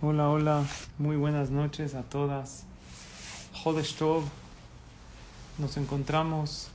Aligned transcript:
Hola, 0.00 0.30
hola, 0.30 0.64
muy 0.96 1.16
buenas 1.16 1.50
noches 1.50 1.96
a 1.96 2.04
todas. 2.04 2.62
Jodesh 3.52 3.96
nos 5.58 5.76
encontramos 5.76 6.68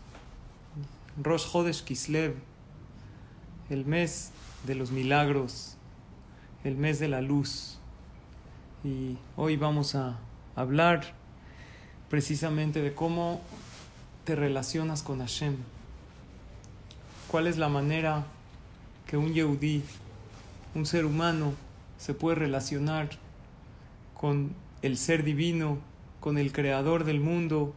Rosh 1.23 1.48
Jodesh 1.48 1.86
Kislev, 1.86 2.36
el 3.70 3.86
mes 3.86 4.32
de 4.68 4.76
los 4.76 4.91
milagros, 4.91 5.77
el 6.66 6.76
mes 6.76 6.99
de 6.99 7.08
la 7.08 7.22
luz. 7.22 7.77
Y 8.84 9.16
hoy 9.38 9.55
vamos 9.55 9.96
a 9.96 10.18
hablar 10.58 11.13
precisamente 12.10 12.82
de 12.82 12.94
cómo 12.94 13.40
te 14.26 14.35
relacionas 14.35 15.02
con 15.02 15.20
Hashem. 15.20 15.55
¿Cuál 17.30 17.48
es 17.48 17.58
la 17.58 17.70
manera 17.70 18.26
que 19.08 19.16
un 19.16 19.34
Yehudí, 19.34 19.82
un 20.76 20.85
ser 20.85 21.05
humano, 21.05 21.54
se 22.03 22.13
puede 22.13 22.35
relacionar 22.35 23.12
con 24.13 24.53
el 24.81 24.98
ser 24.98 25.23
divino, 25.23 25.77
con 26.20 26.37
el 26.37 26.51
creador 26.51 27.05
del 27.05 27.21
mundo. 27.21 27.73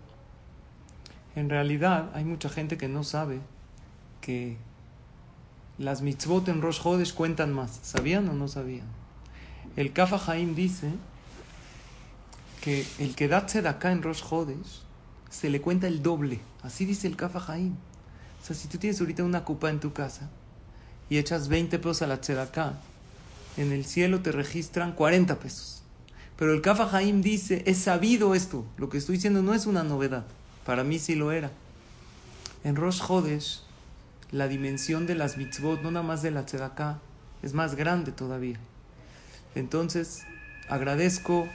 En 1.37 1.49
realidad 1.49 2.11
hay 2.13 2.25
mucha 2.25 2.49
gente 2.49 2.77
que 2.77 2.89
no 2.89 3.05
sabe 3.05 3.39
que 4.21 4.57
las 5.79 6.03
mitzvot 6.03 6.49
en 6.49 6.61
Rosh 6.61 6.81
Hodesh 6.83 7.15
cuentan 7.15 7.53
más. 7.53 7.79
¿Sabían 7.85 8.29
o 8.29 8.33
no 8.33 8.49
sabían? 8.49 8.89
El 9.77 9.93
Kafa 9.93 10.33
Haim 10.33 10.57
dice 10.57 10.91
que 12.63 12.85
el 12.99 13.15
que 13.15 13.29
da 13.29 13.47
acá 13.69 13.93
en 13.93 14.03
Rosh 14.03 14.25
Hodesh 14.29 14.83
se 15.31 15.51
le 15.51 15.61
cuenta 15.61 15.87
el 15.87 16.03
doble. 16.03 16.41
Así 16.65 16.85
dice 16.85 17.07
el 17.07 17.15
Kafa 17.15 17.53
Haim. 17.53 17.75
O 18.43 18.45
sea, 18.45 18.57
si 18.57 18.67
tú 18.67 18.79
tienes 18.79 19.01
ahorita 19.01 19.23
una 19.23 19.45
copa 19.45 19.71
en 19.71 19.79
tu 19.79 19.93
casa 19.93 20.29
y 21.09 21.19
echas 21.19 21.47
20 21.47 21.79
pesos 21.79 22.03
a 22.03 22.09
la 22.09 22.21
tzedakah, 22.21 22.75
en 23.57 23.73
el 23.73 23.85
cielo 23.85 24.21
te 24.21 24.33
registran 24.33 24.93
40 24.93 25.39
pesos. 25.39 25.83
Pero 26.37 26.53
el 26.53 26.61
Kafa 26.61 26.95
Haim 26.95 27.23
dice, 27.23 27.63
es 27.67 27.79
sabido 27.79 28.35
esto, 28.35 28.67
lo 28.77 28.89
que 28.89 28.99
estoy 28.99 29.17
diciendo 29.17 29.43
no 29.43 29.55
es 29.55 29.67
una 29.67 29.83
novedad, 29.83 30.27
para 30.67 30.85
mí 30.85 30.99
sí 30.99 31.15
lo 31.15 31.33
era. 31.33 31.51
En 32.63 32.77
Rosh 32.77 33.01
Hodesh, 33.09 33.63
la 34.31 34.49
dimensión 34.49 35.07
de 35.07 35.15
las 35.15 35.39
mitzvot, 35.39 35.83
no 35.83 35.91
nada 35.91 36.05
más 36.05 36.21
de 36.21 36.31
la 36.31 36.45
tzedakah, 36.45 36.99
es 37.43 37.55
más 37.55 37.75
grande 37.75 38.13
todavía. 38.13 38.59
Entonces, 39.55 40.25
agradezco 40.69 41.49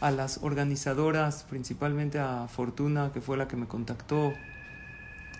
a 0.00 0.10
las 0.10 0.38
organizadoras, 0.42 1.44
principalmente 1.48 2.18
a 2.20 2.46
Fortuna, 2.48 3.10
que 3.12 3.20
fue 3.20 3.36
la 3.36 3.48
que 3.48 3.56
me 3.56 3.66
contactó, 3.66 4.34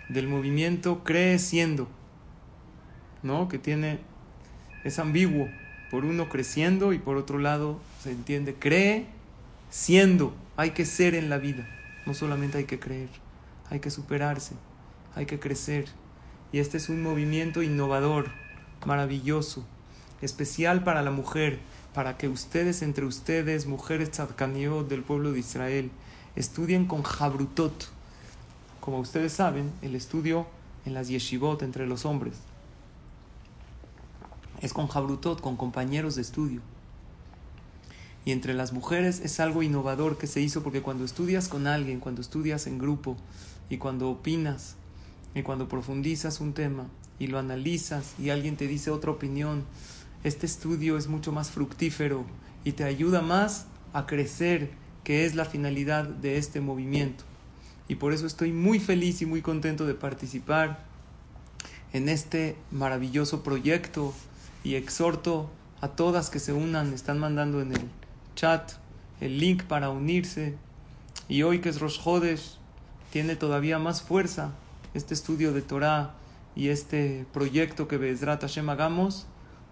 del 0.09 0.27
movimiento 0.27 1.03
Creciendo, 1.03 1.87
¿no? 3.23 3.47
Que 3.47 3.57
tiene, 3.57 3.99
es 4.83 4.99
ambiguo, 4.99 5.47
por 5.91 6.05
uno 6.05 6.29
creciendo 6.29 6.93
y 6.93 6.99
por 6.99 7.17
otro 7.17 7.37
lado 7.37 7.77
se 8.01 8.11
entiende, 8.11 8.55
cree 8.55 9.07
siendo, 9.69 10.33
hay 10.55 10.71
que 10.71 10.85
ser 10.85 11.15
en 11.15 11.29
la 11.29 11.37
vida, 11.37 11.67
no 12.05 12.13
solamente 12.13 12.57
hay 12.57 12.63
que 12.63 12.79
creer, 12.79 13.09
hay 13.69 13.81
que 13.81 13.91
superarse, 13.91 14.55
hay 15.15 15.25
que 15.25 15.39
crecer. 15.39 15.89
Y 16.53 16.59
este 16.59 16.77
es 16.77 16.87
un 16.87 17.03
movimiento 17.03 17.61
innovador, 17.61 18.29
maravilloso, 18.85 19.65
especial 20.21 20.85
para 20.85 21.01
la 21.01 21.11
mujer, 21.11 21.59
para 21.93 22.17
que 22.17 22.29
ustedes 22.29 22.81
entre 22.83 23.05
ustedes, 23.05 23.65
mujeres 23.65 24.11
tzadkaniot 24.11 24.87
del 24.87 25.03
pueblo 25.03 25.33
de 25.33 25.39
Israel, 25.39 25.91
estudien 26.37 26.85
con 26.85 27.03
Jabrutot. 27.03 27.89
Como 28.79 28.99
ustedes 28.99 29.33
saben, 29.33 29.71
el 29.81 29.95
estudio 29.95 30.47
en 30.85 30.93
las 30.93 31.09
yeshivot 31.09 31.63
entre 31.63 31.85
los 31.85 32.05
hombres 32.05 32.50
es 34.61 34.73
con 34.73 34.87
Jabrutot, 34.87 35.41
con 35.41 35.57
compañeros 35.57 36.15
de 36.15 36.21
estudio. 36.21 36.61
Y 38.23 38.31
entre 38.31 38.53
las 38.53 38.71
mujeres 38.71 39.19
es 39.21 39.39
algo 39.39 39.63
innovador 39.63 40.17
que 40.17 40.27
se 40.27 40.41
hizo 40.41 40.61
porque 40.61 40.81
cuando 40.81 41.03
estudias 41.03 41.47
con 41.47 41.65
alguien, 41.65 41.99
cuando 41.99 42.21
estudias 42.21 42.67
en 42.67 42.77
grupo 42.77 43.17
y 43.69 43.77
cuando 43.77 44.09
opinas 44.09 44.75
y 45.33 45.41
cuando 45.41 45.67
profundizas 45.67 46.39
un 46.39 46.53
tema 46.53 46.85
y 47.17 47.27
lo 47.27 47.39
analizas 47.39 48.13
y 48.19 48.29
alguien 48.29 48.57
te 48.57 48.67
dice 48.67 48.91
otra 48.91 49.11
opinión, 49.11 49.63
este 50.23 50.45
estudio 50.45 50.97
es 50.97 51.07
mucho 51.07 51.31
más 51.31 51.49
fructífero 51.49 52.25
y 52.63 52.73
te 52.73 52.83
ayuda 52.83 53.21
más 53.21 53.65
a 53.93 54.05
crecer, 54.05 54.69
que 55.03 55.25
es 55.25 55.33
la 55.33 55.45
finalidad 55.45 56.03
de 56.05 56.37
este 56.37 56.61
movimiento. 56.61 57.23
Y 57.87 57.95
por 57.95 58.13
eso 58.13 58.27
estoy 58.27 58.51
muy 58.51 58.79
feliz 58.79 59.23
y 59.23 59.25
muy 59.25 59.41
contento 59.41 59.87
de 59.87 59.95
participar 59.95 60.85
en 61.91 62.07
este 62.07 62.55
maravilloso 62.71 63.43
proyecto 63.43 64.13
y 64.63 64.75
exhorto 64.75 65.49
a 65.81 65.89
todas 65.89 66.29
que 66.29 66.39
se 66.39 66.53
unan, 66.53 66.93
están 66.93 67.19
mandando 67.19 67.61
en 67.61 67.73
el 67.73 67.89
chat 68.35 68.73
el 69.19 69.39
link 69.39 69.63
para 69.63 69.89
unirse. 69.89 70.55
Y 71.27 71.43
hoy 71.43 71.59
que 71.59 71.69
es 71.69 71.79
Rosh 71.79 71.99
Hodesh, 72.03 72.57
tiene 73.11 73.35
todavía 73.35 73.79
más 73.79 74.01
fuerza 74.01 74.51
este 74.93 75.13
estudio 75.13 75.53
de 75.53 75.61
Torah 75.61 76.13
y 76.55 76.69
este 76.69 77.25
proyecto 77.33 77.87
que 77.87 77.97
Bezrat 77.97 78.41
Hashem 78.41 78.69
hagamos 78.69 79.25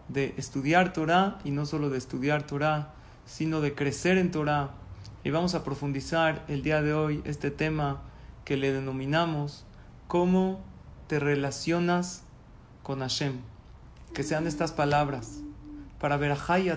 de 0.08 0.34
estudiar 0.38 0.94
Torah 0.94 1.40
y 1.44 1.52
no 1.52 1.66
solo 1.66 1.90
de 1.90 1.98
estudiar 1.98 2.44
Torah, 2.44 2.94
sino 3.26 3.62
de 3.62 3.76
crecer 3.76 4.18
en 4.18 4.32
Torah. 4.32 4.72
Y 5.24 5.30
vamos 5.30 5.54
a 5.56 5.64
profundizar 5.64 6.44
el 6.48 6.64
día 6.64 6.82
de 6.82 6.94
hoy 6.94 7.22
este 7.26 7.52
tema 7.52 8.02
que 8.46 8.58
le 8.58 8.72
denominamos 8.74 9.66
cómo 10.08 10.62
te 11.08 11.20
relacionas 11.20 12.24
con 12.82 13.00
Hashem 13.00 13.40
que 14.14 14.24
sean 14.24 14.48
estas 14.48 14.72
palabras 14.72 15.40
para 16.00 16.18
ver 16.18 16.32
a 16.32 16.60
y 16.60 16.70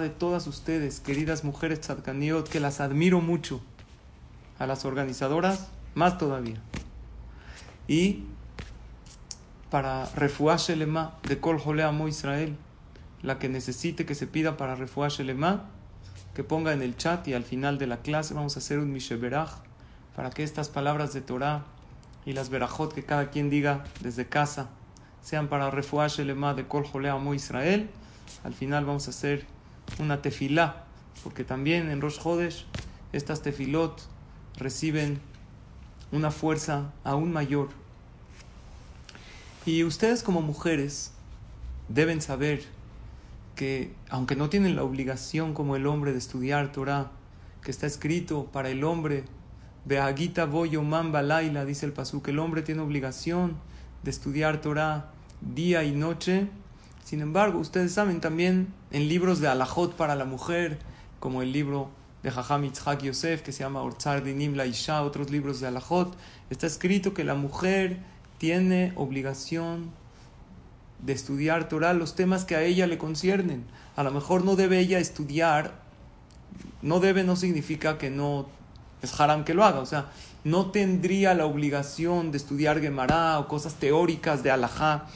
de 0.00 0.08
todas 0.08 0.46
ustedes, 0.46 1.00
queridas 1.00 1.44
mujeres 1.44 1.80
tzadkaniot, 1.80 2.48
que 2.48 2.60
las 2.60 2.80
admiro 2.80 3.20
mucho, 3.20 3.60
a 4.58 4.66
las 4.66 4.84
organizadoras 4.84 5.68
más 5.94 6.18
todavía. 6.18 6.60
Y 7.86 8.24
para 9.70 10.06
refuah 10.16 10.56
Shelema 10.56 11.18
de 11.22 11.38
Kol 11.40 11.80
Amo 11.80 12.08
Israel, 12.08 12.56
la 13.22 13.38
que 13.38 13.48
necesite 13.48 14.06
que 14.06 14.14
se 14.14 14.26
pida 14.26 14.56
para 14.56 14.74
refuah 14.74 15.08
Shelema, 15.08 15.68
que 16.34 16.42
ponga 16.42 16.72
en 16.72 16.80
el 16.80 16.96
chat 16.96 17.26
y 17.28 17.34
al 17.34 17.44
final 17.44 17.78
de 17.78 17.86
la 17.86 17.98
clase 17.98 18.34
vamos 18.34 18.56
a 18.56 18.60
hacer 18.60 18.78
un 18.78 18.92
Misheberach 18.92 19.50
para 20.16 20.30
que 20.30 20.42
estas 20.42 20.68
palabras 20.68 21.12
de 21.12 21.20
Torah 21.20 21.64
y 22.24 22.32
las 22.32 22.48
verajot 22.48 22.94
que 22.94 23.04
cada 23.04 23.30
quien 23.30 23.50
diga 23.50 23.84
desde 24.00 24.26
casa 24.26 24.70
sean 25.22 25.48
para 25.48 25.70
refuash 25.70 26.20
el 26.20 26.28
de 26.28 26.66
Kol 26.66 27.06
Amo 27.06 27.34
Israel. 27.34 27.90
Al 28.44 28.54
final 28.54 28.84
vamos 28.84 29.06
a 29.06 29.10
hacer 29.10 29.46
una 29.98 30.22
tefilá, 30.22 30.84
porque 31.22 31.44
también 31.44 31.90
en 31.90 32.00
Rosh 32.00 32.18
Hodesh 32.22 32.66
estas 33.12 33.42
tefilot 33.42 34.00
reciben 34.56 35.20
una 36.12 36.30
fuerza 36.30 36.92
aún 37.04 37.32
mayor. 37.32 37.68
Y 39.66 39.84
ustedes 39.84 40.22
como 40.22 40.42
mujeres 40.42 41.12
deben 41.88 42.20
saber 42.22 42.64
que 43.56 43.92
aunque 44.08 44.36
no 44.36 44.48
tienen 44.48 44.76
la 44.76 44.84
obligación 44.84 45.52
como 45.52 45.76
el 45.76 45.86
hombre 45.86 46.12
de 46.12 46.18
estudiar 46.18 46.72
Torah, 46.72 47.10
que 47.62 47.70
está 47.70 47.86
escrito 47.86 48.46
para 48.46 48.70
el 48.70 48.84
hombre, 48.84 49.24
Beagita 49.84 50.46
Boyo 50.46 50.82
Mamba 50.82 51.22
Laila, 51.22 51.64
dice 51.64 51.84
el 51.84 51.92
Pasú, 51.92 52.22
que 52.22 52.30
el 52.30 52.38
hombre 52.38 52.62
tiene 52.62 52.80
obligación 52.80 53.56
de 54.02 54.10
estudiar 54.10 54.60
Torah 54.60 55.10
día 55.40 55.84
y 55.84 55.92
noche. 55.92 56.48
Sin 57.04 57.20
embargo, 57.20 57.58
ustedes 57.58 57.92
saben 57.92 58.20
también 58.20 58.72
en 58.90 59.08
libros 59.08 59.40
de 59.40 59.48
alajot 59.48 59.94
para 59.96 60.14
la 60.14 60.24
mujer, 60.24 60.78
como 61.18 61.42
el 61.42 61.52
libro 61.52 61.90
de 62.22 62.30
Jajam 62.30 62.62
Yitzhak 62.62 63.02
Yosef, 63.02 63.42
que 63.42 63.52
se 63.52 63.60
llama 63.60 63.82
Ortzar 63.82 64.22
Dinim 64.22 64.54
La 64.54 64.66
Isha, 64.66 65.02
otros 65.02 65.30
libros 65.30 65.60
de 65.60 65.68
alajot, 65.68 66.14
está 66.50 66.66
escrito 66.66 67.14
que 67.14 67.24
la 67.24 67.34
mujer 67.34 67.98
tiene 68.38 68.92
obligación 68.96 69.90
de 71.00 71.12
estudiar 71.12 71.68
Torah, 71.68 71.94
los 71.94 72.14
temas 72.14 72.44
que 72.44 72.56
a 72.56 72.62
ella 72.62 72.86
le 72.86 72.98
conciernen. 72.98 73.64
A 73.96 74.02
lo 74.02 74.10
mejor 74.10 74.44
no 74.44 74.56
debe 74.56 74.78
ella 74.78 74.98
estudiar, 74.98 75.80
no 76.82 77.00
debe 77.00 77.24
no 77.24 77.36
significa 77.36 77.98
que 77.98 78.10
no 78.10 78.46
es 79.02 79.18
haram 79.18 79.44
que 79.44 79.54
lo 79.54 79.64
haga, 79.64 79.80
o 79.80 79.86
sea, 79.86 80.10
no 80.44 80.70
tendría 80.70 81.34
la 81.34 81.46
obligación 81.46 82.30
de 82.30 82.38
estudiar 82.38 82.80
Gemara 82.80 83.38
o 83.38 83.48
cosas 83.48 83.74
teóricas 83.74 84.42
de 84.42 84.50
alajá, 84.50 85.06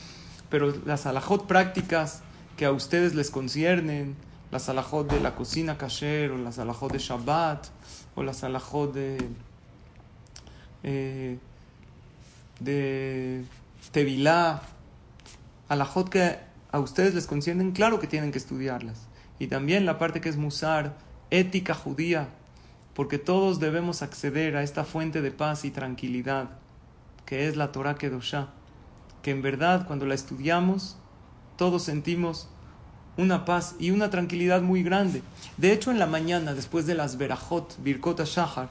pero 0.51 0.75
las 0.85 1.07
alajot 1.07 1.47
prácticas 1.47 2.23
que 2.57 2.67
a 2.67 2.73
ustedes 2.73 3.15
les 3.15 3.31
conciernen, 3.31 4.17
las 4.51 4.69
alajot 4.69 5.11
de 5.11 5.21
la 5.21 5.35
cocina 5.35 5.79
kasher, 5.79 6.31
o 6.31 6.39
las 6.39 6.59
alajot 6.59 6.93
de 6.93 6.99
Shabbat, 6.99 7.67
o 8.15 8.23
las 8.23 8.45
alajot 8.45 8.93
de, 8.95 9.19
eh, 10.83 11.39
Tevilá, 13.93 14.63
alajot 15.69 16.09
que 16.09 16.37
a 16.71 16.79
ustedes 16.79 17.15
les 17.15 17.27
conciernen, 17.27 17.73
claro 17.73 17.99
que 17.99 18.07
tienen 18.07 18.33
que 18.33 18.39
estudiarlas. 18.39 19.07
Y 19.39 19.49
también 19.49 19.87
la 19.87 19.99
parte 19.99 20.21
que 20.21 20.29
es 20.29 20.37
musar, 20.37 20.97
ética 21.31 21.75
judía, 21.75 22.29
porque 22.95 23.19
todos 23.19 23.59
debemos 23.59 24.03
acceder 24.03 24.57
a 24.57 24.63
esta 24.63 24.85
fuente 24.85 25.21
de 25.21 25.33
paz 25.33 25.65
y 25.65 25.71
tranquilidad, 25.71 26.51
que 27.27 27.49
es 27.49 27.57
la 27.57 27.73
Torah 27.73 27.97
Kedoshá, 27.97 28.49
que 29.23 29.33
en 29.33 29.43
verdad 29.43 29.87
cuando 29.87 30.07
la 30.07 30.15
estudiamos, 30.15 30.97
todos 31.57 31.83
sentimos 31.83 32.49
una 33.17 33.45
paz 33.45 33.75
y 33.79 33.91
una 33.91 34.11
tranquilidad 34.11 34.63
muy 34.63 34.83
grande. 34.83 35.23
De 35.57 35.73
hecho, 35.73 35.91
en 35.91 35.99
la 35.99 36.07
mañana, 36.07 36.55
después 36.55 36.87
de 36.87 36.95
las 36.95 37.17
verajot, 37.17 37.77
Birkot 37.83 38.25
Shahar, 38.25 38.69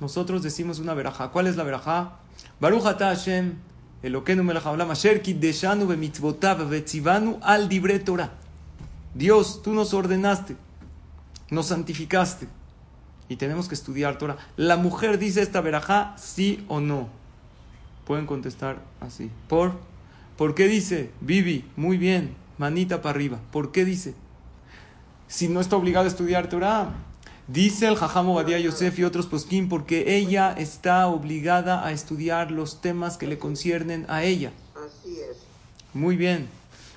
nosotros 0.00 0.42
decimos 0.42 0.80
una 0.80 0.94
verajá. 0.94 1.28
¿Cuál 1.28 1.46
es 1.46 1.56
la 1.56 1.64
verajá? 1.64 2.16
Baruch 2.60 2.86
ata 2.86 3.06
Hashem, 3.06 3.54
Elokeinu 4.02 4.42
melech 4.42 4.64
asher 4.66 5.22
kiddeshanu 5.22 5.86
bemitzvotav 5.86 6.60
al 7.42 7.68
dibre 7.68 7.98
Torah. 8.00 8.32
Dios, 9.14 9.62
tú 9.62 9.72
nos 9.72 9.94
ordenaste, 9.94 10.56
nos 11.50 11.66
santificaste 11.66 12.48
y 13.28 13.36
tenemos 13.36 13.68
que 13.68 13.74
estudiar 13.74 14.18
Torah. 14.18 14.36
La 14.56 14.76
mujer 14.76 15.18
dice 15.18 15.42
esta 15.42 15.60
verajá, 15.60 16.14
sí 16.18 16.64
o 16.68 16.80
no. 16.80 17.08
Pueden 18.06 18.26
contestar 18.26 18.82
así. 19.00 19.30
¿Por? 19.48 19.72
¿Por 20.36 20.54
qué 20.54 20.68
dice? 20.68 21.10
Vivi, 21.20 21.64
muy 21.76 21.96
bien, 21.96 22.34
manita 22.58 23.00
para 23.02 23.14
arriba. 23.14 23.40
¿Por 23.50 23.72
qué 23.72 23.84
dice? 23.84 24.14
Si 25.28 25.48
no 25.48 25.60
está 25.60 25.76
obligada 25.76 26.04
a 26.04 26.08
estudiar 26.08 26.48
Torah. 26.48 26.92
Dice 27.46 27.86
el 27.88 27.96
Jajamo 27.96 28.34
Badia 28.34 28.58
Yosef 28.58 28.98
y 28.98 29.04
otros 29.04 29.26
posquín 29.26 29.68
porque 29.68 30.16
ella 30.16 30.54
está 30.56 31.06
obligada 31.08 31.86
a 31.86 31.92
estudiar 31.92 32.50
los 32.50 32.80
temas 32.80 33.18
que 33.18 33.26
le 33.26 33.38
conciernen 33.38 34.06
a 34.08 34.24
ella. 34.24 34.50
Así 34.74 35.18
es. 35.20 35.36
Muy 35.92 36.16
bien. 36.16 36.48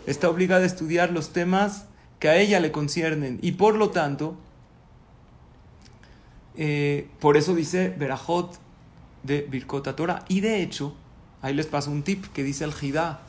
Está 0.06 0.30
obligada 0.30 0.64
a 0.64 0.68
estudiar 0.68 1.12
los 1.12 1.34
temas 1.34 1.84
que 2.20 2.30
a 2.30 2.38
ella 2.38 2.62
le 2.62 2.72
conciernen. 2.72 3.40
Y 3.42 3.54
por 3.54 3.76
lo 3.76 3.90
tanto, 3.90 4.38
eh, 6.58 7.08
por 7.20 7.38
eso 7.38 7.56
dice 7.56 7.94
Berajot 7.98 8.60
de 9.24 9.42
Birkota 9.50 9.96
Torah. 9.96 10.26
Y 10.28 10.42
de 10.42 10.62
hecho, 10.62 10.96
ahí 11.42 11.54
les 11.54 11.68
paso 11.68 11.92
un 11.92 12.04
tip 12.04 12.26
que 12.34 12.44
dice 12.44 12.64
el 12.64 12.74
Jidá, 12.74 13.22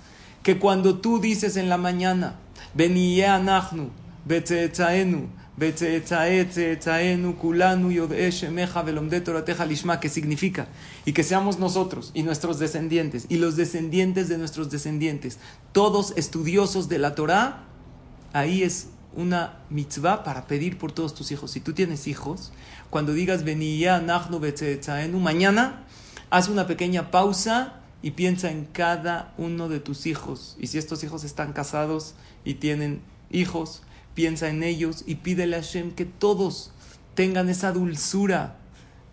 que 0.43 0.59
cuando 0.59 0.99
tú 0.99 1.21
dices 1.21 1.57
en 1.57 1.69
la 1.69 1.77
mañana, 1.77 2.37
Beniye 2.75 3.27
anachnu, 3.27 3.91
betzeetzaenu, 4.25 5.29
betzeetzaetzeetzaenu, 5.57 7.37
kulanu, 7.37 7.91
yodeshemeja, 7.91 8.83
velomde 8.83 9.21
torateja 9.21 9.65
lishma, 9.65 10.01
que 10.01 10.09
significa, 10.09 10.69
y 11.05 11.13
que 11.13 11.23
seamos 11.23 11.59
nosotros 11.59 12.11
y 12.15 12.23
nuestros 12.23 12.59
descendientes, 12.59 13.27
y 13.29 13.37
los 13.39 13.57
descendientes 13.57 14.29
de 14.29 14.39
nuestros 14.39 14.71
descendientes, 14.71 15.39
todos 15.73 16.13
estudiosos 16.17 16.89
de 16.89 16.99
la 16.99 17.15
Torah, 17.15 17.65
ahí 18.33 18.63
es 18.63 18.89
una 19.17 19.61
mitzvah 19.71 20.23
para 20.23 20.47
pedir 20.47 20.79
por 20.79 20.93
todos 20.93 21.15
tus 21.15 21.33
hijos. 21.33 21.51
Si 21.51 21.61
tú 21.61 21.73
tienes 21.73 22.07
hijos, 22.07 22.53
cuando 22.91 23.13
digas 23.13 23.45
Beniya 23.45 24.01
Betzetzaenu, 24.41 25.19
mañana 25.21 25.85
haz 26.31 26.49
una 26.49 26.67
pequeña 26.67 27.11
pausa 27.11 27.75
y 28.03 28.13
piensa 28.13 28.51
en 28.51 28.65
cada 28.65 29.35
uno 29.37 29.69
de 29.69 29.81
tus 29.81 30.07
hijos. 30.07 30.57
Y 30.59 30.69
si 30.69 30.79
estos 30.79 31.05
hijos 31.05 31.25
están 31.25 31.53
casados 31.53 32.15
y 32.45 32.55
tienen 32.55 33.03
hijos, 33.31 33.83
piensa 34.15 34.49
en 34.49 34.63
ellos 34.63 35.05
y 35.07 35.17
pídele 35.17 35.57
a 35.57 35.61
Hashem 35.61 35.93
que 35.93 36.05
todos 36.05 36.71
tengan 37.15 37.49
esa 37.49 37.73
dulzura 37.73 38.57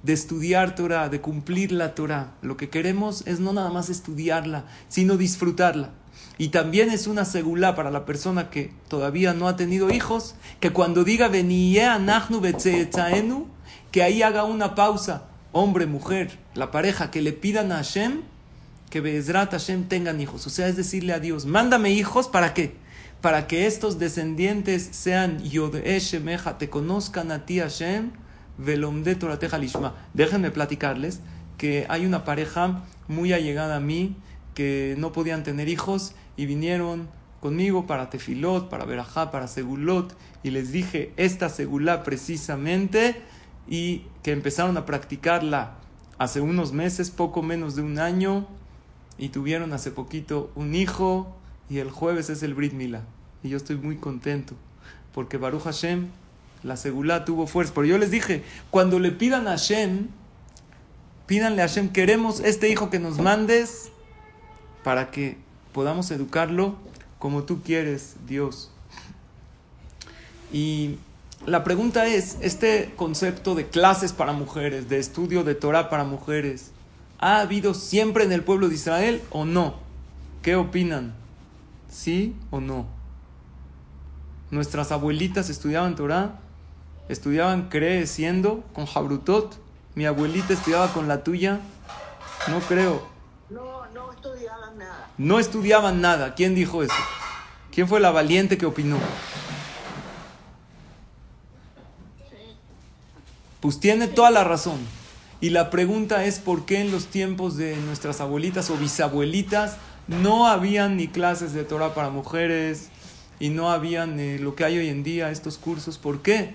de 0.03 0.13
estudiar 0.13 0.75
Torah, 0.75 1.09
de 1.09 1.19
cumplir 1.19 1.71
la 1.71 1.95
Torah. 1.95 2.33
Lo 2.41 2.57
que 2.57 2.69
queremos 2.69 3.25
es 3.25 3.39
no 3.39 3.53
nada 3.53 3.71
más 3.71 3.89
estudiarla, 3.89 4.65
sino 4.87 5.17
disfrutarla. 5.17 5.89
Y 6.37 6.49
también 6.49 6.91
es 6.91 7.07
una 7.07 7.25
segula 7.25 7.75
para 7.75 7.91
la 7.91 8.05
persona 8.05 8.49
que 8.49 8.71
todavía 8.87 9.33
no 9.33 9.47
ha 9.47 9.55
tenido 9.55 9.89
hijos, 9.89 10.35
que 10.59 10.71
cuando 10.71 11.03
diga 11.03 11.29
Nachnu 11.29 12.39
Betzetzaenu, 12.39 13.54
que 13.95 14.03
ahí 14.03 14.23
haga 14.23 14.43
una 14.43 14.75
pausa, 14.75 15.23
hombre, 15.53 15.85
mujer, 15.85 16.37
la 16.53 16.69
pareja, 16.69 17.11
que 17.11 17.21
le 17.21 17.31
pidan 17.31 17.71
a 17.71 17.77
Hashem 17.77 18.23
que 18.89 18.99
Bezrat 18.99 19.51
Hashem 19.51 19.85
tengan 19.87 20.19
hijos. 20.19 20.45
O 20.45 20.49
sea, 20.49 20.67
es 20.67 20.75
decirle 20.75 21.13
a 21.13 21.21
Dios, 21.21 21.45
mándame 21.45 21.91
hijos, 21.91 22.27
¿para 22.27 22.53
qué? 22.53 22.75
Para 23.21 23.47
que 23.47 23.67
estos 23.67 23.97
descendientes 23.97 24.83
sean 24.91 25.41
Yod'e 25.41 25.97
Shemeja, 25.97 26.57
te 26.57 26.69
conozcan 26.69 27.31
a 27.31 27.45
ti 27.45 27.59
Hashem, 27.59 28.11
Velomde 28.57 29.15
Torateja 29.15 29.57
Lishma. 29.57 29.95
Déjenme 30.13 30.51
platicarles 30.51 31.21
que 31.57 31.85
hay 31.87 32.05
una 32.05 32.25
pareja 32.25 32.83
muy 33.07 33.31
allegada 33.31 33.77
a 33.77 33.79
mí 33.79 34.17
que 34.55 34.95
no 34.97 35.13
podían 35.13 35.43
tener 35.43 35.69
hijos 35.69 36.15
y 36.35 36.47
vinieron 36.47 37.07
conmigo 37.39 37.87
para 37.87 38.09
Tefilot, 38.09 38.67
para 38.67 38.83
Berajá, 38.83 39.31
para 39.31 39.47
Segulot 39.47 40.17
y 40.43 40.49
les 40.49 40.73
dije 40.73 41.13
esta 41.15 41.47
Segulá 41.47 42.03
precisamente 42.03 43.21
y 43.67 44.03
que 44.23 44.31
empezaron 44.31 44.77
a 44.77 44.85
practicarla 44.85 45.75
hace 46.17 46.41
unos 46.41 46.71
meses, 46.71 47.09
poco 47.09 47.41
menos 47.41 47.75
de 47.75 47.81
un 47.81 47.99
año 47.99 48.47
y 49.17 49.29
tuvieron 49.29 49.73
hace 49.73 49.91
poquito 49.91 50.51
un 50.55 50.75
hijo 50.75 51.35
y 51.69 51.79
el 51.79 51.89
jueves 51.91 52.29
es 52.29 52.43
el 52.43 52.53
Brit 52.53 52.73
Mila. 52.73 53.01
Y 53.43 53.49
yo 53.49 53.57
estoy 53.57 53.77
muy 53.77 53.97
contento 53.97 54.55
porque 55.13 55.37
Baruch 55.37 55.63
Hashem, 55.63 56.09
la 56.63 56.75
segulá 56.75 57.25
tuvo 57.25 57.47
fuerza. 57.47 57.73
Pero 57.73 57.87
yo 57.87 57.97
les 57.97 58.11
dije, 58.11 58.43
cuando 58.69 58.99
le 58.99 59.11
pidan 59.11 59.47
a 59.47 59.51
Hashem, 59.51 60.07
pídanle 61.25 61.61
a 61.61 61.67
Hashem, 61.67 61.89
queremos 61.89 62.41
este 62.41 62.69
hijo 62.69 62.89
que 62.89 62.99
nos 62.99 63.19
mandes 63.19 63.91
para 64.83 65.11
que 65.11 65.37
podamos 65.73 66.11
educarlo 66.11 66.75
como 67.17 67.43
tú 67.43 67.61
quieres, 67.63 68.15
Dios. 68.27 68.71
Y 70.51 70.97
la 71.45 71.63
pregunta 71.63 72.05
es, 72.07 72.37
este 72.41 72.93
concepto 72.95 73.55
de 73.55 73.67
clases 73.67 74.13
para 74.13 74.33
mujeres, 74.33 74.89
de 74.89 74.99
estudio 74.99 75.43
de 75.43 75.55
Torah 75.55 75.89
para 75.89 76.03
mujeres, 76.03 76.71
¿Ha 77.19 77.39
habido 77.39 77.73
siempre 77.73 78.25
en 78.25 78.31
el 78.31 78.43
pueblo 78.43 78.67
de 78.67 78.75
Israel 78.75 79.21
o 79.29 79.45
no? 79.45 79.75
¿Qué 80.41 80.55
opinan? 80.55 81.15
¿Sí 81.89 82.35
o 82.51 82.59
no? 82.59 82.87
Nuestras 84.51 84.91
abuelitas 84.91 85.49
estudiaban 85.49 85.95
Torah, 85.95 86.39
estudiaban 87.07 87.69
creciendo 87.69 88.63
con 88.73 88.85
Jabrutot. 88.85 89.55
Mi 89.95 90.05
abuelita 90.05 90.53
estudiaba 90.53 90.91
con 90.93 91.07
la 91.07 91.23
tuya. 91.23 91.61
No 92.47 92.59
creo. 92.59 93.07
No, 93.49 93.85
no 93.93 94.11
estudiaban 94.11 94.77
nada. 94.77 95.09
No 95.17 95.39
estudiaban 95.39 96.01
nada. 96.01 96.35
¿Quién 96.35 96.53
dijo 96.53 96.83
eso? 96.83 96.93
¿Quién 97.71 97.87
fue 97.87 98.01
la 98.01 98.11
valiente 98.11 98.57
que 98.57 98.65
opinó? 98.65 98.97
Pues 103.65 103.79
tiene 103.79 104.07
toda 104.07 104.29
la 104.29 104.43
razón. 104.43 104.77
Y 105.41 105.49
la 105.49 105.71
pregunta 105.71 106.25
es 106.25 106.37
por 106.37 106.67
qué 106.67 106.81
en 106.81 106.91
los 106.91 107.07
tiempos 107.07 107.57
de 107.57 107.75
nuestras 107.77 108.21
abuelitas 108.21 108.69
o 108.69 108.77
bisabuelitas 108.77 109.77
no 110.07 110.45
habían 110.45 110.97
ni 110.97 111.07
clases 111.07 111.51
de 111.53 111.63
Torah 111.63 111.95
para 111.95 112.11
mujeres 112.11 112.89
y 113.39 113.49
no 113.49 113.71
habían 113.71 114.19
eh, 114.19 114.37
lo 114.37 114.53
que 114.53 114.65
hay 114.65 114.77
hoy 114.77 114.89
en 114.89 115.01
día, 115.01 115.31
estos 115.31 115.57
cursos. 115.57 115.97
¿Por 115.97 116.21
qué? 116.21 116.53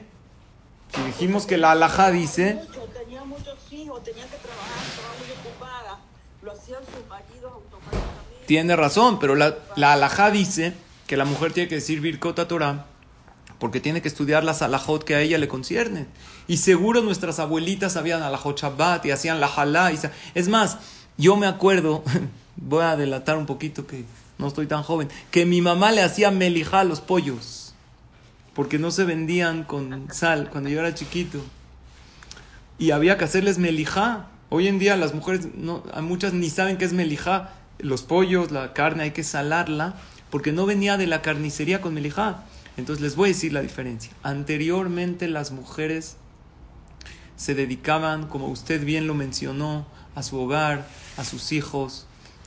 Si 0.95 1.03
dijimos 1.03 1.47
que 1.47 1.59
la 1.59 1.73
alajá 1.73 2.13
dice... 2.13 2.61
Mucho, 2.69 2.89
tenía 2.97 3.25
muchos 3.25 3.59
hijos, 3.73 4.05
tenía 4.05 4.27
que 4.27 4.37
trabajar, 4.37 4.79
estaba 4.89 5.09
muy 5.19 5.51
ocupada. 5.51 5.99
Lo 6.45 6.53
hacían 6.53 6.81
sus 6.85 7.09
maridos 7.09 7.53
automáticamente. 7.53 8.47
Tiene 8.47 8.77
razón, 8.77 9.19
pero 9.19 9.35
la, 9.35 9.57
la 9.75 9.95
alajá 9.95 10.31
dice 10.31 10.75
que 11.09 11.17
la 11.17 11.25
mujer 11.25 11.53
tiene 11.53 11.69
que 11.69 11.75
decir 11.75 12.01
Birkota 12.01 12.47
Torah 12.47 12.87
porque 13.61 13.79
tiene 13.79 14.03
que 14.03 14.09
estudiar 14.09 14.43
las 14.43 14.63
alajot 14.63 15.05
que 15.05 15.15
a 15.15 15.21
ella 15.21 15.39
le 15.39 15.47
conciernen. 15.47 16.09
Y 16.49 16.57
seguro 16.57 17.03
nuestras 17.03 17.39
abuelitas 17.39 17.93
sabían 17.93 18.23
alajot 18.23 18.59
Shabbat 18.59 19.05
y 19.05 19.11
hacían 19.13 19.39
la 19.39 19.47
halá. 19.47 19.93
Es 20.35 20.49
más, 20.49 20.79
yo 21.19 21.37
me 21.37 21.47
acuerdo, 21.47 22.03
voy 22.57 22.83
a 22.83 22.97
delatar 22.97 23.37
un 23.37 23.47
poquito 23.47 23.87
que 23.87 24.05
no 24.39 24.49
estoy 24.49 24.67
tan 24.67 24.83
joven, 24.83 25.09
que 25.31 25.45
mi 25.45 25.61
mamá 25.61 25.93
le 25.93 26.03
hacía 26.03 26.31
melijá 26.31 26.81
a 26.81 26.85
los 26.85 27.03
pollos, 27.03 27.75
porque 28.55 28.79
no 28.79 28.91
se 28.91 29.05
vendían 29.05 29.65
con 29.65 30.09
sal 30.11 30.49
cuando 30.51 30.71
yo 30.71 30.81
era 30.81 30.95
chiquito. 30.95 31.39
Y 32.79 32.93
había 32.93 33.19
que 33.19 33.25
hacerles 33.25 33.59
melijá. 33.59 34.29
Hoy 34.49 34.67
en 34.69 34.79
día 34.79 34.97
las 34.97 35.15
mujeres, 35.15 35.49
no, 35.55 35.85
muchas 36.01 36.33
ni 36.33 36.49
saben 36.49 36.79
qué 36.79 36.87
es 36.87 36.95
melijá. 36.95 37.51
Los 37.79 38.03
pollos, 38.03 38.51
la 38.51 38.73
carne, 38.73 39.03
hay 39.03 39.11
que 39.11 39.23
salarla, 39.23 39.97
porque 40.31 40.51
no 40.51 40.65
venía 40.65 40.97
de 40.97 41.07
la 41.07 41.21
carnicería 41.21 41.83
con 41.83 41.93
melijá. 41.93 42.45
Entonces 42.81 43.03
les 43.03 43.15
voy 43.15 43.31
a 43.31 43.33
decir 43.33 43.53
la 43.53 43.63
diferencia. 43.63 44.13
Anteriormente 44.23 45.29
las 45.29 45.53
mujeres 45.53 46.17
se 47.37 47.55
dedicaban, 47.55 48.27
como 48.27 48.49
usted 48.49 48.85
bien 48.85 49.07
lo 49.07 49.15
mencionó, 49.15 49.87
a 50.15 50.23
su 50.23 50.39
hogar, 50.39 50.87
a 51.17 51.25
sus 51.25 51.53
hijos, 51.53 52.07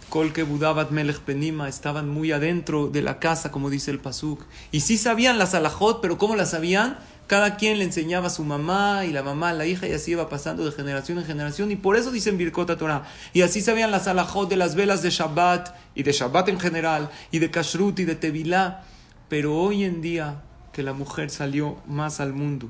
Kol 0.09 0.31
que 0.31 0.43
Budabat 0.43 0.91
Melech 0.91 1.19
Penima 1.21 1.67
estaban 1.67 2.07
muy 2.07 2.31
adentro 2.31 2.87
de 2.87 3.01
la 3.01 3.17
casa, 3.17 3.49
como 3.49 3.71
dice 3.71 3.89
el 3.89 3.97
Pasuk. 3.97 4.43
Y 4.71 4.81
sí 4.81 4.99
sabían 4.99 5.39
las 5.39 5.55
alajot, 5.55 6.01
pero 6.01 6.19
¿cómo 6.19 6.35
las 6.35 6.51
sabían? 6.51 6.99
Cada 7.25 7.55
quien 7.55 7.79
le 7.79 7.85
enseñaba 7.85 8.27
a 8.27 8.29
su 8.29 8.43
mamá 8.43 9.05
y 9.05 9.11
la 9.11 9.23
mamá 9.23 9.49
a 9.49 9.53
la 9.53 9.65
hija 9.65 9.87
y 9.87 9.93
así 9.93 10.11
iba 10.11 10.29
pasando 10.29 10.63
de 10.65 10.71
generación 10.71 11.17
en 11.17 11.25
generación. 11.25 11.71
Y 11.71 11.77
por 11.77 11.95
eso 11.95 12.11
dicen 12.11 12.37
Birkota 12.37 12.77
Torah. 12.77 13.07
Y 13.33 13.41
así 13.41 13.61
sabían 13.61 13.89
las 13.89 14.07
alajot 14.07 14.47
de 14.47 14.55
las 14.55 14.75
velas 14.75 15.01
de 15.01 15.09
Shabbat 15.09 15.75
y 15.95 16.03
de 16.03 16.11
Shabbat 16.11 16.49
en 16.49 16.59
general 16.59 17.09
y 17.31 17.39
de 17.39 17.49
Kashrut 17.49 17.97
y 17.99 18.05
de 18.05 18.13
Tevilá. 18.13 18.83
Pero 19.29 19.55
hoy 19.55 19.83
en 19.83 20.01
día 20.01 20.43
que 20.71 20.83
la 20.83 20.93
mujer 20.93 21.29
salió 21.29 21.77
más 21.87 22.19
al 22.19 22.33
mundo 22.33 22.69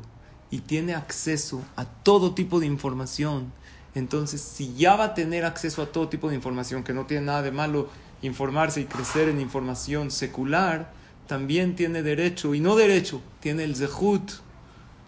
y 0.51 0.60
tiene 0.60 0.93
acceso 0.93 1.62
a 1.75 1.86
todo 1.86 2.33
tipo 2.33 2.60
de 2.60 2.65
información, 2.67 3.51
entonces, 3.95 4.41
si 4.41 4.74
ya 4.74 4.95
va 4.95 5.05
a 5.05 5.13
tener 5.13 5.45
acceso 5.45 5.81
a 5.81 5.91
todo 5.91 6.10
tipo 6.10 6.29
de 6.29 6.36
información, 6.36 6.83
que 6.83 6.93
no 6.93 7.05
tiene 7.05 7.27
nada 7.27 7.41
de 7.43 7.51
malo 7.51 7.89
informarse 8.22 8.81
y 8.81 8.86
crecer 8.86 9.29
en 9.29 9.39
información 9.39 10.10
secular, 10.10 10.91
también 11.27 11.75
tiene 11.75 12.01
derecho, 12.01 12.55
y 12.55 12.60
no 12.60 12.75
derecho, 12.75 13.22
tiene 13.39 13.63
el 13.63 13.75
zehut 13.75 14.31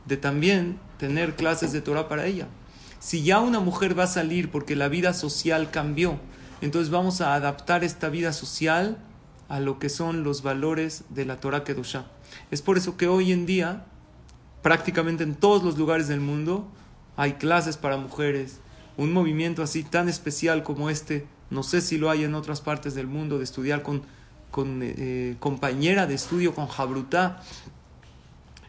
de 0.05 0.17
también 0.17 0.79
tener 0.99 1.35
clases 1.35 1.71
de 1.71 1.81
Torah 1.81 2.07
para 2.07 2.25
ella. 2.25 2.47
Si 2.99 3.23
ya 3.23 3.39
una 3.39 3.59
mujer 3.59 3.97
va 3.97 4.03
a 4.03 4.07
salir 4.07 4.51
porque 4.51 4.75
la 4.75 4.87
vida 4.87 5.13
social 5.13 5.71
cambió, 5.71 6.19
entonces 6.61 6.91
vamos 6.91 7.21
a 7.21 7.33
adaptar 7.33 7.83
esta 7.83 8.09
vida 8.09 8.33
social 8.33 8.97
a 9.47 9.59
lo 9.59 9.79
que 9.79 9.89
son 9.89 10.23
los 10.23 10.41
valores 10.41 11.03
de 11.09 11.25
la 11.25 11.39
Torah 11.39 11.63
Kedoshá. 11.63 12.05
Es 12.51 12.61
por 12.61 12.77
eso 12.77 12.97
que 12.97 13.07
hoy 13.07 13.31
en 13.31 13.45
día, 13.45 13.85
prácticamente 14.61 15.23
en 15.23 15.35
todos 15.35 15.63
los 15.63 15.77
lugares 15.77 16.07
del 16.07 16.19
mundo, 16.19 16.67
hay 17.15 17.33
clases 17.33 17.77
para 17.77 17.97
mujeres, 17.97 18.59
un 18.97 19.13
movimiento 19.13 19.61
así 19.63 19.83
tan 19.83 20.09
especial 20.09 20.63
como 20.63 20.89
este, 20.89 21.27
no 21.49 21.63
sé 21.63 21.81
si 21.81 21.97
lo 21.97 22.09
hay 22.09 22.23
en 22.23 22.35
otras 22.35 22.61
partes 22.61 22.95
del 22.95 23.07
mundo, 23.07 23.37
de 23.37 23.43
estudiar 23.43 23.83
con, 23.83 24.03
eh, 24.81 25.35
compañera 25.39 26.07
de 26.07 26.15
estudio, 26.15 26.55
con 26.55 26.67
Jabrutá. 26.67 27.41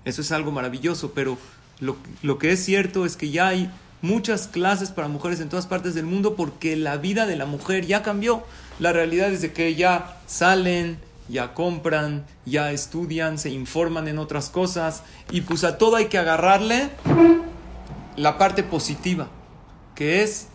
Eso 0.04 0.20
es 0.20 0.30
algo 0.32 0.52
maravilloso, 0.52 1.12
pero 1.12 1.38
lo, 1.80 1.96
lo 2.22 2.38
que 2.38 2.52
es 2.52 2.64
cierto 2.64 3.06
es 3.06 3.16
que 3.16 3.30
ya 3.30 3.48
hay 3.48 3.70
muchas 4.02 4.48
clases 4.48 4.90
para 4.90 5.08
mujeres 5.08 5.40
en 5.40 5.48
todas 5.48 5.66
partes 5.66 5.94
del 5.94 6.06
mundo 6.06 6.36
porque 6.36 6.76
la 6.76 6.96
vida 6.96 7.26
de 7.26 7.36
la 7.36 7.46
mujer 7.46 7.86
ya 7.86 8.02
cambió. 8.02 8.44
La 8.78 8.92
realidad 8.92 9.32
es 9.32 9.42
de 9.42 9.52
que 9.52 9.74
ya 9.74 10.18
salen, 10.26 10.98
ya 11.28 11.54
compran, 11.54 12.24
ya 12.44 12.72
estudian, 12.72 13.38
se 13.38 13.50
informan 13.50 14.08
en 14.08 14.18
otras 14.18 14.50
cosas 14.50 15.02
y 15.30 15.40
pues 15.42 15.64
a 15.64 15.78
todo 15.78 15.96
hay 15.96 16.06
que 16.06 16.18
agarrarle 16.18 16.90
la 18.16 18.38
parte 18.38 18.62
positiva 18.62 19.28
que 19.96 20.22
es, 20.22 20.46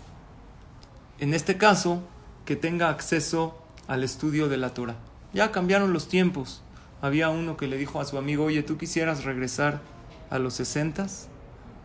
en 1.19 1.33
este 1.33 1.57
caso, 1.57 2.01
que 2.45 2.55
tenga 2.55 2.89
acceso 2.89 3.57
al 3.87 4.03
estudio 4.03 4.47
de 4.47 4.57
la 4.57 4.73
Torah. 4.73 4.95
Ya 5.33 5.51
cambiaron 5.51 5.91
los 5.91 6.07
tiempos. 6.07 6.61
Había 7.01 7.29
uno 7.29 7.57
que 7.57 7.67
le 7.67 7.77
dijo 7.77 7.99
a 7.99 8.05
su 8.05 8.17
amigo, 8.17 8.45
oye, 8.45 8.61
¿tú 8.61 8.77
quisieras 8.77 9.25
regresar 9.25 9.81
a 10.29 10.37
los 10.37 10.53
sesentas? 10.53 11.27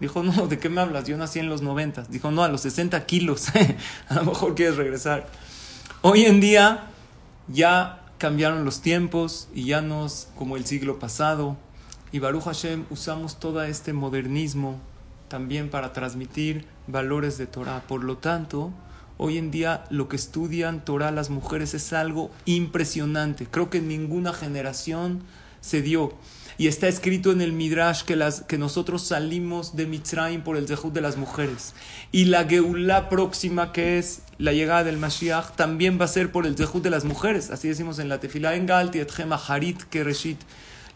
Dijo, 0.00 0.22
no, 0.22 0.46
¿de 0.46 0.58
qué 0.58 0.68
me 0.68 0.80
hablas? 0.80 1.06
Yo 1.06 1.16
nací 1.16 1.38
en 1.38 1.48
los 1.48 1.62
noventas. 1.62 2.10
Dijo, 2.10 2.30
no, 2.30 2.42
a 2.42 2.48
los 2.48 2.60
60 2.62 3.06
kilos. 3.06 3.46
a 4.08 4.14
lo 4.14 4.24
mejor 4.24 4.54
quieres 4.54 4.76
regresar. 4.76 5.26
Hoy 6.02 6.24
en 6.24 6.40
día 6.40 6.90
ya 7.48 8.02
cambiaron 8.18 8.64
los 8.64 8.80
tiempos 8.80 9.48
y 9.54 9.64
ya 9.66 9.80
no 9.80 10.06
es 10.06 10.28
como 10.36 10.56
el 10.56 10.66
siglo 10.66 10.98
pasado. 10.98 11.56
Y 12.12 12.18
Baruch 12.18 12.44
Hashem 12.44 12.84
usamos 12.90 13.40
todo 13.40 13.62
este 13.62 13.92
modernismo 13.92 14.78
también 15.28 15.70
para 15.70 15.92
transmitir 15.92 16.66
valores 16.86 17.38
de 17.38 17.46
Torah. 17.46 17.82
Por 17.86 18.04
lo 18.04 18.18
tanto, 18.18 18.72
hoy 19.16 19.38
en 19.38 19.50
día 19.50 19.84
lo 19.90 20.08
que 20.08 20.16
estudian 20.16 20.84
Torah 20.84 21.10
las 21.10 21.30
mujeres 21.30 21.74
es 21.74 21.92
algo 21.92 22.30
impresionante. 22.44 23.46
Creo 23.46 23.70
que 23.70 23.78
en 23.78 23.88
ninguna 23.88 24.32
generación 24.32 25.22
se 25.60 25.82
dio. 25.82 26.14
Y 26.58 26.68
está 26.68 26.88
escrito 26.88 27.32
en 27.32 27.40
el 27.40 27.52
Midrash 27.52 28.02
que, 28.02 28.16
las, 28.16 28.42
que 28.42 28.58
nosotros 28.58 29.02
salimos 29.02 29.76
de 29.76 29.86
Mitzrayim 29.86 30.42
por 30.42 30.56
el 30.56 30.66
Zehut 30.66 30.92
de 30.92 31.00
las 31.00 31.16
mujeres. 31.16 31.74
Y 32.12 32.26
la 32.26 32.44
Geulah 32.44 33.08
próxima, 33.08 33.72
que 33.72 33.98
es 33.98 34.22
la 34.38 34.52
llegada 34.52 34.84
del 34.84 34.96
Mashiach, 34.96 35.56
también 35.56 36.00
va 36.00 36.06
a 36.06 36.08
ser 36.08 36.32
por 36.32 36.46
el 36.46 36.56
Zehut 36.56 36.82
de 36.82 36.90
las 36.90 37.04
mujeres. 37.04 37.50
Así 37.50 37.68
decimos 37.68 37.98
en 37.98 38.08
la 38.08 38.20
Tefilá 38.20 38.54
en 38.54 38.66
Galti, 38.66 39.00
Harit 39.48 39.82
Kereshit. 39.84 40.38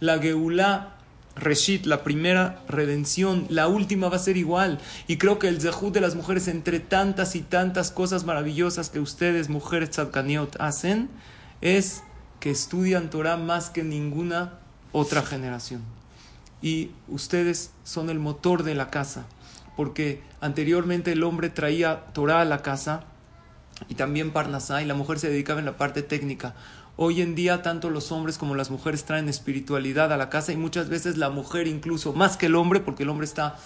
La 0.01 0.19
Geulah 0.19 1.01
Reshit, 1.37 1.87
la 1.87 2.03
primera 2.03 2.63
redención, 2.69 3.47
la 3.49 3.69
última 3.69 4.09
va 4.09 4.17
a 4.17 4.21
ser 4.21 4.37
igual. 4.37 4.79
Y 5.07 5.17
creo 5.17 5.39
que 5.39 5.49
el 5.49 5.61
zehut 5.61 5.93
de 5.93 6.01
las 6.01 6.15
mujeres, 6.15 6.49
entre 6.49 6.81
tantas 6.81 7.37
y 7.37 7.41
tantas 7.41 7.91
cosas 7.91 8.25
maravillosas 8.25 8.91
que 8.91 9.01
ustedes, 9.01 9.49
mujeres 9.49 9.91
tzadkaniot, 9.91 10.57
hacen, 10.61 11.09
es 11.61 12.03
que 12.41 12.51
estudian 12.51 13.11
Torah 13.11 13.37
más 13.37 13.71
que 13.71 13.83
ninguna 13.83 14.60
otra 14.93 15.23
generación. 15.23 15.83
Y 16.63 16.91
ustedes 17.09 17.73
son 17.85 18.11
el 18.11 18.19
motor 18.19 18.63
de 18.63 18.75
la 18.75 18.91
casa, 18.91 19.27
porque 19.77 20.23
anteriormente 20.41 21.13
el 21.13 21.23
hombre 21.23 21.49
traía 21.49 22.07
Torah 22.13 22.43
a 22.43 22.45
la 22.45 22.63
casa 22.63 23.05
y 23.89 23.95
también 23.95 24.33
Parnasá, 24.33 24.83
y 24.83 24.87
la 24.87 24.95
mujer 24.95 25.19
se 25.19 25.31
dedicaba 25.31 25.61
en 25.61 25.67
la 25.67 25.77
parte 25.77 26.03
técnica. 26.03 26.55
Hoy 26.97 27.23
en 27.23 27.35
día 27.35 27.63
tanto 27.63 27.89
los 27.89 28.13
hombres 28.13 28.37
como 28.37 28.55
las 28.55 28.71
mujeres 28.71 29.05
traen 29.05 29.29
espiritualidad 29.29 30.13
a 30.13 30.19
la 30.19 30.29
casa 30.29 30.53
y 30.53 30.57
muchas 30.57 30.91
veces 30.91 31.17
la 31.17 31.31
mujer 31.31 31.67
incluso 31.67 32.13
más 32.13 32.37
que 32.37 32.47
el 32.47 32.57
hombre 32.57 32.81
porque 32.81 33.05
el 33.05 33.09
hombre 33.09 33.25
está 33.25 33.57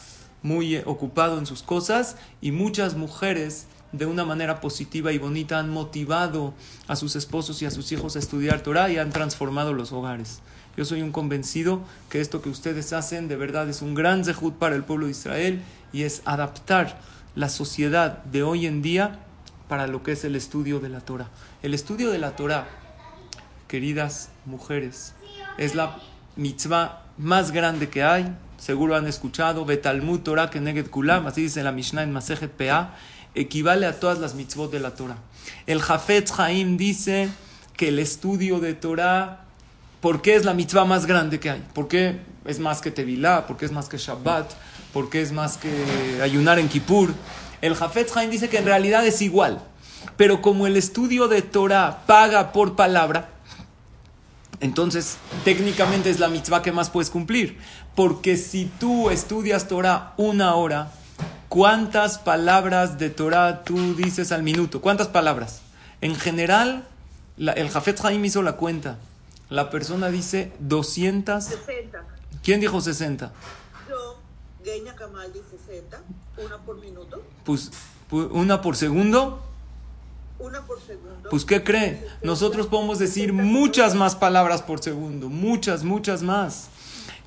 muy 0.43 0.77
eh, 0.77 0.83
ocupado 0.87 1.39
en 1.39 1.47
sus 1.47 1.65
cosas 1.65 2.17
y 2.41 2.53
muchas 2.53 2.95
mujeres 2.97 3.67
de 3.97 4.07
una 4.07 4.25
manera 4.25 4.61
positiva 4.61 5.13
y 5.13 5.19
bonita 5.19 5.59
han 5.59 5.71
motivado 5.71 6.55
a 6.89 6.97
sus 6.97 7.17
esposos 7.17 7.63
y 7.63 7.67
a 7.67 7.71
sus 7.71 7.93
hijos 7.93 8.17
a 8.17 8.19
estudiar 8.19 8.61
Torah 8.61 8.91
y 8.91 8.99
han 8.99 9.11
transformado 9.11 9.73
los 9.73 9.93
hogares. 9.93 10.41
Yo 10.77 10.85
soy 10.85 11.03
un 11.03 11.13
convencido 11.13 11.83
que 12.09 12.21
esto 12.21 12.43
que 12.43 12.49
ustedes 12.49 12.93
hacen 12.93 13.29
de 13.29 13.37
verdad 13.37 13.69
es 13.69 13.83
un 13.83 13.95
gran 13.95 14.25
zehut 14.25 14.55
para 14.55 14.75
el 14.75 14.85
pueblo 14.85 15.07
de 15.07 15.13
Israel 15.13 15.63
y 15.93 16.03
es 16.03 16.23
adaptar 16.25 17.01
la 17.37 17.49
sociedad 17.49 18.25
de 18.25 18.43
hoy 18.43 18.67
en 18.67 18.83
día 18.83 19.21
para 19.69 19.87
lo 19.87 20.03
que 20.03 20.13
es 20.13 20.25
el 20.25 20.35
estudio 20.37 20.81
de 20.81 20.89
la 20.89 21.01
Torah. 21.01 21.31
El 21.63 21.75
estudio 21.75 22.11
de 22.11 22.19
la 22.19 22.37
Torah 22.37 22.67
queridas 23.69 24.31
mujeres, 24.45 25.15
es 25.59 25.75
la 25.75 25.99
mitzvah 26.37 27.03
más 27.19 27.51
grande 27.51 27.89
que 27.89 28.05
hay. 28.05 28.33
Seguro 28.57 28.95
han 28.95 29.09
escuchado, 29.09 29.65
Betalmud 29.65 30.21
Torah 30.21 30.49
Keneged 30.49 30.91
Kulam, 30.91 31.27
así 31.27 31.43
dice 31.43 31.63
la 31.63 31.73
Mishnah 31.73 32.05
en 32.05 32.13
Masejet 32.13 32.53
Pea, 32.53 32.95
equivale 33.35 33.87
a 33.87 33.99
todas 33.99 34.19
las 34.19 34.35
mitzvot 34.35 34.71
de 34.71 34.81
la 34.81 34.95
Torah. 34.95 35.19
El 35.67 35.81
Jafetz 35.81 36.39
Haim 36.39 36.77
dice 36.77 37.29
que 37.77 37.89
el 37.89 37.99
estudio 37.99 38.61
de 38.61 38.75
Torah, 38.75 39.45
¿por 40.01 40.23
qué 40.23 40.37
es 40.37 40.45
la 40.45 40.55
mitzvah 40.55 40.85
más 40.85 41.07
grande 41.07 41.41
que 41.41 41.51
hay? 41.51 41.65
¿Por 41.75 41.89
qué 41.89 42.21
es 42.45 42.59
más 42.59 42.81
que 42.81 42.91
Tevilá? 42.91 43.47
¿Por 43.47 43.57
qué 43.57 43.65
es 43.65 43.73
más 43.73 43.89
que 43.89 43.97
Shabbat? 43.97 44.53
¿Por 44.93 45.11
qué 45.11 45.23
es 45.23 45.33
más 45.33 45.57
que 45.57 46.21
ayunar 46.23 46.59
en 46.59 46.69
Kippur? 46.69 47.13
El 47.61 47.75
Jafetz 47.75 48.17
Haim 48.17 48.31
dice 48.31 48.49
que 48.49 48.59
en 48.59 48.67
realidad 48.67 49.07
es 49.07 49.23
igual, 49.23 49.61
pero 50.17 50.43
como 50.43 50.67
el 50.67 50.77
estudio 50.77 51.29
de 51.29 51.43
Torah 51.43 52.03
paga 52.07 52.53
por 52.53 52.77
palabra, 52.77 53.31
entonces 54.61 55.17
técnicamente 55.45 56.11
es 56.11 56.21
la 56.21 56.29
mitzvah 56.29 56.63
que 56.63 56.73
más 56.73 56.91
puedes 56.91 57.11
cumplir. 57.11 57.59
Porque 57.95 58.37
si 58.37 58.67
tú 58.79 59.11
estudias 59.11 59.69
Torah 59.69 60.15
una 60.17 60.55
hora, 60.55 60.93
¿cuántas 61.55 62.19
palabras 62.19 62.99
de 62.99 63.11
Torah 63.11 63.63
tú 63.63 63.95
dices 63.95 64.33
al 64.33 64.43
minuto? 64.43 64.81
¿Cuántas 64.81 65.07
palabras? 65.07 65.61
En 66.01 66.17
general, 66.17 66.85
el 67.39 67.71
Jafet 67.71 68.05
Haim 68.05 68.25
hizo 68.25 68.43
la 68.43 68.57
cuenta. 68.57 68.99
La 69.51 69.71
persona 69.71 70.09
dice 70.09 70.53
200. 70.59 71.45
60. 71.45 72.05
¿Quién 72.43 72.59
dijo 72.59 72.81
60? 72.81 73.33
Yo, 73.89 74.19
Geña 74.65 74.97
Kamal 74.97 75.33
dice 75.33 75.57
60. 75.65 76.03
Una 76.45 76.59
por 76.59 76.81
minuto. 76.81 77.23
Pues, 77.45 77.71
una 78.11 78.61
por 78.61 78.75
segundo. 78.75 79.41
Una 80.41 80.61
por 80.63 80.81
segundo. 80.81 81.31
Pues, 81.31 81.45
¿qué 81.45 81.63
cree? 81.63 82.05
Nosotros 82.25 82.67
podemos 82.67 82.99
decir 82.99 83.33
muchas 83.33 83.95
más 83.95 84.17
palabras 84.17 84.61
por 84.61 84.83
segundo, 84.83 85.29
muchas, 85.29 85.85
muchas 85.85 86.23
más. 86.23 86.69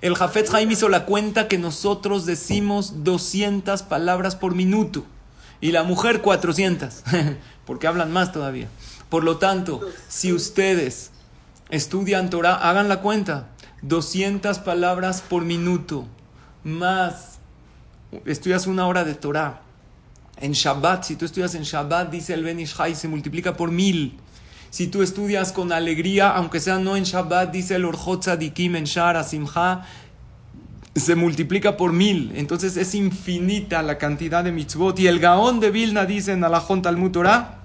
El 0.02 0.16
Jafet 0.16 0.54
Haim 0.54 0.70
hizo 0.72 0.90
la 0.90 1.06
cuenta 1.06 1.48
que 1.48 1.58
nosotros 1.58 2.26
decimos 2.26 3.04
200 3.04 3.84
palabras 3.84 4.36
por 4.36 4.54
minuto 4.54 5.06
y 5.60 5.72
la 5.72 5.84
mujer 5.84 6.22
400, 6.22 7.04
porque 7.66 7.88
hablan 7.88 8.12
más 8.12 8.32
todavía. 8.32 8.68
Por 9.10 9.24
lo 9.24 9.38
tanto, 9.38 9.82
si 10.08 10.34
ustedes 10.34 11.12
estudian 11.70 12.30
Torah, 12.30 12.56
hagan 12.56 12.90
la 12.90 13.02
cuenta. 13.02 13.50
200 13.82 14.60
palabras 14.60 15.22
por 15.22 15.46
minuto, 15.46 16.08
más 16.64 17.40
estudias 18.26 18.66
una 18.66 18.88
hora 18.88 19.04
de 19.04 19.14
Torah 19.14 19.62
en 20.40 20.52
Shabbat, 20.52 21.04
si 21.04 21.16
tú 21.16 21.26
estudias 21.26 21.56
en 21.56 21.64
Shabbat, 21.64 22.12
dice 22.12 22.34
el 22.34 22.44
Ben 22.44 22.60
Ishai, 22.60 22.96
se 22.96 23.08
multiplica 23.08 23.56
por 23.56 23.72
mil. 23.72 24.20
Si 24.78 24.86
tú 24.86 25.02
estudias 25.02 25.54
con 25.54 25.72
alegría, 25.72 26.30
aunque 26.30 26.60
sea 26.60 26.78
no 26.78 26.96
en 26.96 27.04
Shabbat, 27.04 27.52
dice 27.52 27.78
el 27.78 27.86
Orjot 27.86 28.22
Tzadikim 28.22 28.76
en 28.76 28.84
Shara 28.84 29.24
Simcha, 29.24 29.82
se 30.96 31.16
multiplica 31.16 31.78
por 31.78 31.94
mil. 31.94 32.32
Entonces 32.36 32.78
es 32.78 32.94
infinita 32.94 33.82
la 33.82 33.98
cantidad 33.98 34.44
de 34.44 34.52
mitzvot. 34.52 35.00
Y 35.00 35.08
el 35.08 35.18
Gaón 35.18 35.60
de 35.60 35.72
Vilna 35.72 36.06
dice 36.06 36.34
en 36.34 36.44
Alajón 36.44 36.84
Talmud 36.84 37.10
Torah 37.10 37.58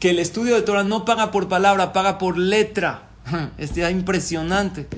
que 0.00 0.10
el 0.10 0.18
estudio 0.18 0.56
de 0.56 0.62
Torah 0.62 0.82
no 0.82 1.04
paga 1.04 1.30
por 1.30 1.48
palabra, 1.48 1.92
paga 1.92 2.18
por 2.18 2.38
letra. 2.38 3.04
Es 3.56 3.76
impresionante. 3.76 4.88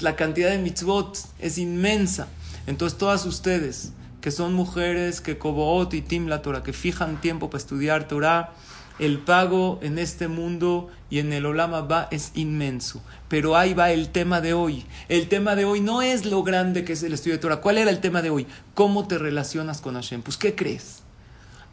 La 0.00 0.16
cantidad 0.16 0.50
de 0.50 0.58
mitzvot 0.58 1.18
es 1.38 1.56
inmensa. 1.56 2.28
Entonces 2.66 2.98
todas 2.98 3.24
ustedes 3.24 3.94
que 4.20 4.30
son 4.30 4.52
mujeres 4.52 5.22
que 5.22 5.38
Koboot 5.38 5.94
y 5.94 6.02
Tim 6.02 6.26
la 6.26 6.42
Torah, 6.42 6.62
que 6.62 6.74
fijan 6.74 7.22
tiempo 7.22 7.48
para 7.48 7.58
estudiar 7.58 8.06
Torah, 8.06 8.52
el 8.98 9.18
pago 9.18 9.78
en 9.82 9.98
este 9.98 10.28
mundo 10.28 10.88
y 11.10 11.18
en 11.18 11.32
el 11.32 11.46
Olama 11.46 11.80
va 11.82 12.08
es 12.10 12.32
inmenso. 12.34 13.02
Pero 13.28 13.56
ahí 13.56 13.74
va 13.74 13.90
el 13.90 14.10
tema 14.10 14.40
de 14.40 14.54
hoy. 14.54 14.84
El 15.08 15.28
tema 15.28 15.56
de 15.56 15.64
hoy 15.64 15.80
no 15.80 16.02
es 16.02 16.24
lo 16.24 16.42
grande 16.42 16.84
que 16.84 16.92
es 16.92 17.02
el 17.02 17.12
estudio 17.12 17.36
de 17.36 17.40
Torah. 17.40 17.60
¿Cuál 17.60 17.78
era 17.78 17.90
el 17.90 18.00
tema 18.00 18.22
de 18.22 18.30
hoy? 18.30 18.46
¿Cómo 18.74 19.06
te 19.06 19.18
relacionas 19.18 19.80
con 19.80 19.94
Hashem? 19.94 20.22
Pues, 20.22 20.36
¿qué 20.36 20.54
crees? 20.54 21.02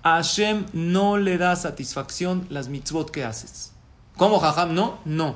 A 0.01 0.15
Hashem 0.15 0.65
no 0.73 1.17
le 1.17 1.37
da 1.37 1.55
satisfacción 1.55 2.47
las 2.49 2.69
mitzvot 2.69 3.11
que 3.11 3.25
haces. 3.25 3.73
¿Cómo, 4.15 4.39
Jajam? 4.39 4.73
No, 4.73 4.99
no. 5.05 5.35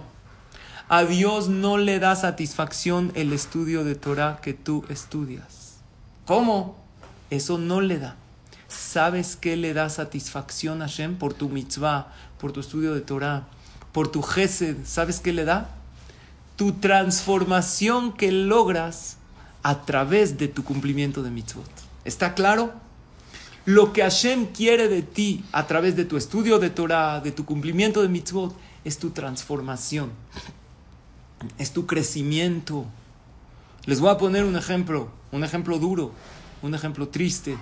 A 0.90 1.04
Dios 1.04 1.50
no 1.50 1.78
le 1.78 2.00
da 2.00 2.16
satisfacción 2.16 3.12
el 3.16 3.34
estudio 3.34 3.84
de 3.84 3.96
Torah 3.96 4.40
que 4.42 4.54
tú 4.54 4.86
estudias. 4.90 5.78
¿Cómo? 6.26 6.78
Eso 7.30 7.58
no 7.58 7.82
le 7.82 8.00
da. 8.00 8.16
¿Sabes 8.74 9.36
qué 9.36 9.56
le 9.56 9.74
da 9.74 9.90
satisfacción 9.90 10.82
a 10.82 10.86
Hashem 10.86 11.18
por 11.18 11.34
tu 11.34 11.50
mitzvah, 11.50 12.12
por 12.40 12.52
tu 12.52 12.60
estudio 12.60 12.94
de 12.94 13.02
Torah, 13.02 13.48
por 13.92 14.12
tu 14.12 14.22
gesed? 14.22 14.78
¿Sabes 14.86 15.20
qué 15.20 15.32
le 15.32 15.46
da? 15.46 15.70
Tu 16.56 16.74
transformación 16.74 18.14
que 18.14 18.32
logras 18.32 19.18
a 19.62 19.86
través 19.86 20.38
de 20.38 20.48
tu 20.48 20.64
cumplimiento 20.64 21.24
de 21.24 21.32
mitzvot. 21.32 21.70
¿Está 22.04 22.34
claro? 22.34 22.74
Lo 23.66 23.94
que 23.94 24.02
Hashem 24.02 24.48
quiere 24.48 24.90
de 24.90 25.04
ti 25.04 25.46
a 25.52 25.68
través 25.68 25.96
de 25.96 26.06
tu 26.06 26.18
estudio 26.18 26.60
de 26.60 26.70
Torah, 26.70 27.22
de 27.22 27.32
tu 27.32 27.46
cumplimiento 27.46 28.02
de 28.02 28.10
mitzvot, 28.10 28.56
es 28.84 28.98
tu 28.98 29.12
transformación, 29.12 30.12
es 31.58 31.72
tu 31.72 31.86
crecimiento. 31.86 32.86
Les 33.86 34.00
voy 34.00 34.10
a 34.10 34.18
poner 34.18 34.44
un 34.44 34.58
ejemplo, 34.58 35.10
un 35.32 35.44
ejemplo 35.44 35.80
duro, 35.80 36.12
un 36.62 36.76
ejemplo 36.76 37.08
triste 37.08 37.58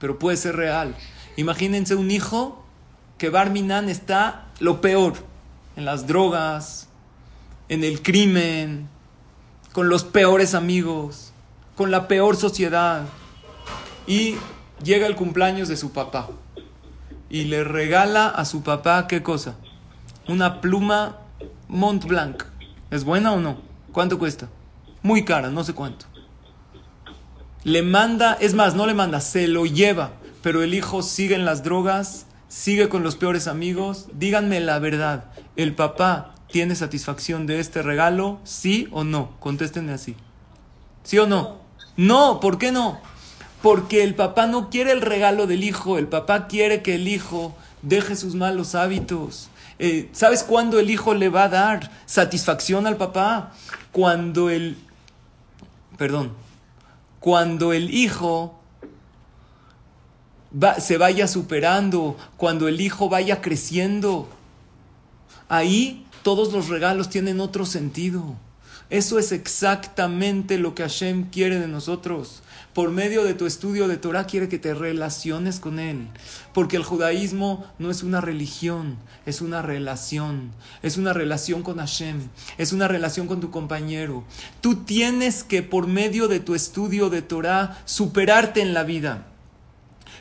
pero 0.00 0.18
puede 0.18 0.36
ser 0.36 0.56
real. 0.56 0.96
Imagínense 1.36 1.94
un 1.94 2.10
hijo 2.10 2.64
que 3.18 3.28
Barminan 3.28 3.88
está 3.88 4.46
lo 4.58 4.80
peor, 4.80 5.12
en 5.76 5.84
las 5.84 6.08
drogas, 6.08 6.88
en 7.68 7.84
el 7.84 8.02
crimen, 8.02 8.88
con 9.72 9.88
los 9.88 10.02
peores 10.02 10.54
amigos, 10.54 11.32
con 11.76 11.92
la 11.92 12.08
peor 12.08 12.36
sociedad. 12.36 13.04
Y 14.06 14.36
llega 14.82 15.06
el 15.06 15.14
cumpleaños 15.14 15.68
de 15.68 15.76
su 15.76 15.92
papá 15.92 16.30
y 17.28 17.44
le 17.44 17.62
regala 17.62 18.28
a 18.28 18.44
su 18.44 18.62
papá 18.62 19.06
qué 19.06 19.22
cosa? 19.22 19.54
Una 20.26 20.60
pluma 20.60 21.18
Mont 21.68 22.04
Blanc. 22.06 22.42
¿Es 22.90 23.04
buena 23.04 23.32
o 23.32 23.40
no? 23.40 23.58
¿Cuánto 23.92 24.18
cuesta? 24.18 24.48
Muy 25.02 25.24
cara, 25.24 25.50
no 25.50 25.62
sé 25.62 25.74
cuánto 25.74 26.09
le 27.64 27.82
manda, 27.82 28.34
es 28.40 28.54
más, 28.54 28.74
no 28.74 28.86
le 28.86 28.94
manda, 28.94 29.20
se 29.20 29.46
lo 29.46 29.66
lleva, 29.66 30.12
pero 30.42 30.62
el 30.62 30.74
hijo 30.74 31.02
sigue 31.02 31.34
en 31.34 31.44
las 31.44 31.62
drogas, 31.62 32.26
sigue 32.48 32.88
con 32.88 33.02
los 33.02 33.16
peores 33.16 33.46
amigos. 33.46 34.06
Díganme 34.14 34.60
la 34.60 34.78
verdad, 34.78 35.24
¿el 35.56 35.74
papá 35.74 36.34
tiene 36.50 36.74
satisfacción 36.74 37.46
de 37.46 37.60
este 37.60 37.82
regalo? 37.82 38.40
¿Sí 38.44 38.88
o 38.92 39.04
no? 39.04 39.38
Contéstenme 39.40 39.92
así. 39.92 40.16
¿Sí 41.04 41.18
o 41.18 41.26
no? 41.26 41.58
No, 41.96 42.40
¿por 42.40 42.58
qué 42.58 42.72
no? 42.72 43.00
Porque 43.62 44.04
el 44.04 44.14
papá 44.14 44.46
no 44.46 44.70
quiere 44.70 44.92
el 44.92 45.02
regalo 45.02 45.46
del 45.46 45.64
hijo, 45.64 45.98
el 45.98 46.08
papá 46.08 46.46
quiere 46.46 46.82
que 46.82 46.94
el 46.94 47.08
hijo 47.08 47.54
deje 47.82 48.16
sus 48.16 48.34
malos 48.34 48.74
hábitos. 48.74 49.50
Eh, 49.78 50.08
¿Sabes 50.12 50.42
cuándo 50.42 50.78
el 50.78 50.90
hijo 50.90 51.14
le 51.14 51.28
va 51.28 51.44
a 51.44 51.48
dar 51.48 51.90
satisfacción 52.06 52.86
al 52.86 52.96
papá? 52.96 53.52
Cuando 53.92 54.48
el... 54.50 54.78
Perdón, 55.98 56.32
cuando 57.20 57.72
el 57.72 57.94
hijo 57.94 58.58
se 60.78 60.98
vaya 60.98 61.28
superando, 61.28 62.16
cuando 62.36 62.66
el 62.66 62.80
hijo 62.80 63.08
vaya 63.08 63.40
creciendo. 63.40 64.28
Ahí 65.48 66.06
todos 66.22 66.52
los 66.52 66.68
regalos 66.68 67.08
tienen 67.08 67.40
otro 67.40 67.66
sentido. 67.66 68.34
Eso 68.90 69.18
es 69.18 69.32
exactamente 69.32 70.58
lo 70.58 70.74
que 70.74 70.82
Hashem 70.82 71.30
quiere 71.30 71.58
de 71.58 71.68
nosotros 71.68 72.42
por 72.72 72.90
medio 72.92 73.24
de 73.24 73.34
tu 73.34 73.46
estudio 73.46 73.88
de 73.88 73.96
Torah 73.96 74.26
quiere 74.26 74.48
que 74.48 74.58
te 74.58 74.74
relaciones 74.74 75.58
con 75.58 75.80
Él. 75.80 76.06
Porque 76.54 76.76
el 76.76 76.84
judaísmo 76.84 77.66
no 77.80 77.90
es 77.90 78.04
una 78.04 78.20
religión, 78.20 78.96
es 79.26 79.40
una 79.40 79.60
relación. 79.60 80.52
Es 80.82 80.96
una 80.96 81.12
relación 81.12 81.62
con 81.62 81.78
Hashem, 81.78 82.28
es 82.58 82.72
una 82.72 82.86
relación 82.86 83.26
con 83.26 83.40
tu 83.40 83.50
compañero. 83.50 84.22
Tú 84.60 84.84
tienes 84.84 85.42
que 85.42 85.62
por 85.64 85.88
medio 85.88 86.28
de 86.28 86.38
tu 86.38 86.54
estudio 86.54 87.10
de 87.10 87.22
Torah 87.22 87.82
superarte 87.86 88.60
en 88.60 88.72
la 88.72 88.84
vida. 88.84 89.26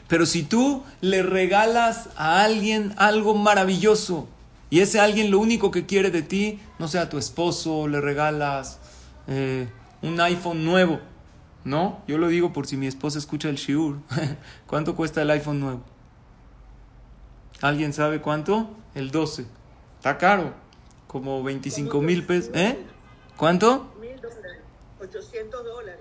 Pero 0.07 0.25
si 0.25 0.41
tú 0.41 0.83
le 1.01 1.21
regalas 1.21 2.09
a 2.17 2.43
alguien 2.43 2.93
algo 2.97 3.35
maravilloso 3.35 4.27
y 4.71 4.79
ese 4.79 4.99
alguien 4.99 5.29
lo 5.29 5.39
único 5.39 5.69
que 5.69 5.85
quiere 5.85 6.09
de 6.09 6.23
ti, 6.23 6.59
no 6.79 6.87
sea 6.87 7.09
tu 7.09 7.17
esposo, 7.17 7.87
le 7.87 8.01
regalas 8.01 8.79
eh, 9.27 9.69
un 10.01 10.19
iPhone 10.19 10.65
nuevo, 10.65 10.99
no, 11.63 12.01
yo 12.07 12.17
lo 12.17 12.29
digo 12.29 12.53
por 12.53 12.65
si 12.67 12.77
mi 12.77 12.87
esposa 12.87 13.19
escucha 13.19 13.49
el 13.49 13.57
shiur. 13.57 13.97
¿Cuánto 14.67 14.95
cuesta 14.95 15.21
el 15.21 15.29
iPhone 15.29 15.59
nuevo? 15.59 15.81
¿Alguien 17.61 17.93
sabe 17.93 18.21
cuánto? 18.21 18.69
El 18.95 19.11
12. 19.11 19.45
Está 19.97 20.17
caro. 20.17 20.53
Como 21.07 21.43
25 21.43 22.01
mil 22.01 22.25
pesos. 22.25 22.51
¿Eh? 22.53 22.79
¿Cuánto? 23.35 23.93
800 25.01 25.65
dólares. 25.65 25.99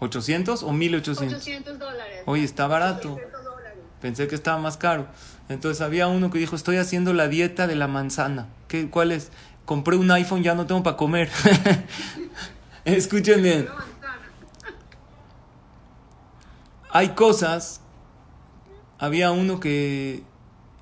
¿800 0.00 0.62
o 0.62 0.72
1800? 0.72 1.38
800 1.38 1.78
dólares. 1.78 2.22
Oye, 2.26 2.44
está 2.44 2.66
barato. 2.66 3.18
Pensé 4.00 4.28
que 4.28 4.34
estaba 4.34 4.58
más 4.58 4.76
caro. 4.76 5.06
Entonces 5.48 5.80
había 5.80 6.08
uno 6.08 6.30
que 6.30 6.38
dijo, 6.38 6.56
estoy 6.56 6.76
haciendo 6.76 7.12
la 7.12 7.28
dieta 7.28 7.66
de 7.66 7.74
la 7.74 7.88
manzana. 7.88 8.48
¿Qué, 8.68 8.90
¿Cuál 8.90 9.12
es? 9.12 9.30
Compré 9.64 9.96
un 9.96 10.10
iPhone, 10.10 10.42
ya 10.42 10.54
no 10.54 10.66
tengo 10.66 10.82
para 10.82 10.96
comer. 10.96 11.30
Escuchen 12.84 13.42
bien. 13.42 13.68
Hay 16.90 17.10
cosas. 17.10 17.80
Había 18.98 19.30
uno 19.32 19.58
que 19.60 20.22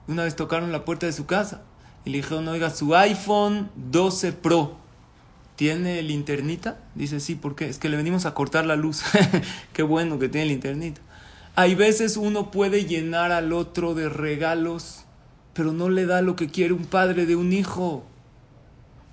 una 0.06 0.24
vez 0.24 0.36
tocaron 0.36 0.72
la 0.72 0.84
puerta 0.84 1.06
de 1.06 1.12
su 1.12 1.26
casa 1.26 1.62
y 2.04 2.10
le 2.10 2.18
dijeron, 2.18 2.48
oiga, 2.48 2.70
su 2.70 2.94
iPhone 2.94 3.70
12 3.76 4.32
Pro 4.32 4.76
tiene 5.56 6.02
linternita. 6.02 6.78
Dice, 6.94 7.20
sí, 7.20 7.34
¿por 7.34 7.54
qué? 7.54 7.68
Es 7.68 7.78
que 7.78 7.88
le 7.88 7.96
venimos 7.96 8.26
a 8.26 8.34
cortar 8.34 8.66
la 8.66 8.76
luz. 8.76 9.02
qué 9.72 9.82
bueno 9.82 10.18
que 10.18 10.28
tiene 10.28 10.48
linternita. 10.48 11.00
Hay 11.54 11.74
veces 11.74 12.16
uno 12.16 12.50
puede 12.50 12.86
llenar 12.86 13.30
al 13.30 13.52
otro 13.52 13.94
de 13.94 14.08
regalos, 14.08 15.04
pero 15.52 15.72
no 15.72 15.88
le 15.88 16.06
da 16.06 16.22
lo 16.22 16.34
que 16.34 16.48
quiere 16.48 16.72
un 16.72 16.86
padre 16.86 17.26
de 17.26 17.36
un 17.36 17.52
hijo. 17.52 18.04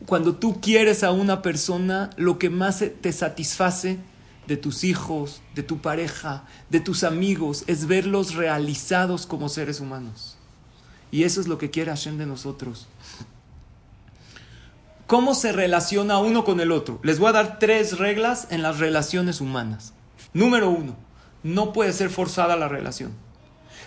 Cuando 0.05 0.35
tú 0.35 0.61
quieres 0.61 1.03
a 1.03 1.11
una 1.11 1.41
persona, 1.41 2.09
lo 2.17 2.39
que 2.39 2.49
más 2.49 2.83
te 3.01 3.11
satisface 3.11 3.99
de 4.47 4.57
tus 4.57 4.83
hijos, 4.83 5.41
de 5.53 5.63
tu 5.63 5.79
pareja, 5.79 6.45
de 6.69 6.79
tus 6.79 7.03
amigos, 7.03 7.63
es 7.67 7.85
verlos 7.85 8.33
realizados 8.33 9.25
como 9.27 9.49
seres 9.49 9.79
humanos. 9.79 10.37
Y 11.11 11.23
eso 11.23 11.41
es 11.41 11.47
lo 11.47 11.57
que 11.57 11.69
quiere 11.69 11.91
Hashem 11.91 12.17
de 12.17 12.25
nosotros. 12.25 12.87
¿Cómo 15.05 15.33
se 15.33 15.51
relaciona 15.51 16.19
uno 16.19 16.43
con 16.43 16.59
el 16.59 16.71
otro? 16.71 16.99
Les 17.03 17.19
voy 17.19 17.29
a 17.29 17.33
dar 17.33 17.59
tres 17.59 17.97
reglas 17.97 18.47
en 18.51 18.61
las 18.61 18.79
relaciones 18.79 19.41
humanas. 19.41 19.93
Número 20.33 20.69
uno, 20.69 20.95
no 21.43 21.73
puede 21.73 21.93
ser 21.93 22.09
forzada 22.09 22.55
la 22.55 22.67
relación. 22.67 23.11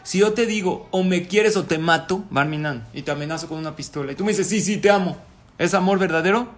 Si 0.02 0.18
yo 0.18 0.32
te 0.32 0.46
digo 0.46 0.88
o 0.90 1.04
me 1.04 1.28
quieres 1.28 1.56
o 1.56 1.64
te 1.64 1.78
mato, 1.78 2.24
Barminan, 2.30 2.88
y 2.92 3.02
te 3.02 3.12
amenazo 3.12 3.48
con 3.48 3.58
una 3.58 3.76
pistola, 3.76 4.12
y 4.12 4.14
tú 4.16 4.24
me 4.24 4.32
dices, 4.32 4.48
sí, 4.48 4.60
sí, 4.60 4.78
te 4.78 4.90
amo, 4.90 5.16
¿es 5.58 5.74
amor 5.74 5.98
verdadero? 5.98 6.48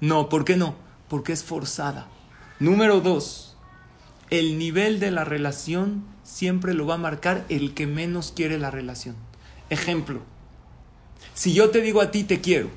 No, 0.00 0.28
¿por 0.28 0.44
qué 0.44 0.56
no? 0.56 0.74
Porque 1.08 1.32
es 1.32 1.44
forzada. 1.44 2.08
Número 2.60 3.00
dos, 3.00 3.56
el 4.30 4.58
nivel 4.58 5.00
de 5.00 5.10
la 5.10 5.24
relación 5.24 6.04
siempre 6.22 6.74
lo 6.74 6.86
va 6.86 6.94
a 6.94 6.98
marcar 6.98 7.44
el 7.48 7.74
que 7.74 7.86
menos 7.86 8.32
quiere 8.34 8.58
la 8.58 8.70
relación. 8.70 9.16
Ejemplo, 9.70 10.20
si 11.34 11.52
yo 11.52 11.70
te 11.70 11.80
digo 11.80 12.00
a 12.00 12.10
ti 12.10 12.24
te 12.24 12.40
quiero 12.40 12.68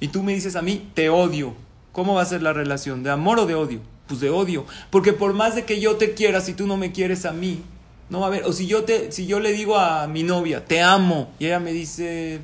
y 0.00 0.08
tú 0.08 0.22
me 0.22 0.34
dices 0.34 0.56
a 0.56 0.62
mí 0.62 0.90
te 0.94 1.10
odio, 1.10 1.54
¿cómo 1.92 2.14
va 2.14 2.22
a 2.22 2.26
ser 2.26 2.42
la 2.42 2.52
relación? 2.52 3.02
¿De 3.02 3.10
amor 3.10 3.38
o 3.38 3.46
de 3.46 3.54
odio? 3.54 3.80
Pues 4.06 4.20
de 4.20 4.30
odio, 4.30 4.66
porque 4.90 5.12
por 5.12 5.32
más 5.34 5.54
de 5.54 5.64
que 5.64 5.80
yo 5.80 5.96
te 5.96 6.14
quiera, 6.14 6.40
si 6.40 6.54
tú 6.54 6.66
no 6.66 6.76
me 6.76 6.92
quieres 6.92 7.24
a 7.26 7.32
mí, 7.32 7.62
no 8.08 8.18
va 8.18 8.26
a 8.26 8.28
haber. 8.28 8.44
O 8.44 8.52
si 8.52 8.66
yo, 8.66 8.82
te, 8.84 9.12
si 9.12 9.26
yo 9.26 9.38
le 9.38 9.52
digo 9.52 9.78
a 9.78 10.08
mi 10.08 10.24
novia, 10.24 10.64
te 10.64 10.82
amo, 10.82 11.30
y 11.38 11.46
ella 11.46 11.60
me 11.60 11.72
dice, 11.72 12.40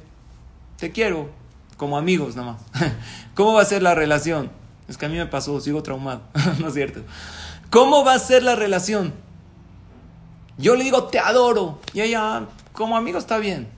te 0.78 0.92
quiero, 0.92 1.28
como 1.76 1.98
amigos 1.98 2.36
nada 2.36 2.52
más. 2.52 2.92
¿Cómo 3.34 3.54
va 3.54 3.62
a 3.62 3.66
ser 3.66 3.82
la 3.82 3.94
relación? 3.94 4.50
Es 4.88 4.96
que 4.96 5.06
a 5.06 5.08
mí 5.08 5.16
me 5.16 5.26
pasó, 5.26 5.60
sigo 5.60 5.82
traumado, 5.82 6.22
¿no 6.60 6.68
es 6.68 6.74
cierto? 6.74 7.02
¿Cómo 7.70 8.04
va 8.04 8.14
a 8.14 8.18
ser 8.18 8.42
la 8.42 8.54
relación? 8.54 9.12
Yo 10.58 10.76
le 10.76 10.84
digo, 10.84 11.04
te 11.04 11.18
adoro. 11.18 11.80
Y 11.92 12.00
ella, 12.00 12.46
como 12.72 12.96
amigo 12.96 13.18
está 13.18 13.38
bien. 13.38 13.68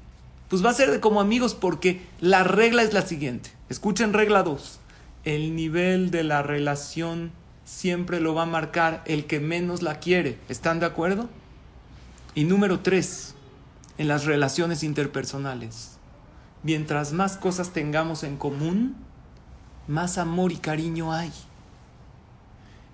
Pues 0.49 0.65
va 0.65 0.71
a 0.71 0.75
ser 0.75 0.91
de 0.91 1.01
como 1.01 1.21
amigos 1.21 1.55
porque 1.55 2.03
la 2.21 2.45
regla 2.45 2.83
es 2.83 2.93
la 2.93 3.03
siguiente. 3.03 3.51
Escuchen 3.69 4.13
regla 4.13 4.43
2. 4.43 4.79
El 5.25 5.57
nivel 5.57 6.11
de 6.11 6.25
la 6.25 6.43
relación 6.43 7.33
siempre 7.65 8.21
lo 8.21 8.35
va 8.35 8.43
a 8.43 8.47
marcar 8.47 9.03
el 9.07 9.27
que 9.27 9.41
menos 9.41 9.83
la 9.83 9.99
quiere. 9.99 10.39
¿Están 10.49 10.81
de 10.81 10.87
acuerdo? 10.87 11.29
Y 12.35 12.45
número 12.45 12.81
3. 12.81 13.35
En 13.99 14.09
las 14.09 14.25
relaciones 14.25 14.83
interpersonales. 14.83 15.98
Mientras 16.63 17.13
más 17.13 17.37
cosas 17.37 17.71
tengamos 17.71 18.23
en 18.25 18.37
común, 18.37 18.97
más 19.87 20.19
amor 20.19 20.53
y 20.53 20.57
cariño 20.57 21.13
hay 21.13 21.33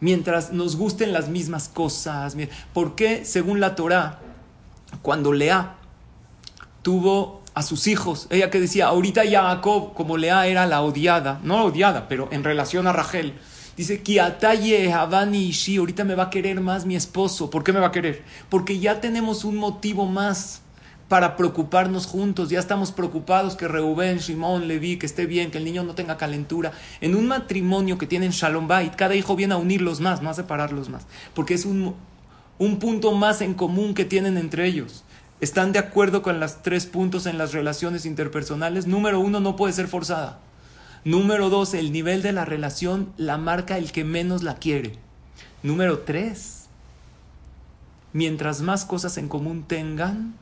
mientras 0.05 0.53
nos 0.53 0.77
gusten 0.77 1.15
las 1.15 1.31
mismas 1.31 1.69
cosas. 1.69 2.37
¿Por 2.75 2.95
qué, 2.95 3.25
según 3.25 3.59
la 3.59 3.75
Torah, 3.75 4.19
cuando 5.01 5.33
Lea 5.33 5.77
tuvo 6.83 7.43
a 7.55 7.63
sus 7.63 7.87
hijos, 7.87 8.27
ella 8.29 8.51
que 8.51 8.61
decía, 8.61 8.89
ahorita 8.89 9.23
Jacob, 9.27 9.95
como 9.95 10.19
Lea 10.19 10.47
era 10.47 10.67
la 10.67 10.83
odiada, 10.83 11.41
no 11.43 11.65
odiada, 11.65 12.07
pero 12.07 12.29
en 12.33 12.45
relación 12.45 12.87
a 12.87 12.93
Rachel, 12.93 13.33
dice, 13.79 14.03
Kiataye 14.03 14.93
Ishi, 15.33 15.79
ahorita 15.79 16.05
me 16.05 16.15
va 16.15 16.25
a 16.25 16.31
querer 16.31 16.61
más 16.61 16.85
mi 16.85 16.97
esposo. 16.97 17.49
¿Por 17.49 17.65
qué 17.65 17.73
me 17.73 17.81
va 17.81 17.87
a 17.87 17.93
querer? 17.93 18.25
Porque 18.51 18.79
ya 18.79 19.01
tenemos 19.01 19.43
un 19.45 19.57
motivo 19.57 20.05
más 20.05 20.61
para 21.09 21.37
preocuparnos 21.37 22.07
juntos. 22.07 22.51
Ya 22.51 22.59
estamos 22.59 22.93
preocupados 22.93 23.57
que 23.57 23.69
Reubén, 23.69 24.19
Shimón, 24.19 24.69
Levi, 24.69 24.99
que 24.99 25.07
esté 25.07 25.27
bien, 25.27 25.51
que 25.51 25.59
el 25.59 25.65
niño 25.65 25.83
no 25.83 25.95
tenga 25.95 26.17
calentura. 26.17 26.73
En 27.01 27.15
un 27.15 27.27
matrimonio 27.27 27.99
que 27.99 28.07
tienen 28.07 28.31
Shalom 28.31 28.69
Bait, 28.69 28.95
cada 28.95 29.15
hijo 29.15 29.37
viene 29.37 29.55
a 29.55 29.59
unirlos 29.59 30.01
más, 30.01 30.23
no 30.23 30.31
a 30.31 30.35
separarlos 30.35 30.89
más. 30.89 31.07
Porque 31.35 31.55
es 31.55 31.65
un, 31.65 31.95
un 32.59 32.79
punto 32.79 33.13
más 33.13 33.41
en 33.41 33.55
común 33.55 33.95
que 33.95 34.05
tienen 34.05 34.39
entre 34.39 34.67
ellos. 34.67 35.05
¿Están 35.41 35.73
de 35.73 35.79
acuerdo 35.79 36.23
con 36.23 36.41
los 36.41 36.63
tres 36.63 36.87
puntos 36.87 37.27
en 37.27 37.39
las 37.39 37.53
relaciones 37.53 38.07
interpersonales? 38.07 38.87
Número 38.87 39.21
uno, 39.21 39.41
no 39.41 39.57
puede 39.57 39.73
ser 39.73 39.89
forzada. 39.89 40.39
Número 41.05 41.51
dos, 41.51 41.75
el 41.75 41.93
nivel 41.93 42.23
de 42.23 42.33
la 42.33 42.47
relación 42.47 43.13
la 43.19 43.37
marca 43.37 43.77
el 43.77 43.93
que 43.93 44.05
menos 44.05 44.43
la 44.43 44.55
quiere. 44.55 44.93
Número 45.63 45.99
tres, 45.99 46.67
mientras 48.15 48.63
más 48.63 48.87
cosas 48.87 49.19
en 49.19 49.29
común 49.29 49.65
tengan, 49.69 50.35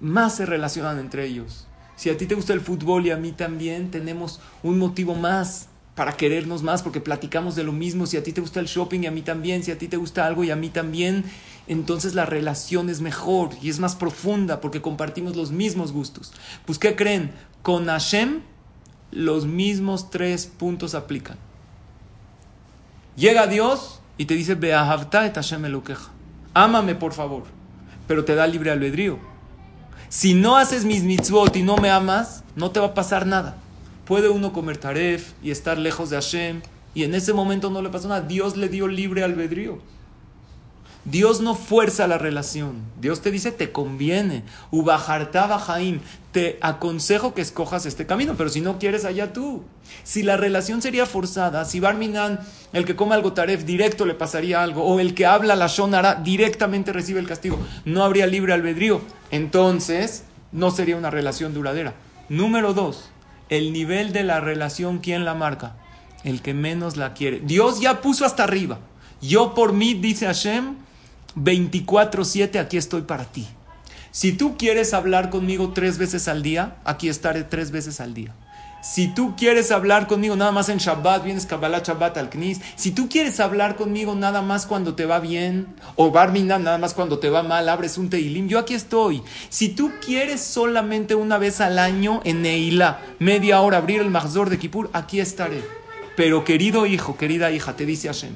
más 0.00 0.36
se 0.36 0.46
relacionan 0.46 0.98
entre 0.98 1.26
ellos. 1.26 1.66
Si 1.96 2.10
a 2.10 2.16
ti 2.16 2.26
te 2.26 2.34
gusta 2.34 2.52
el 2.52 2.60
fútbol 2.60 3.06
y 3.06 3.10
a 3.10 3.16
mí 3.16 3.32
también, 3.32 3.90
tenemos 3.90 4.40
un 4.62 4.78
motivo 4.78 5.14
más 5.14 5.68
para 5.94 6.12
querernos 6.12 6.62
más 6.62 6.82
porque 6.82 7.00
platicamos 7.00 7.56
de 7.56 7.64
lo 7.64 7.72
mismo. 7.72 8.06
Si 8.06 8.16
a 8.16 8.22
ti 8.22 8.32
te 8.32 8.40
gusta 8.40 8.60
el 8.60 8.66
shopping 8.66 9.00
y 9.00 9.06
a 9.06 9.10
mí 9.10 9.22
también, 9.22 9.64
si 9.64 9.72
a 9.72 9.78
ti 9.78 9.88
te 9.88 9.96
gusta 9.96 10.26
algo 10.26 10.44
y 10.44 10.52
a 10.52 10.56
mí 10.56 10.68
también, 10.68 11.24
entonces 11.66 12.14
la 12.14 12.24
relación 12.24 12.88
es 12.88 13.00
mejor 13.00 13.50
y 13.60 13.68
es 13.68 13.80
más 13.80 13.96
profunda 13.96 14.60
porque 14.60 14.80
compartimos 14.80 15.34
los 15.34 15.50
mismos 15.50 15.90
gustos. 15.90 16.32
Pues, 16.66 16.78
¿qué 16.78 16.94
creen? 16.94 17.32
Con 17.62 17.86
Hashem 17.86 18.42
los 19.10 19.46
mismos 19.46 20.10
tres 20.10 20.46
puntos 20.46 20.94
aplican. 20.94 21.36
Llega 23.16 23.48
Dios 23.48 24.00
y 24.16 24.26
te 24.26 24.34
dice, 24.34 24.54
Beahavta 24.54 25.26
et 25.26 25.34
Hashem 25.34 25.82
queja. 25.82 26.12
Ámame, 26.54 26.94
por 26.94 27.12
favor. 27.12 27.42
Pero 28.06 28.24
te 28.24 28.36
da 28.36 28.46
libre 28.46 28.70
albedrío. 28.70 29.18
Si 30.10 30.32
no 30.32 30.56
haces 30.56 30.86
mis 30.86 31.02
mitzvot 31.02 31.54
y 31.56 31.62
no 31.62 31.76
me 31.76 31.90
amas, 31.90 32.42
no 32.56 32.70
te 32.70 32.80
va 32.80 32.86
a 32.86 32.94
pasar 32.94 33.26
nada. 33.26 33.58
Puede 34.06 34.30
uno 34.30 34.54
comer 34.54 34.78
taref 34.78 35.32
y 35.42 35.50
estar 35.50 35.76
lejos 35.76 36.08
de 36.08 36.16
Hashem 36.16 36.62
y 36.94 37.04
en 37.04 37.14
ese 37.14 37.34
momento 37.34 37.68
no 37.68 37.82
le 37.82 37.90
pasó 37.90 38.08
nada. 38.08 38.22
Dios 38.22 38.56
le 38.56 38.70
dio 38.70 38.88
libre 38.88 39.22
albedrío. 39.22 39.80
Dios 41.10 41.40
no 41.40 41.54
fuerza 41.54 42.06
la 42.06 42.18
relación. 42.18 42.76
Dios 43.00 43.22
te 43.22 43.30
dice, 43.30 43.52
te 43.52 43.72
conviene. 43.72 44.42
Ubajartaba 44.70 45.58
Jaim, 45.58 46.00
te 46.32 46.58
aconsejo 46.60 47.34
que 47.34 47.40
escojas 47.40 47.86
este 47.86 48.06
camino, 48.06 48.34
pero 48.36 48.50
si 48.50 48.60
no 48.60 48.78
quieres, 48.78 49.04
allá 49.04 49.32
tú. 49.32 49.62
Si 50.04 50.22
la 50.22 50.36
relación 50.36 50.82
sería 50.82 51.06
forzada, 51.06 51.64
si 51.64 51.80
Barminan, 51.80 52.40
el 52.72 52.84
que 52.84 52.96
come 52.96 53.14
algo 53.14 53.32
taref, 53.32 53.64
directo 53.64 54.04
le 54.04 54.14
pasaría 54.14 54.62
algo, 54.62 54.84
o 54.84 55.00
el 55.00 55.14
que 55.14 55.26
habla 55.26 55.56
la 55.56 55.68
shonara, 55.68 56.16
directamente 56.16 56.92
recibe 56.92 57.20
el 57.20 57.26
castigo, 57.26 57.58
no 57.84 58.04
habría 58.04 58.26
libre 58.26 58.52
albedrío. 58.52 59.00
Entonces, 59.30 60.24
no 60.52 60.70
sería 60.70 60.96
una 60.96 61.10
relación 61.10 61.54
duradera. 61.54 61.94
Número 62.28 62.74
dos, 62.74 63.10
el 63.48 63.72
nivel 63.72 64.12
de 64.12 64.24
la 64.24 64.40
relación, 64.40 64.98
¿quién 64.98 65.24
la 65.24 65.34
marca? 65.34 65.76
El 66.24 66.42
que 66.42 66.52
menos 66.52 66.96
la 66.96 67.14
quiere. 67.14 67.40
Dios 67.40 67.80
ya 67.80 68.02
puso 68.02 68.26
hasta 68.26 68.44
arriba. 68.44 68.80
Yo 69.22 69.54
por 69.54 69.72
mí, 69.72 69.94
dice 69.94 70.26
Hashem, 70.26 70.76
24/7 71.44 72.58
aquí 72.58 72.76
estoy 72.76 73.02
para 73.02 73.24
ti. 73.24 73.46
Si 74.10 74.32
tú 74.32 74.56
quieres 74.56 74.94
hablar 74.94 75.30
conmigo 75.30 75.72
tres 75.72 75.98
veces 75.98 76.28
al 76.28 76.42
día, 76.42 76.76
aquí 76.84 77.08
estaré 77.08 77.44
tres 77.44 77.70
veces 77.70 78.00
al 78.00 78.14
día. 78.14 78.34
Si 78.80 79.08
tú 79.08 79.34
quieres 79.36 79.72
hablar 79.72 80.06
conmigo 80.06 80.36
nada 80.36 80.52
más 80.52 80.68
en 80.68 80.78
Shabbat, 80.78 81.24
vienes 81.24 81.46
Kabbalah 81.46 81.82
Shabbat 81.84 82.16
al 82.16 82.30
Knis. 82.30 82.60
Si 82.76 82.92
tú 82.92 83.08
quieres 83.08 83.40
hablar 83.40 83.74
conmigo 83.74 84.14
nada 84.14 84.40
más 84.40 84.66
cuando 84.66 84.94
te 84.94 85.04
va 85.04 85.18
bien, 85.18 85.66
o 85.96 86.12
Barmina 86.12 86.60
nada 86.60 86.78
más 86.78 86.94
cuando 86.94 87.18
te 87.18 87.28
va 87.28 87.42
mal, 87.42 87.68
abres 87.68 87.98
un 87.98 88.08
Teilim, 88.08 88.46
yo 88.46 88.58
aquí 88.60 88.74
estoy. 88.74 89.22
Si 89.48 89.70
tú 89.70 89.90
quieres 90.04 90.40
solamente 90.40 91.16
una 91.16 91.38
vez 91.38 91.60
al 91.60 91.78
año 91.80 92.20
en 92.24 92.42
Neila, 92.42 93.00
media 93.18 93.60
hora 93.62 93.78
abrir 93.78 94.00
el 94.00 94.10
Mahzor 94.10 94.48
de 94.48 94.58
Kippur, 94.58 94.90
aquí 94.92 95.18
estaré. 95.18 95.60
Pero 96.16 96.44
querido 96.44 96.86
hijo, 96.86 97.16
querida 97.16 97.50
hija, 97.50 97.74
te 97.74 97.84
dice 97.84 98.08
Hashem, 98.08 98.34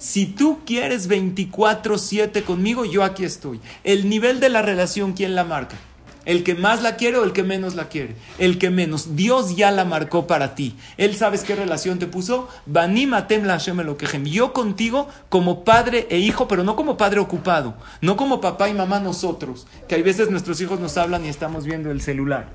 si 0.00 0.24
tú 0.24 0.60
quieres 0.64 1.08
24/7 1.08 2.42
conmigo, 2.42 2.86
yo 2.86 3.04
aquí 3.04 3.22
estoy. 3.24 3.60
El 3.84 4.08
nivel 4.08 4.40
de 4.40 4.48
la 4.48 4.62
relación, 4.62 5.12
¿quién 5.12 5.34
la 5.34 5.44
marca? 5.44 5.76
¿El 6.24 6.42
que 6.42 6.54
más 6.54 6.80
la 6.80 6.96
quiere 6.96 7.18
o 7.18 7.24
el 7.24 7.34
que 7.34 7.42
menos 7.42 7.74
la 7.74 7.88
quiere? 7.88 8.16
El 8.38 8.56
que 8.56 8.70
menos. 8.70 9.14
Dios 9.14 9.56
ya 9.56 9.70
la 9.70 9.84
marcó 9.84 10.26
para 10.26 10.54
ti. 10.54 10.74
Él 10.96 11.14
sabes 11.16 11.44
qué 11.44 11.54
relación 11.54 11.98
te 11.98 12.06
puso. 12.06 12.48
Lo 12.66 13.98
Yo 14.24 14.52
contigo 14.54 15.08
como 15.28 15.64
padre 15.64 16.06
e 16.08 16.18
hijo, 16.18 16.48
pero 16.48 16.64
no 16.64 16.76
como 16.76 16.96
padre 16.96 17.20
ocupado. 17.20 17.74
No 18.00 18.16
como 18.16 18.40
papá 18.40 18.70
y 18.70 18.74
mamá 18.74 19.00
nosotros. 19.00 19.66
Que 19.86 19.96
hay 19.96 20.02
veces 20.02 20.30
nuestros 20.30 20.62
hijos 20.62 20.80
nos 20.80 20.96
hablan 20.96 21.26
y 21.26 21.28
estamos 21.28 21.66
viendo 21.66 21.90
el 21.90 22.00
celular. 22.00 22.48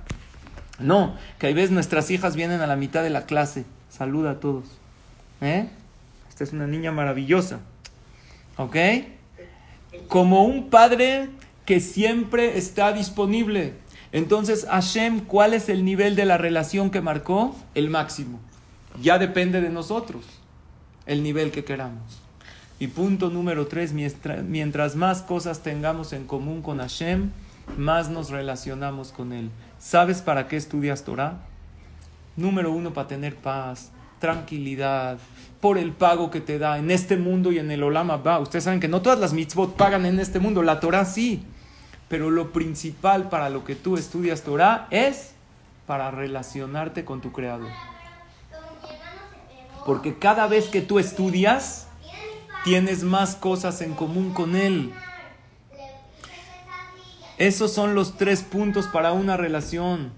No, 0.79 1.15
que 1.37 1.45
hay 1.45 1.53
veces 1.53 1.69
nuestras 1.69 2.09
hijas 2.09 2.35
vienen 2.35 2.61
a 2.61 2.67
la 2.67 2.75
mitad 2.75 3.03
de 3.03 3.11
la 3.11 3.27
clase. 3.27 3.65
Saluda 3.89 4.31
a 4.31 4.39
todos. 4.39 4.65
¿Eh? 5.41 5.69
Esta 6.35 6.43
es 6.43 6.51
una 6.51 6.67
niña 6.67 6.91
maravillosa. 6.91 7.61
¿Ok? 8.57 8.75
Como 10.09 10.43
un 10.43 10.69
padre 10.69 11.29
que 11.65 11.79
siempre 11.79 12.57
está 12.57 12.91
disponible. 12.91 13.75
Entonces, 14.11 14.67
Hashem, 14.69 15.21
¿cuál 15.21 15.53
es 15.53 15.69
el 15.69 15.85
nivel 15.85 16.17
de 16.17 16.25
la 16.25 16.37
relación 16.37 16.91
que 16.91 16.99
marcó? 16.99 17.55
El 17.73 17.89
máximo. 17.89 18.41
Ya 19.01 19.17
depende 19.17 19.61
de 19.61 19.69
nosotros 19.69 20.25
el 21.05 21.23
nivel 21.23 21.51
que 21.51 21.63
queramos. 21.63 22.19
Y 22.79 22.87
punto 22.87 23.29
número 23.29 23.67
tres, 23.67 23.93
mientras 23.93 24.97
más 24.97 25.21
cosas 25.21 25.63
tengamos 25.63 26.11
en 26.11 26.25
común 26.25 26.61
con 26.61 26.79
Hashem, 26.79 27.31
más 27.77 28.09
nos 28.09 28.29
relacionamos 28.29 29.13
con 29.13 29.31
Él. 29.31 29.51
¿Sabes 29.79 30.21
para 30.21 30.49
qué 30.49 30.57
estudias 30.57 31.05
Torah? 31.05 31.37
Número 32.35 32.73
uno, 32.73 32.93
para 32.93 33.07
tener 33.07 33.37
paz, 33.37 33.93
tranquilidad, 34.19 35.17
por 35.65 35.79
el 35.79 35.93
pago 35.93 36.29
que 36.29 36.41
te 36.41 36.59
da 36.59 36.77
en 36.77 36.91
este 36.91 37.17
mundo 37.17 37.51
y 37.51 37.57
en 37.57 37.71
el 37.71 37.81
Olama 37.81 38.17
va. 38.17 38.37
Ustedes 38.37 38.65
saben 38.65 38.79
que 38.79 38.87
no 38.87 39.01
todas 39.01 39.17
las 39.17 39.33
mitzvot 39.33 39.75
pagan 39.75 40.05
en 40.05 40.19
este 40.19 40.37
mundo, 40.37 40.61
la 40.61 40.79
Torah 40.79 41.05
sí. 41.05 41.43
Pero 42.07 42.29
lo 42.29 42.51
principal 42.51 43.29
para 43.29 43.49
lo 43.49 43.65
que 43.65 43.73
tú 43.73 43.97
estudias 43.97 44.43
Torah 44.43 44.85
es 44.91 45.33
para 45.87 46.11
relacionarte 46.11 47.03
con 47.03 47.19
tu 47.19 47.31
Creador. 47.31 47.71
Porque 49.87 50.19
cada 50.19 50.45
vez 50.45 50.67
que 50.67 50.81
tú 50.81 50.99
estudias, 50.99 51.87
tienes 52.63 53.01
más 53.01 53.35
cosas 53.35 53.81
en 53.81 53.95
común 53.95 54.35
con 54.35 54.55
Él. 54.55 54.93
Esos 57.39 57.73
son 57.73 57.95
los 57.95 58.17
tres 58.17 58.43
puntos 58.43 58.85
para 58.85 59.13
una 59.13 59.35
relación. 59.35 60.11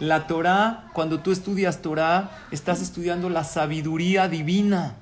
La 0.00 0.26
Torah, 0.26 0.88
cuando 0.94 1.20
tú 1.20 1.30
estudias 1.30 1.82
Torah, 1.82 2.30
estás 2.50 2.80
estudiando 2.80 3.28
la 3.28 3.44
sabiduría 3.44 4.28
divina. 4.28 4.96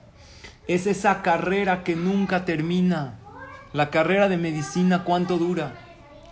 Es 0.66 0.88
esa 0.88 1.22
carrera 1.22 1.84
que 1.84 1.94
nunca 1.94 2.44
termina. 2.44 3.20
La 3.72 3.90
carrera 3.90 4.28
de 4.28 4.38
medicina, 4.38 5.04
¿cuánto 5.04 5.38
dura? 5.38 5.72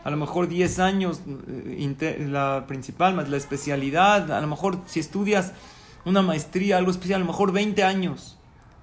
A 0.02 0.10
lo 0.10 0.16
mejor 0.16 0.48
10 0.48 0.80
años, 0.80 1.20
eh, 1.46 2.26
la 2.28 2.64
principal, 2.66 3.14
más 3.14 3.28
la 3.28 3.36
especialidad. 3.36 4.32
A 4.32 4.40
lo 4.40 4.48
mejor 4.48 4.80
si 4.86 4.98
estudias 4.98 5.52
una 6.04 6.22
maestría, 6.22 6.78
algo 6.78 6.90
especial, 6.90 7.20
a 7.20 7.24
lo 7.24 7.30
mejor 7.30 7.52
20 7.52 7.84
años. 7.84 8.36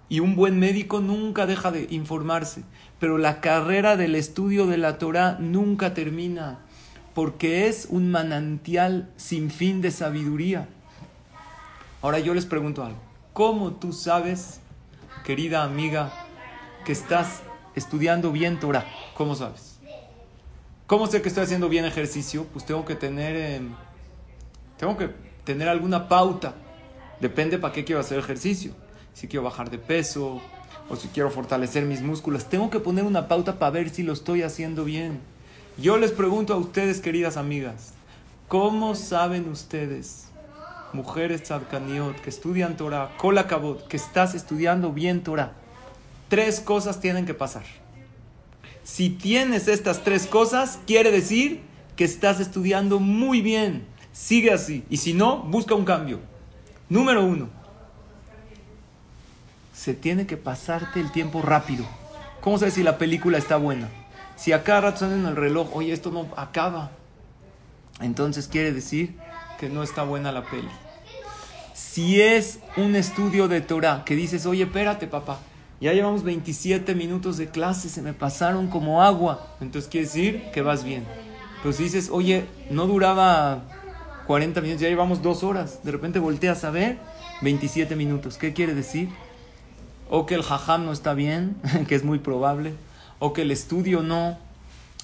Y 0.08 0.22
un 0.22 0.38
buen 0.38 0.60
médico 0.60 1.02
nunca 1.02 1.46
deja 1.46 1.72
de 1.72 1.88
informarse. 1.90 2.64
Pero 3.00 3.18
la 3.18 3.42
carrera 3.42 3.98
del 3.98 4.16
estudio 4.16 4.66
de 4.66 4.78
la 4.78 4.98
Torah 4.98 5.36
nunca 5.42 5.94
termina 5.94 6.60
porque 7.14 7.68
es 7.68 7.88
un 7.90 8.10
manantial 8.10 9.12
sin 9.18 9.52
fin 9.52 9.82
de 9.82 9.92
sabiduría. 9.92 10.68
Ahora 12.02 12.20
yo 12.20 12.34
les 12.34 12.46
pregunto 12.46 12.84
algo. 12.84 13.00
¿Cómo 13.34 13.74
tú 13.74 13.94
sabes, 13.94 14.60
querida 15.24 15.64
amiga, 15.64 16.12
que 16.86 16.92
estás 16.92 17.42
estudiando 17.76 18.32
bien 18.32 18.60
Torah? 18.60 18.86
¿Cómo 19.16 19.36
sabes? 19.36 19.80
¿Cómo 20.88 21.08
sé 21.08 21.22
que 21.22 21.30
estoy 21.30 21.44
haciendo 21.44 21.70
bien 21.70 21.86
ejercicio? 21.86 22.46
Pues 22.52 22.66
tengo 22.66 22.84
que 22.86 22.96
tener, 22.96 23.36
em, 23.36 23.74
tengo 24.78 24.98
que 24.98 25.10
tener 25.44 25.70
alguna 25.70 26.08
pauta. 26.08 26.56
Depende 27.20 27.58
para 27.58 27.74
qué 27.74 27.86
quiero 27.86 28.02
hacer 28.02 28.20
ejercicio. 28.20 28.74
Si 29.14 29.28
quiero 29.28 29.44
bajar 29.44 29.70
de 29.70 29.78
peso 29.78 30.42
o 30.90 30.96
si 30.96 31.08
quiero 31.08 31.32
fortalecer 31.32 31.86
mis 31.86 32.02
músculos. 32.02 32.46
Tengo 32.46 32.70
que 32.70 32.80
poner 32.80 33.06
una 33.06 33.28
pauta 33.28 33.60
para 33.60 33.72
ver 33.72 33.90
si 33.90 34.04
lo 34.04 34.14
estoy 34.14 34.42
haciendo 34.42 34.84
bien. 34.84 35.22
Yo 35.78 35.98
les 35.98 36.12
pregunto 36.12 36.54
a 36.54 36.58
ustedes, 36.58 37.02
queridas 37.02 37.36
amigas, 37.36 37.94
¿cómo 38.48 38.94
saben 38.94 39.50
ustedes, 39.50 40.28
mujeres 40.94 41.42
tzadkaniot, 41.42 42.22
que 42.22 42.30
estudian 42.30 42.78
Torah, 42.78 43.10
kolakabot, 43.18 43.88
que 43.88 43.98
estás 43.98 44.36
estudiando 44.36 44.92
bien 44.92 45.24
Torah? 45.24 45.54
Tres 46.30 46.60
cosas 46.60 47.00
tienen 47.00 47.26
que 47.26 47.34
pasar. 47.34 47.64
Si 48.84 49.10
tienes 49.10 49.68
estas 49.68 50.04
tres 50.04 50.28
cosas, 50.28 50.80
quiere 50.86 51.10
decir 51.10 51.62
que 51.96 52.04
estás 52.04 52.40
estudiando 52.40 53.00
muy 53.00 53.42
bien. 53.42 53.88
Sigue 54.12 54.52
así. 54.52 54.84
Y 54.92 54.98
si 54.98 55.14
no, 55.14 55.40
busca 55.40 55.74
un 55.74 55.86
cambio. 55.86 56.20
Número 56.88 57.26
uno. 57.26 57.50
Se 59.74 59.96
tiene 59.96 60.28
que 60.28 60.38
pasarte 60.38 61.00
el 61.00 61.12
tiempo 61.12 61.42
rápido. 61.42 61.84
¿Cómo 62.42 62.60
sabes 62.60 62.76
si 62.76 62.84
la 62.84 63.00
película 63.00 63.40
está 63.40 63.58
buena? 63.58 63.90
Si 64.44 64.52
a 64.52 64.62
cada 64.66 64.82
rato 64.82 65.06
en 65.06 65.26
el 65.26 65.38
reloj, 65.38 65.70
oye, 65.74 65.94
esto 65.94 66.12
no 66.12 66.28
acaba. 66.36 66.92
Entonces 68.02 68.50
quiere 68.50 68.74
decir 68.74 69.16
que 69.58 69.70
no 69.70 69.84
está 69.84 70.04
buena 70.04 70.34
la 70.34 70.44
peli. 70.44 70.68
Si 71.74 72.20
es 72.20 72.60
un 72.76 72.98
estudio 72.98 73.48
de 73.48 73.62
Torah 73.62 74.04
que 74.04 74.18
dices, 74.18 74.46
oye, 74.46 74.64
espérate, 74.64 75.08
papá, 75.08 75.40
ya 75.80 75.94
llevamos 75.94 76.24
27 76.24 76.94
minutos 76.94 77.38
de 77.38 77.48
clase, 77.48 77.88
se 77.88 78.02
me 78.02 78.12
pasaron 78.12 78.68
como 78.68 79.02
agua. 79.02 79.56
Entonces 79.62 79.90
quiere 79.90 80.08
decir 80.08 80.52
que 80.54 80.62
vas 80.62 80.84
bien. 80.84 81.06
Pero 81.62 81.72
si 81.72 81.84
dices, 81.84 82.10
oye, 82.12 82.46
no 82.70 82.86
duraba 82.86 83.64
40 84.28 84.60
minutos, 84.60 84.82
ya 84.82 84.90
llevamos 84.90 85.22
dos 85.22 85.44
horas. 85.44 85.80
De 85.86 85.92
repente 85.94 86.20
volteas 86.20 86.66
a 86.66 86.70
ver 86.70 86.98
27 87.44 87.96
minutos. 87.96 88.38
¿Qué 88.38 88.52
quiere 88.52 88.74
decir? 88.74 89.08
O 90.10 90.26
que 90.26 90.36
el 90.36 90.44
jajam 90.44 90.84
no 90.84 90.92
está 90.92 91.14
bien, 91.14 91.56
que 91.88 91.96
es 91.96 92.04
muy 92.04 92.20
probable. 92.20 92.74
O 93.24 93.32
que 93.32 93.44
el 93.44 93.52
estudio 93.52 94.02
no. 94.02 94.38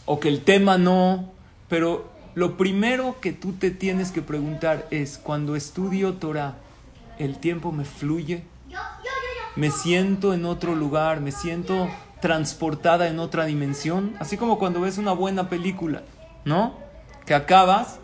O 0.06 0.20
que 0.20 0.28
el 0.28 0.42
tema 0.42 0.78
no. 0.78 1.32
Pero 1.70 2.10
lo 2.36 2.58
primero 2.58 3.22
que 3.22 3.32
tú 3.32 3.54
te 3.54 3.72
tienes 3.72 4.12
que 4.12 4.22
preguntar 4.22 4.88
es, 4.92 5.18
cuando 5.18 5.56
estudio 5.56 6.16
Torah, 6.16 6.58
¿el 7.18 7.38
tiempo 7.38 7.72
me 7.72 7.86
fluye? 7.86 8.44
me 9.56 9.72
siento 9.72 10.34
en 10.34 10.46
otro 10.46 10.76
lugar, 10.76 11.22
me 11.22 11.32
siento 11.32 11.90
transportada 12.22 13.08
en 13.08 13.20
otra 13.20 13.46
dimensión, 13.46 14.16
así 14.20 14.38
como 14.38 14.60
cuando 14.60 14.82
ves 14.82 14.98
una 14.98 15.14
buena 15.14 15.50
película, 15.50 16.04
¿no? 16.46 16.78
Que 17.26 17.34
acabas, 17.34 18.00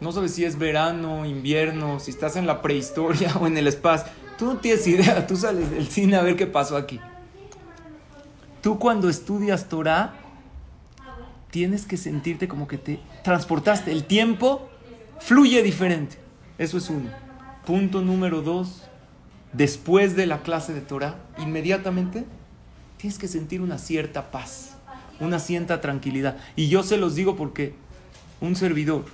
no 0.00 0.12
sabes 0.12 0.34
si 0.34 0.44
es 0.44 0.58
verano, 0.58 1.24
invierno, 1.24 2.00
si 2.00 2.10
estás 2.10 2.36
en 2.36 2.46
la 2.46 2.62
prehistoria 2.62 3.34
o 3.40 3.46
en 3.46 3.56
el 3.56 3.66
espacio, 3.66 4.12
tú 4.38 4.46
no 4.46 4.56
tienes 4.58 4.86
idea, 4.86 5.26
tú 5.26 5.36
sales 5.36 5.70
del 5.70 5.88
cine 5.88 6.16
a 6.16 6.22
ver 6.22 6.36
qué 6.36 6.46
pasó 6.46 6.76
aquí. 6.76 7.00
Tú 8.64 8.78
cuando 8.78 9.10
estudias 9.10 9.68
Torah, 9.68 10.14
tienes 11.50 11.84
que 11.84 11.98
sentirte 11.98 12.48
como 12.48 12.66
que 12.66 12.78
te 12.78 12.98
transportaste, 13.22 13.92
el 13.92 14.04
tiempo 14.04 14.70
fluye 15.20 15.62
diferente, 15.62 16.16
eso 16.56 16.78
es 16.78 16.88
uno. 16.88 17.10
Punto 17.66 18.00
número 18.00 18.40
dos, 18.40 18.84
después 19.52 20.16
de 20.16 20.24
la 20.24 20.40
clase 20.40 20.72
de 20.72 20.80
Torah, 20.80 21.16
inmediatamente 21.36 22.24
tienes 22.96 23.18
que 23.18 23.28
sentir 23.28 23.60
una 23.60 23.76
cierta 23.76 24.30
paz, 24.30 24.76
una 25.20 25.40
cierta 25.40 25.82
tranquilidad. 25.82 26.38
Y 26.56 26.68
yo 26.68 26.82
se 26.82 26.96
los 26.96 27.14
digo 27.14 27.36
porque 27.36 27.74
un 28.40 28.56
servidor, 28.56 29.04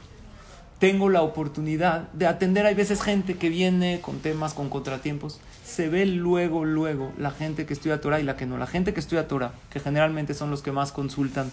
tengo 0.78 1.08
la 1.08 1.22
oportunidad 1.22 2.02
de 2.12 2.28
atender, 2.28 2.66
hay 2.66 2.76
veces 2.76 3.02
gente 3.02 3.36
que 3.36 3.48
viene 3.48 4.00
con 4.00 4.20
temas, 4.20 4.54
con 4.54 4.70
contratiempos, 4.70 5.40
se 5.70 5.88
ve 5.88 6.06
luego, 6.06 6.64
luego 6.64 7.12
la 7.18 7.30
gente 7.30 7.66
que 7.66 7.72
estudia 7.72 8.00
Torah 8.00 8.20
y 8.20 8.24
la 8.24 8.36
que 8.36 8.46
no. 8.46 8.58
La 8.58 8.66
gente 8.66 8.92
que 8.92 9.00
estudia 9.00 9.28
Torah, 9.28 9.52
que 9.70 9.80
generalmente 9.80 10.34
son 10.34 10.50
los 10.50 10.62
que 10.62 10.72
más 10.72 10.92
consultan, 10.92 11.50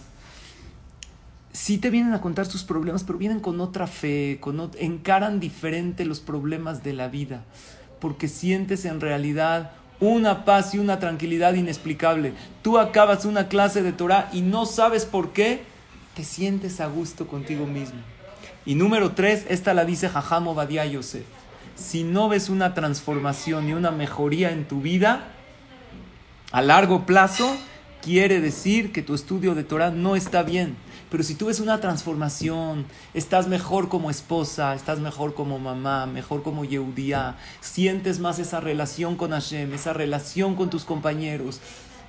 sí 1.52 1.78
te 1.78 1.90
vienen 1.90 2.12
a 2.12 2.20
contar 2.20 2.46
sus 2.46 2.64
problemas, 2.64 3.04
pero 3.04 3.18
vienen 3.18 3.40
con 3.40 3.60
otra 3.60 3.86
fe, 3.86 4.38
con 4.40 4.70
encaran 4.78 5.40
diferente 5.40 6.04
los 6.04 6.20
problemas 6.20 6.82
de 6.82 6.92
la 6.92 7.08
vida 7.08 7.44
porque 8.00 8.28
sientes 8.28 8.84
en 8.84 9.00
realidad 9.00 9.72
una 10.00 10.44
paz 10.44 10.74
y 10.74 10.78
una 10.78 10.98
tranquilidad 10.98 11.54
inexplicable. 11.54 12.32
Tú 12.62 12.78
acabas 12.78 13.24
una 13.24 13.48
clase 13.48 13.82
de 13.82 13.92
Torah 13.92 14.28
y 14.32 14.42
no 14.42 14.66
sabes 14.66 15.04
por 15.04 15.32
qué, 15.32 15.62
te 16.14 16.24
sientes 16.24 16.80
a 16.80 16.86
gusto 16.86 17.26
contigo 17.26 17.66
mismo. 17.66 18.00
Y 18.64 18.74
número 18.74 19.12
tres, 19.12 19.44
esta 19.48 19.74
la 19.74 19.84
dice 19.84 20.08
Jajam 20.08 20.48
Obadiah 20.48 20.84
Yosef. 20.84 21.24
Si 21.78 22.02
no 22.02 22.28
ves 22.28 22.48
una 22.48 22.74
transformación 22.74 23.68
y 23.68 23.72
una 23.72 23.92
mejoría 23.92 24.50
en 24.50 24.66
tu 24.66 24.80
vida, 24.80 25.28
a 26.50 26.60
largo 26.60 27.06
plazo, 27.06 27.56
quiere 28.02 28.40
decir 28.40 28.90
que 28.90 29.00
tu 29.00 29.14
estudio 29.14 29.54
de 29.54 29.62
Torah 29.62 29.90
no 29.90 30.16
está 30.16 30.42
bien. 30.42 30.76
Pero 31.08 31.22
si 31.22 31.36
tú 31.36 31.46
ves 31.46 31.60
una 31.60 31.80
transformación, 31.80 32.84
estás 33.14 33.46
mejor 33.46 33.88
como 33.88 34.10
esposa, 34.10 34.74
estás 34.74 34.98
mejor 34.98 35.34
como 35.34 35.58
mamá, 35.60 36.06
mejor 36.06 36.42
como 36.42 36.64
Yehudía, 36.64 37.36
sientes 37.60 38.18
más 38.18 38.40
esa 38.40 38.60
relación 38.60 39.16
con 39.16 39.30
Hashem, 39.30 39.72
esa 39.72 39.92
relación 39.92 40.56
con 40.56 40.70
tus 40.70 40.84
compañeros. 40.84 41.60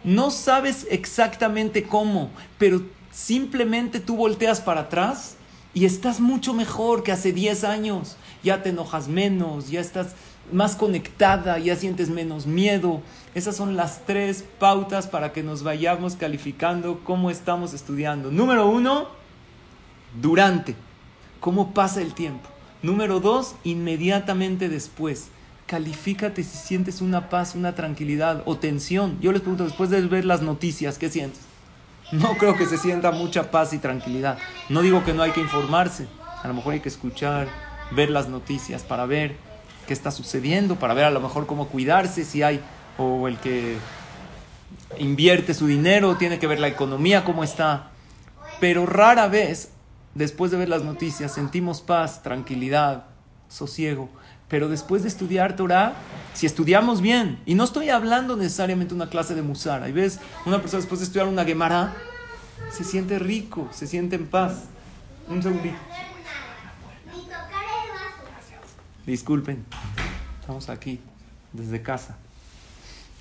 No 0.04 0.32
sabes 0.32 0.88
exactamente 0.90 1.84
cómo, 1.84 2.32
pero 2.58 2.82
simplemente 3.12 4.00
tú 4.00 4.18
volteas 4.18 4.62
para 4.62 4.82
atrás 4.82 5.36
y 5.74 5.86
estás 5.86 6.20
mucho 6.20 6.54
mejor 6.54 7.04
que 7.04 7.12
hace 7.12 7.32
10 7.32 7.64
años. 7.64 8.18
Ya 8.44 8.64
te 8.64 8.70
enojas 8.70 9.08
menos, 9.08 9.70
ya 9.70 9.82
estás 9.82 10.16
más 10.52 10.76
conectada, 10.76 11.60
ya 11.60 11.76
sientes 11.76 12.10
menos 12.10 12.48
miedo. 12.48 13.02
Esas 13.36 13.56
son 13.56 13.76
las 13.76 14.06
tres 14.06 14.44
pautas 14.60 15.08
para 15.08 15.32
que 15.32 15.44
nos 15.44 15.64
vayamos 15.64 16.16
calificando 16.16 17.02
cómo 17.04 17.30
estamos 17.30 17.74
estudiando. 17.74 18.32
Número 18.32 18.68
uno, 18.68 19.10
durante. 20.20 20.76
¿Cómo 21.40 21.74
pasa 21.74 22.02
el 22.02 22.14
tiempo? 22.14 22.50
Número 22.82 23.20
dos, 23.20 23.56
inmediatamente 23.64 24.70
después. 24.70 25.28
Califícate 25.68 26.44
si 26.44 26.58
sientes 26.58 27.02
una 27.02 27.30
paz, 27.30 27.54
una 27.54 27.76
tranquilidad 27.76 28.42
o 28.46 28.58
tensión. 28.58 29.20
Yo 29.22 29.32
les 29.32 29.42
pregunto, 29.42 29.66
después 29.66 29.92
de 29.92 30.02
ver 30.02 30.26
las 30.26 30.42
noticias, 30.42 30.98
¿qué 30.98 31.10
sientes? 31.10 31.49
No 32.12 32.38
creo 32.38 32.56
que 32.56 32.66
se 32.66 32.78
sienta 32.78 33.12
mucha 33.12 33.52
paz 33.52 33.74
y 33.74 33.78
tranquilidad. 33.78 34.40
No 34.68 34.82
digo 34.82 35.04
que 35.04 35.14
no 35.14 35.22
hay 35.22 35.32
que 35.32 35.42
informarse. 35.42 36.08
A 36.42 36.48
lo 36.48 36.56
mejor 36.56 36.74
hay 36.74 36.80
que 36.80 36.90
escuchar, 36.90 37.48
ver 37.92 38.10
las 38.10 38.30
noticias 38.30 38.82
para 38.82 39.06
ver 39.06 39.36
qué 39.86 39.94
está 39.94 40.10
sucediendo, 40.10 40.78
para 40.78 40.94
ver 40.94 41.06
a 41.06 41.12
lo 41.12 41.20
mejor 41.20 41.46
cómo 41.46 41.68
cuidarse, 41.68 42.26
si 42.26 42.42
hay, 42.42 42.62
o 42.98 43.28
el 43.28 43.38
que 43.38 43.78
invierte 44.98 45.54
su 45.54 45.68
dinero, 45.68 46.18
tiene 46.18 46.40
que 46.40 46.48
ver 46.48 46.60
la 46.60 46.68
economía, 46.68 47.24
cómo 47.24 47.44
está. 47.44 47.92
Pero 48.60 48.86
rara 48.86 49.28
vez, 49.28 49.72
después 50.16 50.52
de 50.52 50.58
ver 50.58 50.70
las 50.70 50.84
noticias, 50.84 51.32
sentimos 51.32 51.82
paz, 51.82 52.24
tranquilidad, 52.24 53.06
sosiego. 53.50 54.10
Pero 54.50 54.68
después 54.68 55.04
de 55.04 55.08
estudiar 55.08 55.56
Torah, 55.56 55.94
si 56.34 56.46
estudiamos 56.46 57.02
bien, 57.02 57.40
y 57.46 57.54
no 57.54 57.64
estoy 57.64 57.90
hablando 57.90 58.36
necesariamente 58.36 58.94
una 58.94 59.10
clase 59.10 59.36
de 59.36 59.42
Musar, 59.44 59.84
hay 59.84 59.92
veces 59.92 60.20
una 60.46 60.60
persona 60.60 60.82
después 60.82 61.00
de 61.00 61.06
estudiar 61.06 61.28
una 61.28 61.46
Gemara, 61.46 61.96
se 62.72 62.84
siente 62.84 63.20
rico, 63.20 63.70
se 63.72 63.88
siente 63.88 64.16
en 64.16 64.28
paz. 64.28 64.64
Un 65.28 65.44
segundito. 65.44 65.78
Disculpen, 69.06 69.66
estamos 70.40 70.70
aquí 70.70 71.00
desde 71.54 71.82
casa. 71.82 72.18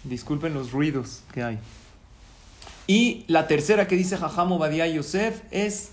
Disculpen 0.04 0.54
los 0.54 0.72
ruidos 0.72 1.22
que 1.32 1.42
hay. 1.42 1.58
Y 2.86 3.24
la 3.28 3.46
tercera 3.46 3.86
que 3.86 3.96
dice 3.96 4.16
Jajam 4.16 4.52
Obadiah 4.52 4.86
Yosef 4.86 5.42
es 5.50 5.90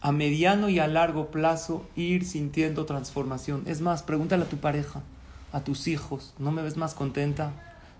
a 0.00 0.12
mediano 0.12 0.68
y 0.68 0.78
a 0.78 0.86
largo 0.86 1.30
plazo 1.30 1.86
ir 1.96 2.24
sintiendo 2.24 2.86
transformación. 2.86 3.62
Es 3.66 3.80
más, 3.80 4.02
pregúntale 4.02 4.44
a 4.44 4.48
tu 4.48 4.58
pareja, 4.58 5.02
a 5.52 5.60
tus 5.60 5.88
hijos, 5.88 6.34
¿no 6.38 6.52
me 6.52 6.62
ves 6.62 6.76
más 6.76 6.94
contenta? 6.94 7.52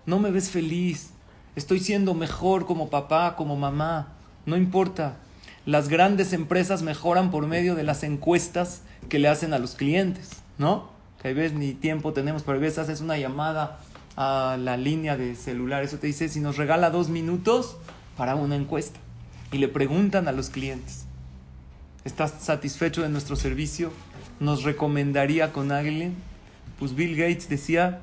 ¿No 0.05 0.19
me 0.19 0.31
ves 0.31 0.49
feliz? 0.49 1.11
Estoy 1.55 1.79
siendo 1.79 2.13
mejor 2.13 2.65
como 2.65 2.89
papá, 2.89 3.35
como 3.35 3.55
mamá, 3.55 4.13
no 4.45 4.57
importa. 4.57 5.17
Las 5.65 5.89
grandes 5.89 6.31
empresas 6.33 6.81
mejoran 6.81 7.31
por 7.31 7.45
medio 7.47 7.75
de 7.75 7.83
las 7.83 8.03
encuestas 8.03 8.83
que 9.09 9.19
le 9.19 9.27
hacen 9.27 9.53
a 9.53 9.59
los 9.59 9.75
clientes, 9.75 10.31
¿no? 10.57 10.97
que 11.21 11.29
a 11.29 11.33
veces 11.33 11.57
ni 11.57 11.73
tiempo 11.73 12.13
tenemos, 12.13 12.43
pero 12.43 12.57
a 12.57 12.61
veces 12.61 12.79
haces 12.79 13.01
una 13.01 13.17
llamada 13.17 13.79
a 14.15 14.57
la 14.59 14.77
línea 14.77 15.17
de 15.17 15.35
celular, 15.35 15.83
eso 15.83 15.97
te 15.97 16.07
dice, 16.07 16.29
si 16.29 16.39
nos 16.39 16.57
regala 16.57 16.89
dos 16.89 17.09
minutos 17.09 17.77
para 18.15 18.35
una 18.35 18.55
encuesta. 18.55 18.99
Y 19.51 19.57
le 19.57 19.67
preguntan 19.67 20.27
a 20.27 20.31
los 20.31 20.49
clientes, 20.49 21.06
¿estás 22.07 22.33
satisfecho 22.39 23.01
de 23.01 23.09
nuestro 23.09 23.35
servicio? 23.35 23.91
¿Nos 24.39 24.63
recomendaría 24.63 25.51
con 25.51 25.73
alguien? 25.73 26.15
Pues 26.79 26.95
Bill 26.95 27.17
Gates 27.17 27.49
decía, 27.49 28.01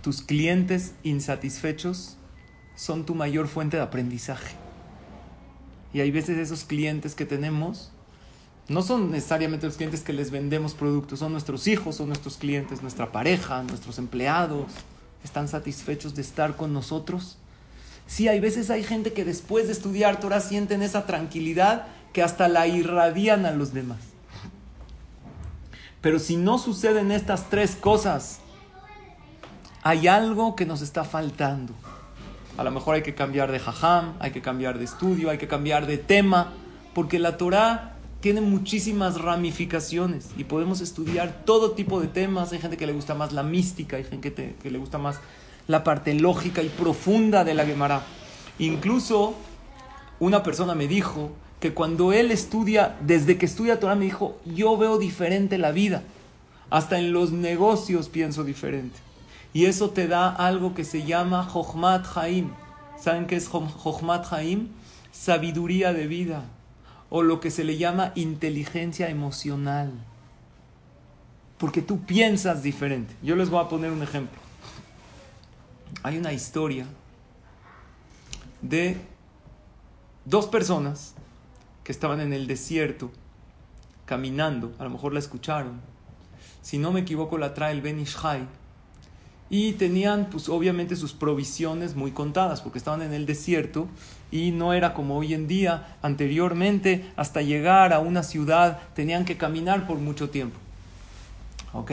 tus 0.00 0.22
clientes 0.22 0.94
insatisfechos 1.02 2.16
son 2.76 3.04
tu 3.04 3.16
mayor 3.16 3.48
fuente 3.48 3.76
de 3.76 3.82
aprendizaje. 3.82 4.54
Y 5.92 6.00
hay 6.00 6.12
veces 6.12 6.38
esos 6.38 6.64
clientes 6.64 7.16
que 7.16 7.26
tenemos 7.26 7.90
no 8.68 8.82
son 8.82 9.10
necesariamente 9.10 9.66
los 9.66 9.76
clientes 9.76 10.02
que 10.02 10.12
les 10.12 10.30
vendemos 10.30 10.74
productos, 10.74 11.18
son 11.18 11.32
nuestros 11.32 11.66
hijos, 11.66 11.96
son 11.96 12.06
nuestros 12.06 12.36
clientes, 12.36 12.80
nuestra 12.80 13.10
pareja, 13.10 13.64
nuestros 13.64 13.98
empleados. 13.98 14.70
¿Están 15.24 15.48
satisfechos 15.48 16.14
de 16.14 16.22
estar 16.22 16.56
con 16.56 16.72
nosotros? 16.72 17.38
Sí, 18.06 18.28
hay 18.28 18.38
veces 18.38 18.70
hay 18.70 18.84
gente 18.84 19.12
que 19.12 19.24
después 19.24 19.66
de 19.66 19.72
estudiar 19.72 20.20
Torah 20.20 20.40
sienten 20.40 20.82
esa 20.82 21.06
tranquilidad 21.06 21.86
que 22.12 22.22
hasta 22.22 22.48
la 22.48 22.66
irradian 22.66 23.46
a 23.46 23.52
los 23.52 23.72
demás. 23.72 23.98
Pero 26.00 26.18
si 26.18 26.36
no 26.36 26.58
suceden 26.58 27.12
estas 27.12 27.50
tres 27.50 27.76
cosas, 27.76 28.40
hay 29.82 30.08
algo 30.08 30.56
que 30.56 30.66
nos 30.66 30.82
está 30.82 31.04
faltando. 31.04 31.74
A 32.56 32.64
lo 32.64 32.70
mejor 32.70 32.96
hay 32.96 33.02
que 33.02 33.14
cambiar 33.14 33.52
de 33.52 33.58
jajam, 33.58 34.14
hay 34.18 34.32
que 34.32 34.42
cambiar 34.42 34.78
de 34.78 34.84
estudio, 34.84 35.30
hay 35.30 35.38
que 35.38 35.48
cambiar 35.48 35.86
de 35.86 35.98
tema, 35.98 36.52
porque 36.94 37.18
la 37.18 37.36
Torah 37.36 37.96
tiene 38.20 38.42
muchísimas 38.42 39.20
ramificaciones 39.20 40.30
y 40.36 40.44
podemos 40.44 40.80
estudiar 40.82 41.42
todo 41.44 41.72
tipo 41.72 42.00
de 42.00 42.08
temas. 42.08 42.52
Hay 42.52 42.58
gente 42.58 42.76
que 42.76 42.86
le 42.86 42.92
gusta 42.92 43.14
más 43.14 43.32
la 43.32 43.42
mística, 43.42 43.96
hay 43.96 44.04
gente 44.04 44.32
que, 44.62 44.70
le 44.70 44.78
gusta 44.78 44.98
más 44.98 45.20
la 45.66 45.84
parte 45.84 46.12
lógica 46.14 46.62
y 46.62 46.68
profunda 46.68 47.44
de 47.44 47.54
la 47.54 47.64
Gemara. 47.64 48.02
Incluso 48.58 49.34
una 50.18 50.42
persona 50.42 50.74
me 50.74 50.86
dijo 50.86 51.32
que 51.60 51.74
cuando 51.74 52.12
él 52.12 52.30
estudia, 52.30 52.96
desde 53.02 53.36
que 53.36 53.44
estudia 53.44 53.78
Torah, 53.78 53.94
me 53.94 54.06
dijo, 54.06 54.40
yo 54.46 54.76
veo 54.78 54.98
diferente 54.98 55.58
la 55.58 55.72
vida. 55.72 56.02
Hasta 56.70 56.98
en 56.98 57.12
los 57.12 57.32
negocios 57.32 58.08
pienso 58.08 58.44
diferente. 58.44 58.98
Y 59.52 59.66
eso 59.66 59.90
te 59.90 60.08
da 60.08 60.30
algo 60.30 60.74
que 60.74 60.84
se 60.84 61.04
llama 61.04 61.44
Jochmat 61.44 62.16
Haim. 62.16 62.50
¿Saben 62.98 63.26
qué 63.26 63.36
es 63.36 63.48
Jochmat 63.48 64.32
Haim? 64.32 64.68
Sabiduría 65.12 65.92
de 65.92 66.06
vida 66.06 66.44
o 67.10 67.22
lo 67.22 67.40
que 67.40 67.50
se 67.50 67.64
le 67.64 67.76
llama 67.76 68.12
inteligencia 68.14 69.10
emocional. 69.10 69.92
Porque 71.58 71.82
tú 71.82 72.00
piensas 72.00 72.62
diferente. 72.62 73.14
Yo 73.22 73.36
les 73.36 73.50
voy 73.50 73.62
a 73.62 73.68
poner 73.68 73.90
un 73.90 74.02
ejemplo. 74.02 74.38
Hay 76.02 76.16
una 76.16 76.32
historia 76.32 76.86
de 78.62 78.96
dos 80.24 80.46
personas 80.46 81.14
estaban 81.90 82.20
en 82.20 82.32
el 82.32 82.46
desierto 82.46 83.10
caminando, 84.06 84.72
a 84.78 84.84
lo 84.84 84.90
mejor 84.90 85.12
la 85.12 85.18
escucharon. 85.18 85.80
Si 86.62 86.78
no 86.78 86.92
me 86.92 87.00
equivoco, 87.00 87.38
la 87.38 87.54
trae 87.54 87.72
el 87.72 87.80
Ben 87.80 88.00
Ishai 88.00 88.46
y 89.50 89.72
tenían 89.72 90.30
pues 90.30 90.48
obviamente 90.48 90.94
sus 90.94 91.12
provisiones 91.12 91.96
muy 91.96 92.12
contadas 92.12 92.60
porque 92.60 92.78
estaban 92.78 93.02
en 93.02 93.12
el 93.12 93.26
desierto 93.26 93.88
y 94.30 94.52
no 94.52 94.72
era 94.72 94.94
como 94.94 95.18
hoy 95.18 95.34
en 95.34 95.48
día 95.48 95.96
anteriormente 96.02 97.10
hasta 97.16 97.42
llegar 97.42 97.92
a 97.92 97.98
una 97.98 98.22
ciudad 98.22 98.78
tenían 98.94 99.24
que 99.24 99.36
caminar 99.36 99.88
por 99.88 99.98
mucho 99.98 100.30
tiempo 100.30 100.56
¿ok? 101.72 101.90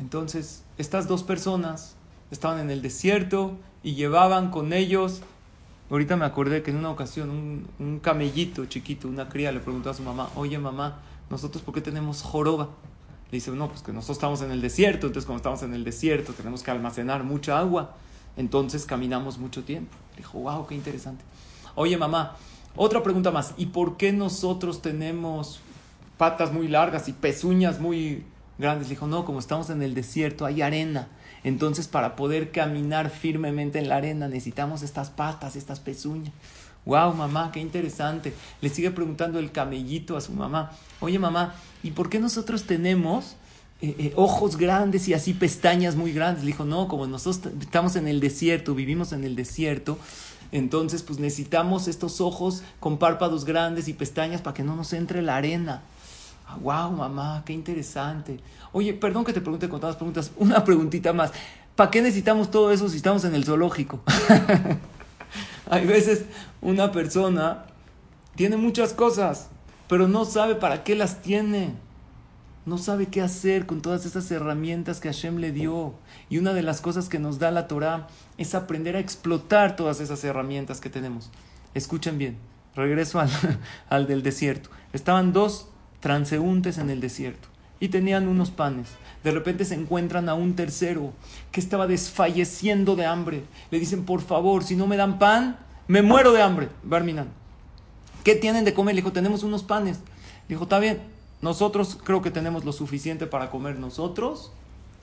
entonces 0.00 0.64
estas 0.76 1.06
dos 1.06 1.22
personas 1.22 1.94
estaban 2.32 2.58
en 2.58 2.72
el 2.72 2.82
desierto 2.82 3.56
y 3.84 3.94
llevaban 3.94 4.50
con 4.50 4.72
ellos 4.72 5.22
ahorita 5.90 6.16
me 6.16 6.24
acordé 6.24 6.62
que 6.62 6.70
en 6.70 6.78
una 6.78 6.90
ocasión 6.90 7.30
un, 7.30 7.68
un 7.78 7.98
camellito 8.00 8.66
chiquito 8.66 9.08
una 9.08 9.28
cría 9.28 9.52
le 9.52 9.60
preguntó 9.60 9.90
a 9.90 9.94
su 9.94 10.02
mamá 10.02 10.28
oye 10.34 10.58
mamá 10.58 11.00
nosotros 11.30 11.62
por 11.62 11.74
qué 11.74 11.80
tenemos 11.80 12.22
joroba 12.22 12.68
le 13.30 13.36
dice, 13.38 13.50
no, 13.50 13.68
pues 13.68 13.82
que 13.82 13.92
nosotros 13.92 14.18
estamos 14.18 14.42
en 14.42 14.52
el 14.52 14.62
desierto, 14.62 15.08
entonces 15.08 15.26
como 15.26 15.36
estamos 15.36 15.62
en 15.62 15.74
el 15.74 15.82
desierto 15.82 16.32
tenemos 16.32 16.62
que 16.62 16.70
almacenar 16.70 17.24
mucha 17.24 17.58
agua, 17.58 17.96
entonces 18.36 18.86
caminamos 18.86 19.38
mucho 19.38 19.64
tiempo. 19.64 19.96
Le 20.12 20.18
dijo, 20.18 20.38
wow, 20.38 20.66
qué 20.66 20.76
interesante. 20.76 21.24
Oye, 21.74 21.96
mamá, 21.96 22.36
otra 22.76 23.02
pregunta 23.02 23.32
más, 23.32 23.54
¿y 23.56 23.66
por 23.66 23.96
qué 23.96 24.12
nosotros 24.12 24.80
tenemos 24.80 25.60
patas 26.18 26.52
muy 26.52 26.68
largas 26.68 27.08
y 27.08 27.12
pezuñas 27.12 27.80
muy 27.80 28.24
grandes? 28.58 28.86
Le 28.86 28.94
dijo, 28.94 29.08
no, 29.08 29.24
como 29.24 29.40
estamos 29.40 29.70
en 29.70 29.82
el 29.82 29.94
desierto 29.94 30.46
hay 30.46 30.62
arena, 30.62 31.08
entonces 31.46 31.86
para 31.86 32.16
poder 32.16 32.50
caminar 32.50 33.08
firmemente 33.08 33.78
en 33.78 33.88
la 33.88 33.96
arena 33.96 34.26
necesitamos 34.26 34.82
estas 34.82 35.10
patas, 35.10 35.54
estas 35.54 35.78
pezuñas. 35.78 36.32
Wow, 36.84 37.14
mamá, 37.14 37.52
qué 37.52 37.60
interesante. 37.60 38.34
Le 38.60 38.68
sigue 38.68 38.90
preguntando 38.90 39.38
el 39.38 39.52
camellito 39.52 40.16
a 40.16 40.20
su 40.20 40.32
mamá. 40.32 40.72
Oye, 40.98 41.20
mamá, 41.20 41.54
¿y 41.84 41.92
por 41.92 42.10
qué 42.10 42.18
nosotros 42.18 42.64
tenemos 42.64 43.36
eh, 43.80 43.94
eh, 43.96 44.12
ojos 44.16 44.56
grandes 44.56 45.06
y 45.06 45.14
así 45.14 45.34
pestañas 45.34 45.94
muy 45.94 46.12
grandes? 46.12 46.42
Le 46.42 46.48
dijo, 46.48 46.64
no, 46.64 46.88
como 46.88 47.06
nosotros 47.06 47.52
estamos 47.60 47.94
en 47.94 48.08
el 48.08 48.18
desierto, 48.18 48.74
vivimos 48.74 49.12
en 49.12 49.22
el 49.22 49.36
desierto, 49.36 49.98
entonces 50.50 51.04
pues 51.04 51.20
necesitamos 51.20 51.86
estos 51.86 52.20
ojos 52.20 52.64
con 52.80 52.98
párpados 52.98 53.44
grandes 53.44 53.86
y 53.86 53.92
pestañas 53.92 54.40
para 54.40 54.54
que 54.54 54.64
no 54.64 54.74
nos 54.74 54.92
entre 54.94 55.22
la 55.22 55.36
arena. 55.36 55.82
Wow, 56.54 56.90
mamá, 56.90 57.42
qué 57.44 57.52
interesante. 57.52 58.40
Oye, 58.72 58.94
perdón 58.94 59.24
que 59.24 59.32
te 59.32 59.40
pregunte 59.40 59.68
con 59.68 59.80
todas 59.80 59.94
las 59.94 59.96
preguntas. 59.96 60.30
Una 60.38 60.64
preguntita 60.64 61.12
más. 61.12 61.32
¿Para 61.74 61.90
qué 61.90 62.00
necesitamos 62.00 62.50
todo 62.50 62.70
eso 62.70 62.88
si 62.88 62.96
estamos 62.96 63.24
en 63.24 63.34
el 63.34 63.44
zoológico? 63.44 64.00
Hay 65.70 65.84
veces 65.84 66.24
una 66.62 66.92
persona 66.92 67.66
tiene 68.34 68.56
muchas 68.56 68.92
cosas, 68.92 69.48
pero 69.88 70.08
no 70.08 70.24
sabe 70.24 70.54
para 70.54 70.84
qué 70.84 70.94
las 70.94 71.20
tiene. 71.22 71.74
No 72.64 72.78
sabe 72.78 73.06
qué 73.06 73.22
hacer 73.22 73.66
con 73.66 73.80
todas 73.80 74.06
esas 74.06 74.30
herramientas 74.30 75.00
que 75.00 75.08
Hashem 75.08 75.36
le 75.36 75.52
dio. 75.52 75.94
Y 76.28 76.38
una 76.38 76.52
de 76.52 76.62
las 76.62 76.80
cosas 76.80 77.08
que 77.08 77.18
nos 77.18 77.38
da 77.38 77.50
la 77.50 77.68
Torah 77.68 78.08
es 78.38 78.54
aprender 78.54 78.96
a 78.96 79.00
explotar 79.00 79.76
todas 79.76 80.00
esas 80.00 80.22
herramientas 80.24 80.80
que 80.80 80.90
tenemos. 80.90 81.30
Escuchen 81.74 82.18
bien, 82.18 82.38
regreso 82.74 83.20
al, 83.20 83.30
al 83.88 84.06
del 84.06 84.22
desierto. 84.22 84.70
Estaban 84.92 85.32
dos 85.32 85.68
transeúntes 86.06 86.78
en 86.78 86.88
el 86.88 87.00
desierto 87.00 87.48
y 87.80 87.88
tenían 87.88 88.28
unos 88.28 88.52
panes. 88.52 88.90
De 89.24 89.32
repente 89.32 89.64
se 89.64 89.74
encuentran 89.74 90.28
a 90.28 90.34
un 90.34 90.54
tercero 90.54 91.12
que 91.50 91.58
estaba 91.58 91.88
desfalleciendo 91.88 92.94
de 92.94 93.06
hambre. 93.06 93.42
Le 93.72 93.80
dicen, 93.80 94.04
por 94.04 94.20
favor, 94.20 94.62
si 94.62 94.76
no 94.76 94.86
me 94.86 94.96
dan 94.96 95.18
pan, 95.18 95.58
me 95.88 96.02
muero 96.02 96.30
de 96.30 96.42
hambre. 96.42 96.68
Barminan. 96.84 97.26
¿Qué 98.22 98.36
tienen 98.36 98.64
de 98.64 98.72
comer? 98.72 98.94
Le 98.94 99.00
dijo, 99.00 99.10
tenemos 99.10 99.42
unos 99.42 99.64
panes. 99.64 99.96
Le 99.96 100.54
dijo, 100.54 100.62
está 100.62 100.78
bien, 100.78 101.00
nosotros 101.42 101.98
creo 102.00 102.22
que 102.22 102.30
tenemos 102.30 102.64
lo 102.64 102.70
suficiente 102.70 103.26
para 103.26 103.50
comer 103.50 103.76
nosotros 103.76 104.52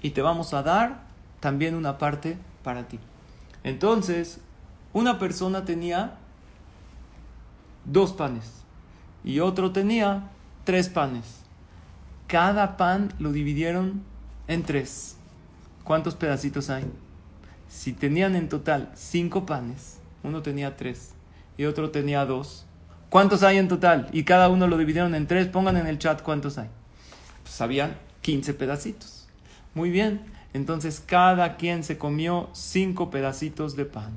y 0.02 0.12
te 0.12 0.22
vamos 0.22 0.54
a 0.54 0.63
dar 0.63 1.04
también 1.42 1.76
una 1.76 1.98
parte 1.98 2.38
para 2.63 2.88
ti. 2.88 2.98
Entonces, 3.66 4.39
una 4.94 5.20
persona 5.20 5.66
tenía 5.66 6.16
dos 7.84 8.13
panes 8.13 8.63
y 9.26 9.42
otro 9.42 9.74
tenía 9.74 10.30
tres 10.63 10.89
panes. 10.89 11.41
Cada 12.28 12.78
pan 12.78 13.13
lo 13.19 13.32
dividieron 13.32 14.04
en 14.47 14.63
tres. 14.63 15.17
¿Cuántos 15.84 16.15
pedacitos 16.15 16.69
hay? 16.69 16.86
Si 17.67 17.93
tenían 17.93 18.36
en 18.36 18.49
total 18.49 18.91
cinco 18.95 19.45
panes, 19.45 19.99
uno 20.23 20.41
tenía 20.41 20.78
tres 20.78 21.13
y 21.58 21.65
otro 21.65 21.91
tenía 21.91 22.26
dos. 22.26 22.65
¿Cuántos 23.10 23.43
hay 23.43 23.58
en 23.58 23.67
total? 23.67 24.10
Y 24.12 24.23
cada 24.23 24.49
uno 24.49 24.67
lo 24.67 24.78
dividieron 24.78 25.13
en 25.15 25.28
tres. 25.28 25.47
Pongan 25.47 25.78
en 25.78 25.88
el 25.88 25.99
chat 25.99 26.21
cuántos 26.21 26.58
hay. 26.58 26.69
Pues 27.43 27.62
habían 27.62 27.97
15 28.21 28.54
pedacitos. 28.54 29.28
Muy 29.76 29.91
bien. 29.91 30.21
Entonces 30.54 31.04
cada 31.06 31.58
quien 31.58 31.84
se 31.84 31.97
comió 31.97 32.49
cinco 32.54 33.10
pedacitos 33.10 33.76
de 33.76 33.86
pan. 33.86 34.13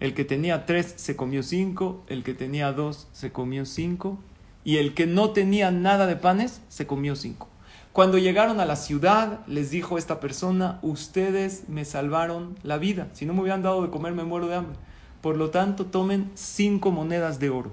El 0.00 0.12
que 0.12 0.24
tenía 0.24 0.66
tres 0.66 0.94
se 0.96 1.16
comió 1.16 1.42
cinco, 1.42 2.04
el 2.08 2.22
que 2.22 2.34
tenía 2.34 2.72
dos 2.72 3.08
se 3.12 3.32
comió 3.32 3.64
cinco 3.64 4.18
y 4.66 4.78
el 4.78 4.94
que 4.94 5.06
no 5.06 5.30
tenía 5.30 5.70
nada 5.70 6.08
de 6.08 6.16
panes 6.16 6.60
se 6.68 6.88
comió 6.88 7.14
cinco. 7.14 7.48
Cuando 7.92 8.18
llegaron 8.18 8.58
a 8.58 8.64
la 8.64 8.74
ciudad, 8.74 9.46
les 9.46 9.70
dijo 9.70 9.96
esta 9.96 10.18
persona, 10.18 10.80
ustedes 10.82 11.68
me 11.68 11.84
salvaron 11.84 12.58
la 12.64 12.76
vida. 12.76 13.06
Si 13.12 13.26
no 13.26 13.32
me 13.32 13.42
hubieran 13.42 13.62
dado 13.62 13.82
de 13.82 13.90
comer, 13.90 14.12
me 14.12 14.24
muero 14.24 14.48
de 14.48 14.56
hambre. 14.56 14.76
Por 15.20 15.36
lo 15.36 15.50
tanto, 15.50 15.86
tomen 15.86 16.32
cinco 16.34 16.90
monedas 16.90 17.38
de 17.38 17.48
oro. 17.48 17.70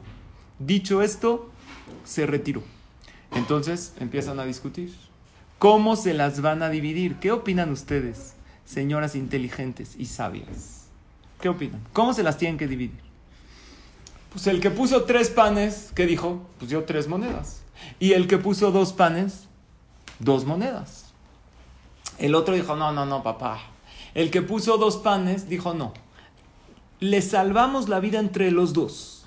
Dicho 0.59 1.01
esto, 1.01 1.49
se 2.03 2.27
retiró. 2.27 2.61
Entonces 3.31 3.95
empiezan 3.99 4.39
a 4.39 4.45
discutir. 4.45 4.93
¿Cómo 5.57 5.95
se 5.95 6.13
las 6.13 6.41
van 6.41 6.61
a 6.61 6.69
dividir? 6.69 7.15
¿Qué 7.15 7.31
opinan 7.31 7.71
ustedes, 7.71 8.35
señoras 8.65 9.15
inteligentes 9.15 9.95
y 9.97 10.05
sabias? 10.05 10.89
¿Qué 11.41 11.49
opinan? 11.49 11.81
¿Cómo 11.91 12.13
se 12.13 12.21
las 12.21 12.37
tienen 12.37 12.59
que 12.59 12.67
dividir? 12.67 13.02
Pues 14.33 14.47
el 14.47 14.59
que 14.59 14.71
puso 14.71 15.03
tres 15.03 15.29
panes, 15.29 15.91
¿qué 15.93 16.07
dijo? 16.07 16.41
Pues 16.57 16.69
dio 16.69 16.83
tres 16.85 17.07
monedas. 17.07 17.61
Y 17.99 18.13
el 18.13 18.27
que 18.27 18.39
puso 18.39 18.71
dos 18.71 18.91
panes, 18.91 19.47
dos 20.17 20.45
monedas. 20.45 21.13
El 22.17 22.33
otro 22.33 22.55
dijo, 22.55 22.75
no, 22.75 22.91
no, 22.91 23.05
no, 23.05 23.21
papá. 23.21 23.61
El 24.15 24.31
que 24.31 24.41
puso 24.41 24.77
dos 24.77 24.97
panes 24.97 25.47
dijo, 25.49 25.75
no. 25.75 25.93
Le 26.99 27.21
salvamos 27.21 27.89
la 27.89 27.99
vida 27.99 28.19
entre 28.19 28.49
los 28.49 28.73
dos. 28.73 29.25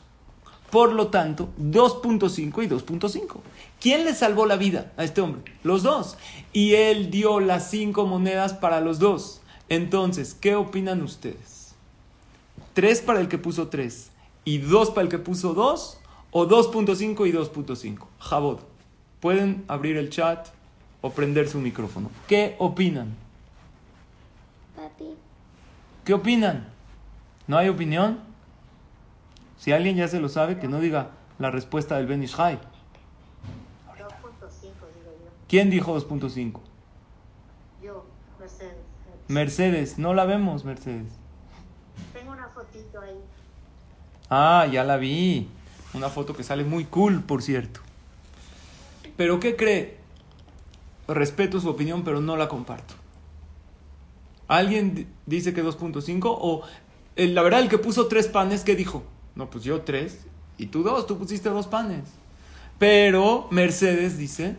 Por 0.71 0.93
lo 0.93 1.07
tanto, 1.07 1.51
2.5 1.61 2.65
y 2.65 2.69
2.5. 2.69 3.37
¿Quién 3.81 4.05
le 4.05 4.13
salvó 4.13 4.45
la 4.47 4.57
vida 4.57 4.93
a 4.97 5.05
este 5.05 5.21
hombre? 5.21 5.43
Los 5.63 5.85
dos. 5.85 6.17
Y 6.53 6.75
él 6.75 7.13
dio 7.13 7.39
las 7.39 7.71
cinco 7.71 8.07
monedas 8.07 8.55
para 8.55 8.81
los 8.81 8.99
dos. 8.99 9.41
Entonces, 9.69 10.35
¿qué 10.35 10.57
opinan 10.57 11.03
ustedes? 11.03 11.75
Tres 12.75 13.01
para 13.01 13.21
el 13.21 13.29
que 13.29 13.39
puso 13.39 13.69
tres 13.69 14.11
y 14.47 14.59
2 14.59 14.91
para 14.91 15.03
el 15.03 15.09
que 15.09 15.19
puso 15.19 15.55
2, 15.55 16.01
o 16.31 16.47
2.5 16.47 17.29
y 17.29 17.33
2.5. 17.33 18.07
Jabot, 18.21 18.61
pueden 19.21 19.65
abrir 19.67 19.97
el 19.97 20.09
chat 20.09 20.49
o 21.01 21.11
prender 21.11 21.49
su 21.49 21.59
micrófono. 21.59 22.11
¿Qué 22.29 22.55
opinan? 22.61 23.17
Papi. 24.77 25.17
¿Qué 26.05 26.15
opinan? 26.15 26.69
¿No 27.49 27.59
hay 27.59 27.69
opinión? 27.69 28.21
Si 29.59 29.73
alguien 29.73 29.97
ya 29.97 30.07
se 30.07 30.21
lo 30.21 30.29
sabe, 30.29 30.61
que 30.61 30.69
no 30.69 30.79
diga 30.79 31.11
la 31.41 31.51
respuesta 31.51 31.97
del 31.97 32.07
Ben 32.07 32.23
Ishai. 32.23 32.55
2.5 32.55 32.61
digo 34.63 35.11
yo. 35.25 35.31
¿Quién 35.49 35.71
dijo 35.71 35.99
2.5? 35.99 36.61
Yo, 37.83 38.07
Mercedes. 38.39 38.77
Mercedes, 39.27 39.99
no 39.99 40.15
la 40.15 40.25
vemos, 40.25 40.65
Mercedes. 40.65 41.13
Tengo 42.13 42.31
una 42.31 42.49
fotito 42.51 43.01
ahí. 43.01 43.19
Ah, 44.31 44.67
ya 44.71 44.85
la 44.85 44.97
vi. 44.97 45.49
Una 45.95 46.09
foto 46.09 46.35
que 46.37 46.43
sale 46.43 46.65
muy 46.65 46.85
cool, 46.85 47.23
por 47.23 47.43
cierto. 47.43 47.81
Pero 49.17 49.41
¿qué 49.41 49.57
cree? 49.57 49.97
Respeto 51.09 51.61
su 51.61 51.69
opinión, 51.69 52.03
pero 52.05 52.21
no 52.21 52.37
la 52.37 52.49
comparto. 52.49 52.95
¿Alguien 54.49 54.95
di- 54.95 55.07
dice 55.27 55.55
que 55.55 55.63
2.5? 55.63 56.37
O 56.41 56.63
el- 57.17 57.35
la 57.35 57.43
verdad, 57.43 57.61
el 57.61 57.69
que 57.69 57.79
puso 57.79 58.07
tres 58.09 58.29
panes, 58.29 58.63
¿qué 58.65 58.77
dijo? 58.77 59.05
No, 59.35 59.49
pues 59.51 59.65
yo 59.65 59.83
tres 59.83 60.27
y 60.59 60.67
tú 60.67 60.83
dos, 60.83 61.07
tú 61.07 61.19
pusiste 61.19 61.49
dos 61.49 61.67
panes. 61.67 62.05
Pero 62.79 63.49
Mercedes 63.51 64.19
dice, 64.19 64.57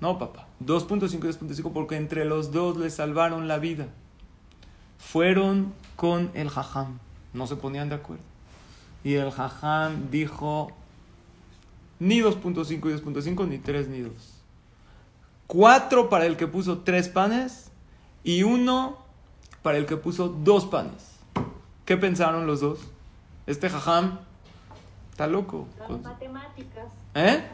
no, 0.00 0.18
papá, 0.18 0.46
2.5 0.60 1.26
y 1.26 1.28
2.5 1.28 1.72
porque 1.72 1.96
entre 1.96 2.24
los 2.24 2.50
dos 2.52 2.76
le 2.78 2.88
salvaron 2.90 3.46
la 3.48 3.58
vida. 3.58 3.88
Fueron 4.98 5.72
con 5.96 6.30
el 6.34 6.48
jajam, 6.48 6.98
no 7.34 7.46
se 7.46 7.56
ponían 7.56 7.88
de 7.90 7.96
acuerdo. 7.96 8.24
Y 9.04 9.14
el 9.14 9.30
jajam 9.30 10.10
dijo, 10.10 10.70
ni 11.98 12.20
2.5 12.20 12.70
y 12.70 12.76
2.5, 12.76 13.48
ni 13.48 13.58
3 13.58 13.88
ni 13.88 14.00
2. 14.00 14.12
4 15.46 16.08
para 16.08 16.26
el 16.26 16.36
que 16.36 16.46
puso 16.46 16.78
3 16.78 17.08
panes 17.08 17.70
y 18.24 18.42
1 18.42 18.96
para 19.62 19.78
el 19.78 19.86
que 19.86 19.96
puso 19.96 20.28
2 20.28 20.66
panes. 20.66 21.12
¿Qué 21.84 21.96
pensaron 21.96 22.46
los 22.46 22.60
dos? 22.60 22.80
Este 23.46 23.68
jajam 23.68 24.20
está 25.10 25.26
loco. 25.26 25.66
Las 25.78 26.00
matemáticas. 26.00 26.86
¿Eh? 27.14 27.44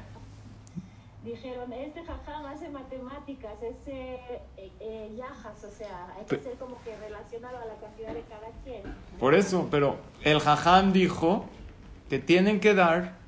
Dijeron, 1.29 1.71
este 1.75 2.03
jajam 2.05 2.47
hace 2.47 2.71
matemáticas, 2.71 3.53
es 3.63 3.77
eh, 3.87 4.41
eh, 4.81 5.15
yajas, 5.15 5.63
o 5.63 5.71
sea, 5.71 6.15
hay 6.17 6.25
que 6.25 6.39
ser 6.39 6.55
como 6.55 6.83
que 6.83 6.97
relacionado 6.97 7.59
a 7.59 7.67
la 7.67 7.75
cantidad 7.75 8.15
de 8.15 8.23
cada 8.23 8.51
quien. 8.65 8.83
Por 9.21 9.35
eso, 9.35 9.69
pero 9.71 9.99
el 10.23 10.41
jajam 10.41 10.95
dijo 10.95 11.45
que 12.09 12.19
tienen 12.19 12.61
que 12.61 12.73
dar 12.73 13.19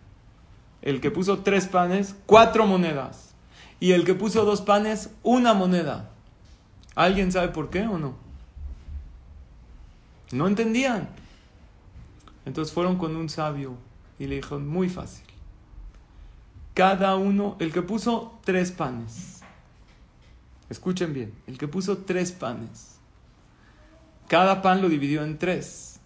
el 0.80 1.03
que 1.03 1.11
puso 1.11 1.40
tres 1.40 1.66
panes, 1.66 2.16
cuatro 2.24 2.66
monedas. 2.66 3.34
Y 3.80 3.92
el 3.92 4.07
que 4.07 4.14
puso 4.14 4.46
dos 4.46 4.62
panes, 4.62 5.11
una 5.22 5.53
moneda. 5.53 6.09
¿Alguien 6.94 7.30
sabe 7.30 7.48
por 7.48 7.68
qué 7.68 7.82
o 7.82 7.98
no? 7.98 8.14
No 10.32 10.46
entendían. 10.48 11.11
Entonces 12.46 12.72
fueron 12.72 12.96
con 12.96 13.14
un 13.14 13.28
sabio 13.28 13.74
y 14.18 14.26
le 14.26 14.36
dijeron, 14.36 14.66
muy 14.66 14.88
fácil. 14.88 15.30
Cada 16.81 17.14
uno, 17.16 17.57
el 17.59 17.74
que 17.74 17.83
puso 17.83 18.41
tres 18.43 18.72
panes. 18.72 19.43
Escuchen 20.70 21.12
bien, 21.12 21.35
el 21.47 21.59
que 21.59 21.68
puso 21.68 21.99
tres 21.99 22.33
panes. 22.33 22.97
Cada 24.28 24.62
pan 24.62 24.81
lo 24.81 24.89
dividió 24.89 25.22
en 25.22 25.37
tres. 25.37 26.01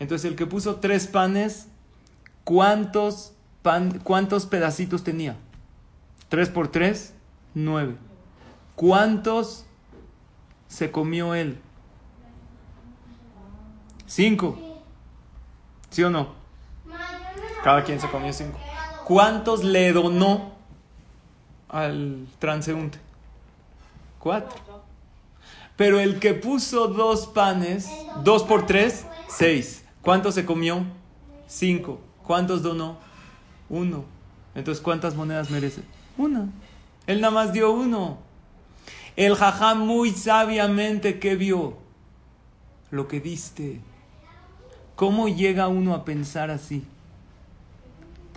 Entonces 0.00 0.28
el 0.28 0.36
que 0.36 0.44
puso 0.44 0.80
tres 0.80 1.06
panes, 1.06 1.68
¿cuántos, 2.42 3.32
pan, 3.62 4.00
¿cuántos 4.02 4.46
pedacitos 4.46 5.04
tenía? 5.04 5.36
Tres 6.28 6.48
por 6.48 6.66
tres, 6.66 7.14
nueve. 7.54 7.94
¿Cuántos 8.74 9.66
se 10.66 10.90
comió 10.90 11.32
él? 11.36 11.60
Cinco. 14.06 14.82
¿Sí 15.90 16.02
o 16.02 16.10
no? 16.10 16.34
Cada 17.62 17.84
quien 17.84 18.00
se 18.00 18.10
comió 18.10 18.32
cinco. 18.32 18.58
¿Cuántos 19.08 19.64
le 19.64 19.90
donó 19.94 20.52
al 21.70 22.26
transeúnte? 22.38 22.98
Cuatro. 24.18 24.54
Pero 25.76 25.98
el 25.98 26.20
que 26.20 26.34
puso 26.34 26.88
dos 26.88 27.26
panes, 27.26 27.88
dos 28.22 28.42
por 28.42 28.66
tres, 28.66 29.06
seis. 29.26 29.82
¿Cuántos 30.02 30.34
se 30.34 30.44
comió? 30.44 30.84
Cinco. 31.46 32.00
¿Cuántos 32.22 32.62
donó? 32.62 32.98
Uno. 33.70 34.04
Entonces, 34.54 34.84
¿cuántas 34.84 35.14
monedas 35.14 35.48
merece? 35.48 35.80
Una. 36.18 36.50
Él 37.06 37.22
nada 37.22 37.32
más 37.32 37.54
dio 37.54 37.72
uno. 37.72 38.18
El 39.16 39.36
jajá 39.36 39.74
muy 39.74 40.10
sabiamente 40.10 41.18
que 41.18 41.34
vio 41.34 41.78
lo 42.90 43.08
que 43.08 43.20
diste. 43.20 43.80
¿Cómo 44.96 45.28
llega 45.28 45.68
uno 45.68 45.94
a 45.94 46.04
pensar 46.04 46.50
así? 46.50 46.84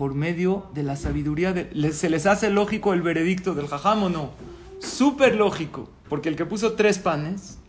Por 0.02 0.16
medio 0.16 0.66
de 0.74 0.82
la 0.82 0.96
sabiduría. 0.96 1.54
De, 1.54 1.70
¿le- 1.74 1.94
¿Se 1.94 2.10
les 2.10 2.26
hace 2.26 2.50
lógico 2.50 2.94
el 2.96 3.04
veredicto 3.04 3.54
del 3.54 3.68
jajam 3.68 4.02
o 4.02 4.10
no? 4.10 4.32
Súper 4.80 5.36
lógico. 5.36 5.92
Porque 6.10 6.28
el 6.28 6.36
que 6.36 6.44
puso 6.44 6.74
tres 6.74 6.98
panes, 6.98 7.60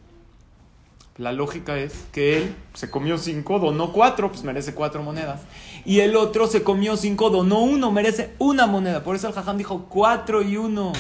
la 1.19 1.33
lógica 1.33 1.77
es 1.77 1.93
que 2.11 2.39
él 2.39 2.55
se 2.73 2.89
comió 2.89 3.19
cinco, 3.19 3.59
donó 3.59 3.93
cuatro, 3.93 4.33
pues 4.33 4.45
merece 4.45 4.73
cuatro 4.73 5.03
monedas. 5.03 5.43
Y 5.85 6.01
el 6.01 6.17
otro 6.17 6.47
se 6.47 6.63
comió 6.63 6.97
cinco, 6.97 7.29
donó 7.29 7.61
uno, 7.61 7.93
merece 7.93 8.33
una 8.39 8.67
moneda. 8.67 9.05
Por 9.05 9.15
eso 9.15 9.29
el 9.29 9.35
jajam 9.35 9.59
dijo 9.59 9.85
cuatro 9.91 10.41
y 10.41 10.57
uno. 10.57 10.95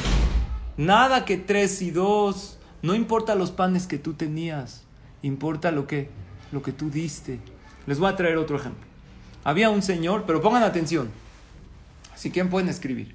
Nada 0.76 1.24
que 1.24 1.38
tres 1.38 1.80
y 1.80 1.92
dos. 1.92 2.58
No 2.82 2.94
importa 2.94 3.34
los 3.36 3.50
panes 3.52 3.86
que 3.86 3.96
tú 3.96 4.12
tenías. 4.12 4.82
Importa 5.22 5.70
lo 5.70 5.86
que, 5.86 6.10
lo 6.52 6.60
que 6.60 6.72
tú 6.72 6.90
diste. 6.90 7.40
Les 7.86 7.98
voy 7.98 8.10
a 8.10 8.16
traer 8.16 8.36
otro 8.36 8.56
ejemplo. 8.58 8.84
Había 9.44 9.70
un 9.70 9.80
señor, 9.80 10.24
pero 10.26 10.42
pongan 10.42 10.62
atención. 10.62 11.21
Si 12.14 12.30
quieren 12.30 12.50
pueden 12.50 12.68
escribir. 12.68 13.14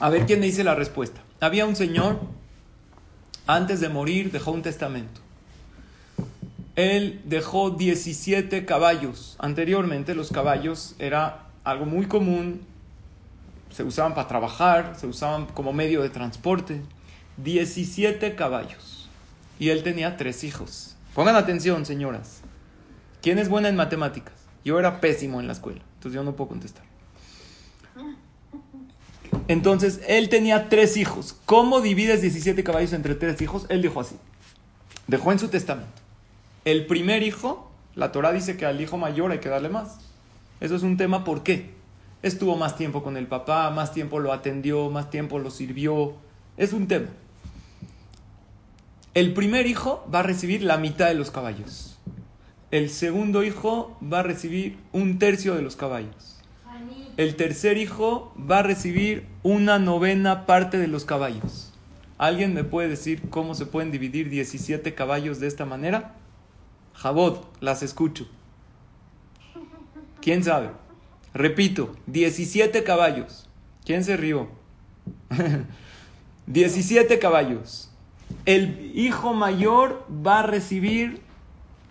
A 0.00 0.10
ver 0.10 0.26
quién 0.26 0.40
me 0.40 0.46
dice 0.46 0.64
la 0.64 0.74
respuesta. 0.74 1.20
Había 1.40 1.64
un 1.64 1.76
señor, 1.76 2.20
antes 3.46 3.80
de 3.80 3.88
morir, 3.88 4.32
dejó 4.32 4.50
un 4.50 4.62
testamento. 4.62 5.20
Él 6.74 7.20
dejó 7.24 7.70
17 7.70 8.64
caballos. 8.64 9.36
Anteriormente 9.38 10.14
los 10.14 10.30
caballos 10.30 10.96
era 10.98 11.46
algo 11.64 11.84
muy 11.84 12.06
común. 12.06 12.62
Se 13.70 13.84
usaban 13.84 14.14
para 14.14 14.26
trabajar, 14.26 14.96
se 14.98 15.06
usaban 15.06 15.46
como 15.46 15.72
medio 15.72 16.02
de 16.02 16.10
transporte. 16.10 16.80
17 17.36 18.34
caballos. 18.34 19.08
Y 19.58 19.68
él 19.68 19.82
tenía 19.82 20.16
tres 20.16 20.44
hijos. 20.44 20.96
Pongan 21.14 21.36
atención, 21.36 21.86
señoras. 21.86 22.40
¿Quién 23.20 23.38
es 23.38 23.48
buena 23.48 23.68
en 23.68 23.76
matemáticas? 23.76 24.41
Yo 24.64 24.78
era 24.78 25.00
pésimo 25.00 25.40
en 25.40 25.46
la 25.46 25.52
escuela, 25.52 25.80
entonces 25.94 26.14
yo 26.14 26.24
no 26.24 26.36
puedo 26.36 26.48
contestar. 26.50 26.84
Entonces, 29.48 30.00
él 30.06 30.28
tenía 30.28 30.68
tres 30.68 30.96
hijos. 30.96 31.36
¿Cómo 31.46 31.80
divides 31.80 32.22
17 32.22 32.62
caballos 32.62 32.92
entre 32.92 33.14
tres 33.14 33.40
hijos? 33.42 33.66
Él 33.68 33.82
dijo 33.82 34.00
así. 34.00 34.16
Dejó 35.06 35.32
en 35.32 35.38
su 35.38 35.48
testamento. 35.48 35.90
El 36.64 36.86
primer 36.86 37.22
hijo, 37.22 37.70
la 37.94 38.12
Torah 38.12 38.32
dice 38.32 38.56
que 38.56 38.66
al 38.66 38.80
hijo 38.80 38.98
mayor 38.98 39.32
hay 39.32 39.40
que 39.40 39.48
darle 39.48 39.68
más. 39.68 39.98
Eso 40.60 40.76
es 40.76 40.82
un 40.82 40.96
tema, 40.96 41.24
¿por 41.24 41.42
qué? 41.42 41.70
Estuvo 42.22 42.56
más 42.56 42.76
tiempo 42.76 43.02
con 43.02 43.16
el 43.16 43.26
papá, 43.26 43.68
más 43.70 43.92
tiempo 43.92 44.20
lo 44.20 44.32
atendió, 44.32 44.90
más 44.90 45.10
tiempo 45.10 45.40
lo 45.40 45.50
sirvió. 45.50 46.14
Es 46.56 46.72
un 46.72 46.86
tema. 46.86 47.08
El 49.14 49.34
primer 49.34 49.66
hijo 49.66 50.08
va 50.12 50.20
a 50.20 50.22
recibir 50.22 50.62
la 50.62 50.76
mitad 50.78 51.08
de 51.08 51.14
los 51.14 51.30
caballos. 51.30 51.91
El 52.72 52.88
segundo 52.88 53.44
hijo 53.44 53.94
va 54.02 54.20
a 54.20 54.22
recibir 54.22 54.78
un 54.92 55.18
tercio 55.18 55.54
de 55.54 55.60
los 55.60 55.76
caballos. 55.76 56.38
El 57.18 57.36
tercer 57.36 57.76
hijo 57.76 58.34
va 58.50 58.60
a 58.60 58.62
recibir 58.62 59.26
una 59.42 59.78
novena 59.78 60.46
parte 60.46 60.78
de 60.78 60.88
los 60.88 61.04
caballos. 61.04 61.74
¿Alguien 62.16 62.54
me 62.54 62.64
puede 62.64 62.88
decir 62.88 63.28
cómo 63.28 63.54
se 63.54 63.66
pueden 63.66 63.90
dividir 63.90 64.30
17 64.30 64.94
caballos 64.94 65.38
de 65.38 65.48
esta 65.48 65.66
manera? 65.66 66.14
Jabot, 66.94 67.46
las 67.60 67.82
escucho. 67.82 68.26
¿Quién 70.22 70.42
sabe? 70.42 70.70
Repito, 71.34 71.94
17 72.06 72.84
caballos. 72.84 73.50
¿Quién 73.84 74.02
se 74.02 74.16
rió? 74.16 74.48
17 76.46 77.18
caballos. 77.18 77.90
El 78.46 78.92
hijo 78.94 79.34
mayor 79.34 80.06
va 80.26 80.40
a 80.40 80.44
recibir 80.44 81.20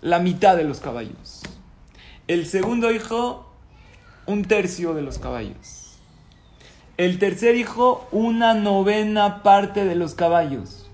la 0.02 0.20
mitad 0.20 0.56
de 0.58 0.64
los 0.64 0.80
caballos. 0.80 1.42
El 2.28 2.46
segundo 2.46 2.92
hijo, 2.92 3.52
un 4.26 4.46
tercio 4.46 4.94
de 4.94 5.02
los 5.02 5.20
caballos. 5.20 5.98
El 6.98 7.20
tercer 7.20 7.56
hijo, 7.56 8.08
una 8.12 8.54
novena 8.54 9.44
parte 9.44 9.86
de 9.86 9.96
los 9.96 10.14
caballos. 10.14 10.90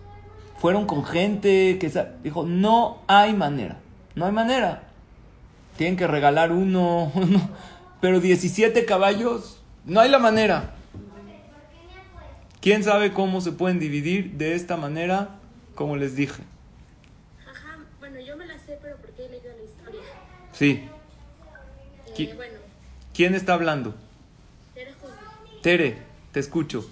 Fueron 0.57 0.87
con 0.87 1.05
gente 1.05 1.77
que 1.79 1.91
dijo, 2.23 2.45
no 2.45 2.99
hay 3.07 3.33
manera, 3.33 3.77
no 4.15 4.25
hay 4.25 4.31
manera. 4.31 4.83
Tienen 5.77 5.97
que 5.97 6.07
regalar 6.07 6.51
uno, 6.51 7.11
uno, 7.15 7.49
pero 8.01 8.19
17 8.19 8.85
caballos, 8.85 9.61
no 9.85 9.99
hay 9.99 10.09
la 10.09 10.19
manera. 10.19 10.73
¿Quién 12.61 12.83
sabe 12.83 13.13
cómo 13.13 13.39
se 13.41 13.51
pueden 13.51 13.79
dividir 13.79 14.33
de 14.33 14.55
esta 14.55 14.77
manera, 14.77 15.39
como 15.75 15.95
les 15.95 16.15
dije? 16.15 16.43
Ajá, 17.49 17.77
bueno, 17.99 18.19
yo 18.19 18.35
me 18.35 18.45
la 18.45 18.57
sé, 18.57 18.79
pero 18.81 18.97
porque 18.97 19.25
he 19.25 19.29
leído 19.29 19.55
la 19.55 19.63
historia. 19.63 20.01
Sí. 20.57 20.83
Eh, 22.07 22.13
¿Qui- 22.15 22.35
bueno, 22.35 22.53
¿Quién 23.13 23.35
está 23.35 23.53
hablando? 23.53 23.95
Tere 25.61 25.97
te 26.31 26.39
escucho. 26.39 26.87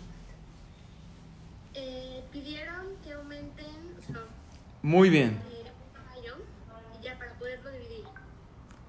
Eh, 1.74 2.24
pidieron 2.32 2.86
que 3.03 3.13
aumenten 3.13 3.66
Muy 4.82 5.09
bien, 5.09 5.30
eh, 5.51 5.63
un 5.63 5.93
caballo 6.03 6.43
y 6.99 7.03
ya 7.05 7.18
para 7.18 7.34
poderlo 7.34 7.72
dividir. 7.72 8.03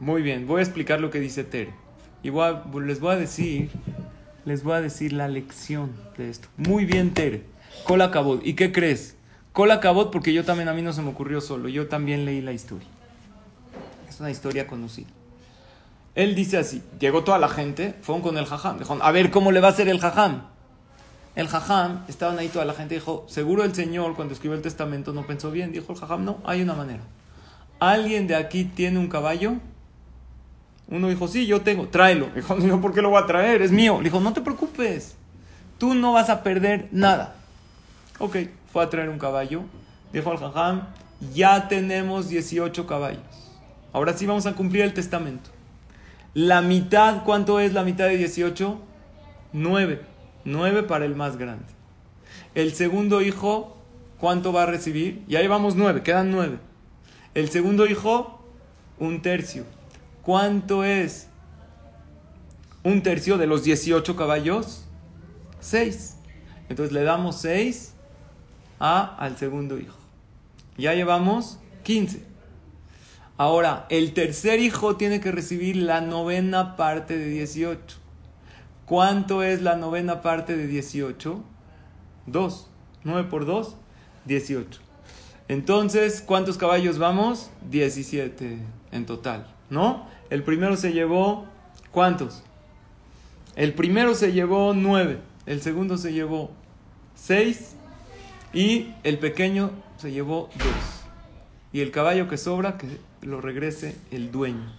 muy 0.00 0.22
bien. 0.22 0.46
Voy 0.46 0.60
a 0.60 0.62
explicar 0.64 1.00
lo 1.00 1.10
que 1.10 1.20
dice 1.20 1.44
Tere. 1.44 1.72
Y 2.22 2.30
voy 2.30 2.44
a- 2.48 2.64
les 2.80 3.00
voy 3.00 3.12
a 3.12 3.16
decir, 3.16 3.70
les 4.44 4.62
voy 4.62 4.74
a 4.74 4.80
decir 4.80 5.12
la 5.12 5.28
lección 5.28 5.92
de 6.16 6.30
esto. 6.30 6.48
Muy 6.56 6.84
bien, 6.84 7.12
Tere. 7.14 7.44
Cola 7.84 8.10
cabot. 8.10 8.40
¿Y 8.44 8.54
qué 8.54 8.72
crees? 8.72 9.16
Cola 9.52 9.80
cabot 9.80 10.10
porque 10.10 10.32
yo 10.32 10.44
también, 10.44 10.68
a 10.68 10.74
mí 10.74 10.82
no 10.82 10.92
se 10.92 11.02
me 11.02 11.10
ocurrió 11.10 11.40
solo. 11.40 11.68
Yo 11.68 11.86
también 11.88 12.24
leí 12.24 12.40
la 12.40 12.52
historia. 12.52 12.88
Es 14.16 14.20
una 14.20 14.30
historia 14.30 14.66
conocida. 14.66 15.08
Él 16.14 16.34
dice 16.34 16.56
así, 16.56 16.82
llegó 16.98 17.22
toda 17.22 17.38
la 17.38 17.50
gente, 17.50 17.94
fueron 18.00 18.22
con 18.22 18.38
el 18.38 18.46
jajam, 18.46 18.78
dijeron, 18.78 19.00
a 19.02 19.10
ver 19.10 19.30
cómo 19.30 19.52
le 19.52 19.60
va 19.60 19.68
a 19.68 19.70
hacer 19.72 19.90
el 19.90 20.00
jajam. 20.00 20.44
El 21.34 21.48
jajam, 21.48 22.02
estaban 22.08 22.38
ahí 22.38 22.48
toda 22.48 22.64
la 22.64 22.72
gente, 22.72 22.94
dijo, 22.94 23.26
seguro 23.28 23.62
el 23.62 23.74
Señor 23.74 24.16
cuando 24.16 24.32
escribió 24.32 24.56
el 24.56 24.62
testamento 24.62 25.12
no 25.12 25.26
pensó 25.26 25.50
bien, 25.50 25.70
dijo 25.70 25.92
el 25.92 25.98
jajam, 25.98 26.24
no, 26.24 26.38
hay 26.46 26.62
una 26.62 26.72
manera. 26.72 27.02
¿Alguien 27.78 28.26
de 28.26 28.36
aquí 28.36 28.64
tiene 28.64 28.98
un 28.98 29.08
caballo? 29.08 29.56
Uno 30.88 31.10
dijo, 31.10 31.28
sí, 31.28 31.46
yo 31.46 31.60
tengo, 31.60 31.88
tráelo. 31.88 32.30
Dijo, 32.34 32.54
no, 32.54 32.80
¿por 32.80 32.94
qué 32.94 33.02
lo 33.02 33.10
voy 33.10 33.22
a 33.22 33.26
traer? 33.26 33.60
Es 33.60 33.70
mío. 33.70 33.98
Le 33.98 34.04
dijo, 34.04 34.18
no 34.18 34.32
te 34.32 34.40
preocupes, 34.40 35.14
tú 35.76 35.92
no 35.92 36.14
vas 36.14 36.30
a 36.30 36.42
perder 36.42 36.88
nada. 36.90 37.34
Ok, 38.18 38.38
fue 38.72 38.82
a 38.82 38.88
traer 38.88 39.10
un 39.10 39.18
caballo. 39.18 39.60
Dijo 40.10 40.30
al 40.30 40.38
jajam, 40.38 40.86
ya 41.34 41.68
tenemos 41.68 42.30
18 42.30 42.86
caballos. 42.86 43.45
Ahora 43.96 44.12
sí 44.12 44.26
vamos 44.26 44.44
a 44.44 44.52
cumplir 44.52 44.82
el 44.82 44.92
testamento. 44.92 45.48
La 46.34 46.60
mitad, 46.60 47.24
¿cuánto 47.24 47.60
es 47.60 47.72
la 47.72 47.82
mitad 47.82 48.04
de 48.08 48.18
18? 48.18 48.78
9. 49.54 50.02
9 50.44 50.82
para 50.82 51.06
el 51.06 51.16
más 51.16 51.38
grande. 51.38 51.64
El 52.54 52.74
segundo 52.74 53.22
hijo, 53.22 53.78
¿cuánto 54.20 54.52
va 54.52 54.64
a 54.64 54.66
recibir? 54.66 55.24
Ya 55.28 55.40
llevamos 55.40 55.76
9, 55.76 56.02
quedan 56.02 56.30
9. 56.30 56.58
El 57.32 57.48
segundo 57.48 57.86
hijo, 57.86 58.44
un 58.98 59.22
tercio. 59.22 59.64
¿Cuánto 60.20 60.84
es 60.84 61.28
un 62.82 63.02
tercio 63.02 63.38
de 63.38 63.46
los 63.46 63.64
18 63.64 64.14
caballos? 64.14 64.84
6. 65.60 66.18
Entonces 66.68 66.92
le 66.92 67.02
damos 67.02 67.36
6 67.40 67.94
a, 68.78 69.16
al 69.16 69.38
segundo 69.38 69.78
hijo. 69.78 69.96
Ya 70.76 70.92
llevamos 70.92 71.58
15. 71.84 72.35
Ahora, 73.38 73.86
el 73.90 74.14
tercer 74.14 74.60
hijo 74.60 74.96
tiene 74.96 75.20
que 75.20 75.30
recibir 75.30 75.76
la 75.76 76.00
novena 76.00 76.76
parte 76.76 77.18
de 77.18 77.28
18. 77.28 77.98
¿Cuánto 78.86 79.42
es 79.42 79.60
la 79.60 79.76
novena 79.76 80.22
parte 80.22 80.56
de 80.56 80.66
18? 80.66 81.42
2. 82.26 82.70
9 83.04 83.28
por 83.28 83.46
2, 83.46 83.76
18. 84.24 84.80
Entonces, 85.48 86.22
¿cuántos 86.26 86.56
caballos 86.56 86.98
vamos? 86.98 87.50
17 87.70 88.58
en 88.90 89.06
total, 89.06 89.46
¿no? 89.70 90.08
El 90.28 90.42
primero 90.42 90.76
se 90.76 90.92
llevó, 90.92 91.46
¿cuántos? 91.92 92.42
El 93.54 93.74
primero 93.74 94.14
se 94.14 94.32
llevó 94.32 94.74
9, 94.74 95.18
el 95.46 95.62
segundo 95.62 95.98
se 95.98 96.12
llevó 96.12 96.50
6 97.14 97.76
y 98.52 98.92
el 99.04 99.18
pequeño 99.18 99.70
se 99.98 100.10
llevó 100.10 100.48
2. 100.58 100.66
Y 101.72 101.80
el 101.80 101.92
caballo 101.92 102.28
que 102.28 102.38
sobra, 102.38 102.76
que 102.76 102.88
lo 103.22 103.40
regrese 103.40 103.96
el 104.10 104.30
dueño. 104.30 104.72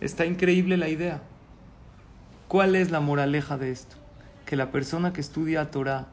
Está 0.00 0.26
increíble 0.26 0.76
la 0.76 0.88
idea. 0.88 1.22
¿Cuál 2.48 2.76
es 2.76 2.90
la 2.90 3.00
moraleja 3.00 3.58
de 3.58 3.70
esto? 3.70 3.96
Que 4.46 4.56
la 4.56 4.70
persona 4.70 5.12
que 5.12 5.20
estudia 5.20 5.70
Torah 5.70 6.06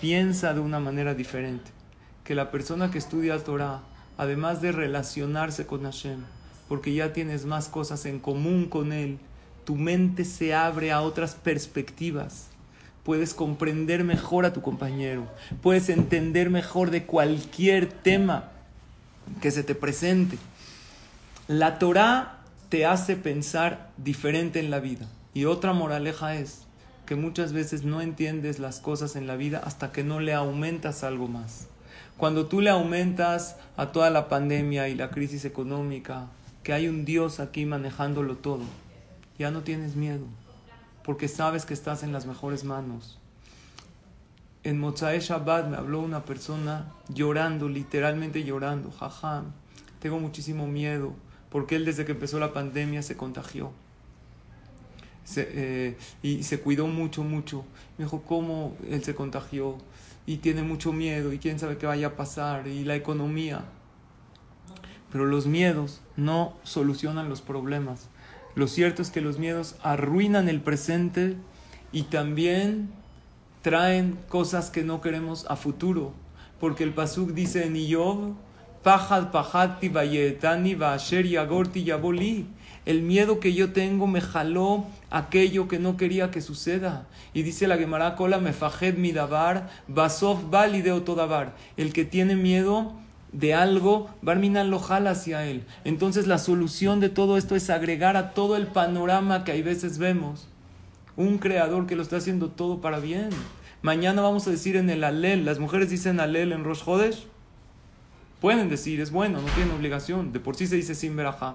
piensa 0.00 0.54
de 0.54 0.60
una 0.60 0.80
manera 0.80 1.14
diferente. 1.14 1.70
Que 2.24 2.34
la 2.34 2.50
persona 2.50 2.90
que 2.90 2.98
estudia 2.98 3.42
Torah, 3.42 3.80
además 4.18 4.60
de 4.60 4.72
relacionarse 4.72 5.66
con 5.66 5.84
Hashem, 5.84 6.20
porque 6.68 6.94
ya 6.94 7.12
tienes 7.12 7.44
más 7.44 7.68
cosas 7.68 8.06
en 8.06 8.18
común 8.18 8.66
con 8.66 8.92
Él, 8.92 9.18
tu 9.64 9.76
mente 9.76 10.24
se 10.24 10.54
abre 10.54 10.92
a 10.92 11.00
otras 11.00 11.34
perspectivas. 11.34 12.48
Puedes 13.04 13.34
comprender 13.34 14.04
mejor 14.04 14.46
a 14.46 14.52
tu 14.52 14.62
compañero, 14.62 15.26
puedes 15.60 15.88
entender 15.88 16.50
mejor 16.50 16.90
de 16.90 17.04
cualquier 17.04 17.88
tema 17.88 18.50
que 19.40 19.50
se 19.50 19.64
te 19.64 19.74
presente. 19.74 20.38
La 21.48 21.80
Torah 21.80 22.38
te 22.68 22.86
hace 22.86 23.16
pensar 23.16 23.90
diferente 23.96 24.60
en 24.60 24.70
la 24.70 24.78
vida. 24.78 25.08
Y 25.34 25.46
otra 25.46 25.72
moraleja 25.72 26.36
es 26.36 26.62
que 27.04 27.16
muchas 27.16 27.52
veces 27.52 27.82
no 27.82 28.00
entiendes 28.00 28.60
las 28.60 28.78
cosas 28.78 29.16
en 29.16 29.26
la 29.26 29.34
vida 29.34 29.60
hasta 29.64 29.90
que 29.90 30.04
no 30.04 30.20
le 30.20 30.34
aumentas 30.34 31.02
algo 31.02 31.26
más. 31.26 31.66
Cuando 32.16 32.46
tú 32.46 32.60
le 32.60 32.70
aumentas 32.70 33.56
a 33.76 33.90
toda 33.90 34.08
la 34.10 34.28
pandemia 34.28 34.88
y 34.88 34.94
la 34.94 35.10
crisis 35.10 35.44
económica, 35.44 36.28
que 36.62 36.74
hay 36.74 36.86
un 36.86 37.04
Dios 37.04 37.40
aquí 37.40 37.66
manejándolo 37.66 38.36
todo, 38.36 38.62
ya 39.36 39.50
no 39.50 39.62
tienes 39.62 39.96
miedo, 39.96 40.26
porque 41.02 41.26
sabes 41.26 41.66
que 41.66 41.74
estás 41.74 42.04
en 42.04 42.12
las 42.12 42.24
mejores 42.24 42.62
manos. 42.62 43.18
En 44.62 44.78
Mozae 44.78 45.18
Shabbat 45.18 45.66
me 45.66 45.76
habló 45.76 45.98
una 45.98 46.24
persona 46.24 46.92
llorando, 47.08 47.68
literalmente 47.68 48.44
llorando, 48.44 48.92
jaja, 48.92 49.42
tengo 49.98 50.20
muchísimo 50.20 50.68
miedo, 50.68 51.14
porque 51.52 51.76
él 51.76 51.84
desde 51.84 52.06
que 52.06 52.12
empezó 52.12 52.40
la 52.40 52.54
pandemia 52.54 53.02
se 53.02 53.14
contagió. 53.14 53.70
Se, 55.22 55.46
eh, 55.52 55.96
y 56.22 56.42
se 56.44 56.58
cuidó 56.60 56.86
mucho, 56.86 57.22
mucho. 57.22 57.64
Me 57.98 58.06
dijo, 58.06 58.22
¿cómo 58.22 58.74
él 58.88 59.04
se 59.04 59.14
contagió? 59.14 59.76
Y 60.24 60.38
tiene 60.38 60.62
mucho 60.62 60.94
miedo, 60.94 61.30
y 61.30 61.38
quién 61.38 61.58
sabe 61.58 61.76
qué 61.76 61.86
vaya 61.86 62.08
a 62.08 62.16
pasar, 62.16 62.66
y 62.68 62.84
la 62.84 62.96
economía. 62.96 63.64
Pero 65.12 65.26
los 65.26 65.46
miedos 65.46 66.00
no 66.16 66.56
solucionan 66.62 67.28
los 67.28 67.42
problemas. 67.42 68.08
Lo 68.54 68.66
cierto 68.66 69.02
es 69.02 69.10
que 69.10 69.20
los 69.20 69.38
miedos 69.38 69.76
arruinan 69.82 70.48
el 70.48 70.62
presente 70.62 71.36
y 71.92 72.04
también 72.04 72.90
traen 73.60 74.18
cosas 74.28 74.70
que 74.70 74.84
no 74.84 75.02
queremos 75.02 75.44
a 75.50 75.56
futuro. 75.56 76.14
Porque 76.58 76.82
el 76.82 76.94
Pasuk 76.94 77.32
dice 77.32 77.66
en 77.66 77.76
Iyob, 77.76 78.34
Pajad 78.82 79.30
pajati 79.30 79.88
vayetani 79.88 80.74
vasher 80.74 81.24
yagorti 81.24 81.84
yaboli. 81.84 82.46
El 82.84 83.02
miedo 83.02 83.38
que 83.38 83.54
yo 83.54 83.72
tengo 83.72 84.08
me 84.08 84.20
jaló 84.20 84.86
aquello 85.10 85.68
que 85.68 85.78
no 85.78 85.96
quería 85.96 86.30
que 86.30 86.40
suceda. 86.40 87.06
Y 87.32 87.42
dice 87.42 87.68
la 87.68 87.76
Gemara 87.76 88.16
Kola 88.16 88.38
mefajed 88.38 88.96
midabar, 88.96 89.70
basov 89.86 90.50
valideo 90.50 91.02
todabar. 91.02 91.54
El 91.76 91.92
que 91.92 92.04
tiene 92.04 92.34
miedo 92.34 92.92
de 93.32 93.54
algo, 93.54 94.10
Barminan 94.20 94.70
lo 94.70 94.80
jala 94.80 95.10
hacia 95.10 95.46
él. 95.46 95.64
Entonces 95.84 96.26
la 96.26 96.38
solución 96.38 96.98
de 96.98 97.08
todo 97.08 97.36
esto 97.36 97.54
es 97.54 97.70
agregar 97.70 98.16
a 98.16 98.34
todo 98.34 98.56
el 98.56 98.66
panorama 98.66 99.44
que 99.44 99.52
hay 99.52 99.62
veces 99.62 99.98
vemos 99.98 100.48
un 101.16 101.38
creador 101.38 101.86
que 101.86 101.96
lo 101.96 102.02
está 102.02 102.16
haciendo 102.16 102.48
todo 102.48 102.80
para 102.80 102.98
bien. 102.98 103.30
Mañana 103.82 104.22
vamos 104.22 104.46
a 104.46 104.50
decir 104.50 104.76
en 104.76 104.90
el 104.90 105.04
alel, 105.04 105.44
las 105.44 105.58
mujeres 105.58 105.90
dicen 105.90 106.20
alel 106.20 106.52
en 106.52 106.64
Rosh. 106.64 106.82
Pueden 108.42 108.68
decir, 108.68 109.00
es 109.00 109.12
bueno, 109.12 109.40
no 109.40 109.46
tienen 109.50 109.72
obligación. 109.72 110.32
De 110.32 110.40
por 110.40 110.56
sí 110.56 110.66
se 110.66 110.74
dice 110.74 110.96
sin 110.96 111.14
verajá. 111.14 111.54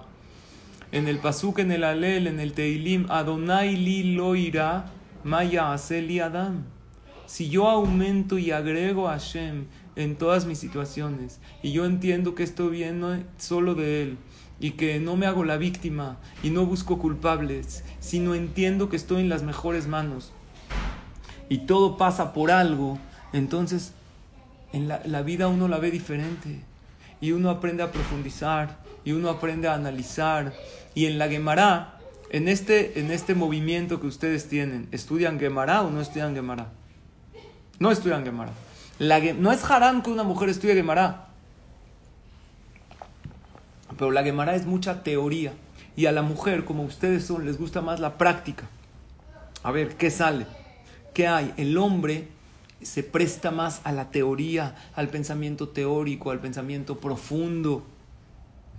En 0.90 1.06
el 1.06 1.18
pasuk, 1.18 1.58
en 1.58 1.70
el 1.70 1.84
alel, 1.84 2.26
en 2.26 2.40
el 2.40 2.54
teilim, 2.54 3.04
Adonai 3.10 3.76
li 3.76 4.14
lo 4.14 4.34
irá, 4.34 4.86
maya 5.22 5.74
aseli 5.74 6.18
adam. 6.20 6.64
Si 7.26 7.50
yo 7.50 7.68
aumento 7.68 8.38
y 8.38 8.52
agrego 8.52 9.06
a 9.06 9.18
Hashem 9.18 9.66
en 9.96 10.16
todas 10.16 10.46
mis 10.46 10.58
situaciones, 10.58 11.40
y 11.62 11.72
yo 11.72 11.84
entiendo 11.84 12.34
que 12.34 12.42
esto 12.42 12.70
viene 12.70 13.26
solo 13.36 13.74
de 13.74 14.02
Él, 14.04 14.18
y 14.58 14.70
que 14.70 14.98
no 14.98 15.14
me 15.14 15.26
hago 15.26 15.44
la 15.44 15.58
víctima, 15.58 16.16
y 16.42 16.48
no 16.48 16.64
busco 16.64 16.98
culpables, 16.98 17.84
sino 18.00 18.34
entiendo 18.34 18.88
que 18.88 18.96
estoy 18.96 19.20
en 19.20 19.28
las 19.28 19.42
mejores 19.42 19.88
manos, 19.88 20.32
y 21.50 21.58
todo 21.58 21.98
pasa 21.98 22.32
por 22.32 22.50
algo, 22.50 22.98
entonces 23.34 23.92
en 24.72 24.88
la, 24.88 25.02
la 25.04 25.20
vida 25.20 25.48
uno 25.48 25.68
la 25.68 25.76
ve 25.76 25.90
diferente, 25.90 26.62
y 27.20 27.32
uno 27.32 27.50
aprende 27.50 27.82
a 27.82 27.92
profundizar, 27.92 28.78
y 29.04 29.12
uno 29.12 29.30
aprende 29.30 29.68
a 29.68 29.74
analizar, 29.74 30.52
y 30.94 31.06
en 31.06 31.18
la 31.18 31.28
Gemara, 31.28 31.98
en 32.30 32.48
este, 32.48 33.00
en 33.00 33.10
este 33.10 33.34
movimiento 33.34 34.00
que 34.00 34.06
ustedes 34.06 34.48
tienen, 34.48 34.88
¿estudian 34.92 35.38
Gemara 35.38 35.82
o 35.82 35.90
no 35.90 36.00
estudian 36.00 36.34
Gemara? 36.34 36.68
No 37.78 37.90
estudian 37.90 38.24
Gemara. 38.24 38.52
La, 38.98 39.20
no 39.20 39.52
es 39.52 39.64
haram 39.64 40.02
que 40.02 40.10
una 40.10 40.24
mujer 40.24 40.48
estudie 40.48 40.74
Gemara. 40.74 41.28
Pero 43.96 44.10
la 44.10 44.24
Gemara 44.24 44.56
es 44.56 44.66
mucha 44.66 45.02
teoría. 45.02 45.52
Y 45.96 46.06
a 46.06 46.12
la 46.12 46.22
mujer, 46.22 46.64
como 46.64 46.82
ustedes 46.82 47.24
son, 47.24 47.46
les 47.46 47.58
gusta 47.58 47.80
más 47.80 48.00
la 48.00 48.18
práctica. 48.18 48.68
A 49.62 49.70
ver, 49.70 49.96
¿qué 49.96 50.10
sale? 50.10 50.46
¿Qué 51.14 51.26
hay? 51.26 51.52
El 51.56 51.76
hombre 51.78 52.28
se 52.82 53.02
presta 53.02 53.50
más 53.50 53.80
a 53.84 53.92
la 53.92 54.10
teoría, 54.10 54.76
al 54.94 55.08
pensamiento 55.08 55.68
teórico, 55.68 56.30
al 56.30 56.40
pensamiento 56.40 56.98
profundo. 56.98 57.84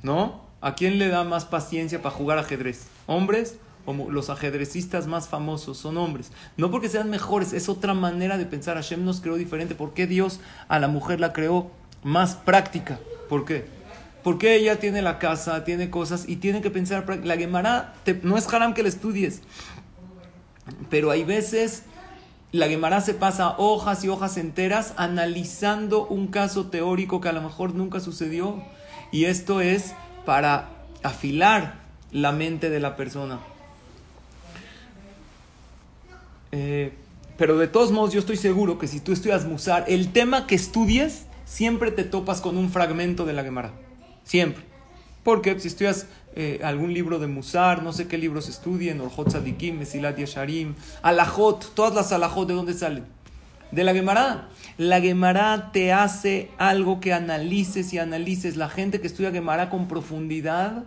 ¿No? 0.03 0.41
¿A 0.61 0.75
quién 0.75 0.99
le 0.99 1.09
da 1.09 1.23
más 1.23 1.45
paciencia 1.45 2.01
para 2.01 2.15
jugar 2.15 2.37
ajedrez? 2.37 2.87
¿Hombres? 3.07 3.57
O 3.85 3.93
los 3.93 4.29
ajedrecistas 4.29 5.07
más 5.07 5.27
famosos 5.27 5.77
son 5.77 5.97
hombres. 5.97 6.31
No 6.57 6.69
porque 6.69 6.89
sean 6.89 7.09
mejores, 7.09 7.53
es 7.53 7.69
otra 7.69 7.93
manera 7.93 8.37
de 8.37 8.45
pensar. 8.45 8.75
Hashem 8.75 9.03
nos 9.03 9.21
creó 9.21 9.35
diferente. 9.35 9.75
¿Por 9.75 9.93
qué 9.93 10.07
Dios 10.07 10.39
a 10.67 10.79
la 10.79 10.87
mujer 10.87 11.19
la 11.19 11.33
creó 11.33 11.71
más 12.03 12.35
práctica? 12.35 12.99
¿Por 13.29 13.45
qué? 13.45 13.65
Porque 14.23 14.55
ella 14.55 14.79
tiene 14.79 15.01
la 15.01 15.17
casa, 15.17 15.63
tiene 15.63 15.89
cosas 15.89 16.27
y 16.27 16.37
tiene 16.37 16.61
que 16.61 16.69
pensar. 16.69 17.05
La 17.25 17.37
Gemara 17.37 17.95
no 18.23 18.37
es 18.37 18.53
haram 18.53 18.73
que 18.73 18.83
la 18.83 18.89
estudies. 18.89 19.41
Pero 20.89 21.09
hay 21.09 21.23
veces 21.23 21.83
la 22.51 22.67
Gemara 22.67 23.01
se 23.01 23.13
pasa 23.13 23.55
hojas 23.57 24.03
y 24.03 24.09
hojas 24.09 24.37
enteras 24.37 24.93
analizando 24.97 26.07
un 26.07 26.27
caso 26.27 26.67
teórico 26.67 27.21
que 27.21 27.29
a 27.29 27.33
lo 27.33 27.41
mejor 27.41 27.75
nunca 27.75 27.99
sucedió. 27.99 28.63
Y 29.11 29.25
esto 29.25 29.61
es 29.61 29.93
para 30.25 30.69
afilar 31.03 31.75
la 32.11 32.31
mente 32.31 32.69
de 32.69 32.79
la 32.79 32.95
persona. 32.95 33.39
Eh, 36.51 36.93
pero 37.37 37.57
de 37.57 37.67
todos 37.67 37.91
modos 37.91 38.13
yo 38.13 38.19
estoy 38.19 38.37
seguro 38.37 38.79
que 38.79 38.87
si 38.87 38.99
tú 38.99 39.11
estudias 39.11 39.45
Musar, 39.45 39.85
el 39.87 40.11
tema 40.11 40.47
que 40.47 40.55
estudies, 40.55 41.25
siempre 41.45 41.91
te 41.91 42.03
topas 42.03 42.41
con 42.41 42.57
un 42.57 42.71
fragmento 42.71 43.25
de 43.25 43.33
la 43.33 43.43
Gemara. 43.43 43.71
Siempre. 44.23 44.63
Porque 45.23 45.59
si 45.59 45.67
estudias 45.67 46.07
eh, 46.35 46.59
algún 46.63 46.93
libro 46.93 47.17
de 47.17 47.27
Musar, 47.27 47.81
no 47.81 47.91
sé 47.91 48.07
qué 48.07 48.17
libros 48.17 48.49
estudien, 48.49 49.01
Orjot 49.01 49.31
Sadikim, 49.31 49.79
Mesilat 49.79 50.17
Yasharim, 50.17 50.75
Alajot, 51.01 51.73
todas 51.73 51.95
las 51.95 52.11
Alajot, 52.11 52.47
¿de 52.47 52.53
dónde 52.53 52.73
salen? 52.73 53.05
De 53.71 53.83
la 53.83 53.93
Gemara. 53.93 54.47
La 54.77 55.01
Gemara 55.01 55.71
te 55.71 55.91
hace 55.91 56.51
algo 56.57 56.99
que 56.99 57.13
analices 57.13 57.93
y 57.93 57.99
analices. 57.99 58.57
La 58.57 58.69
gente 58.69 59.01
que 59.01 59.07
estudia 59.07 59.31
Gemara 59.31 59.69
con 59.69 59.87
profundidad 59.87 60.83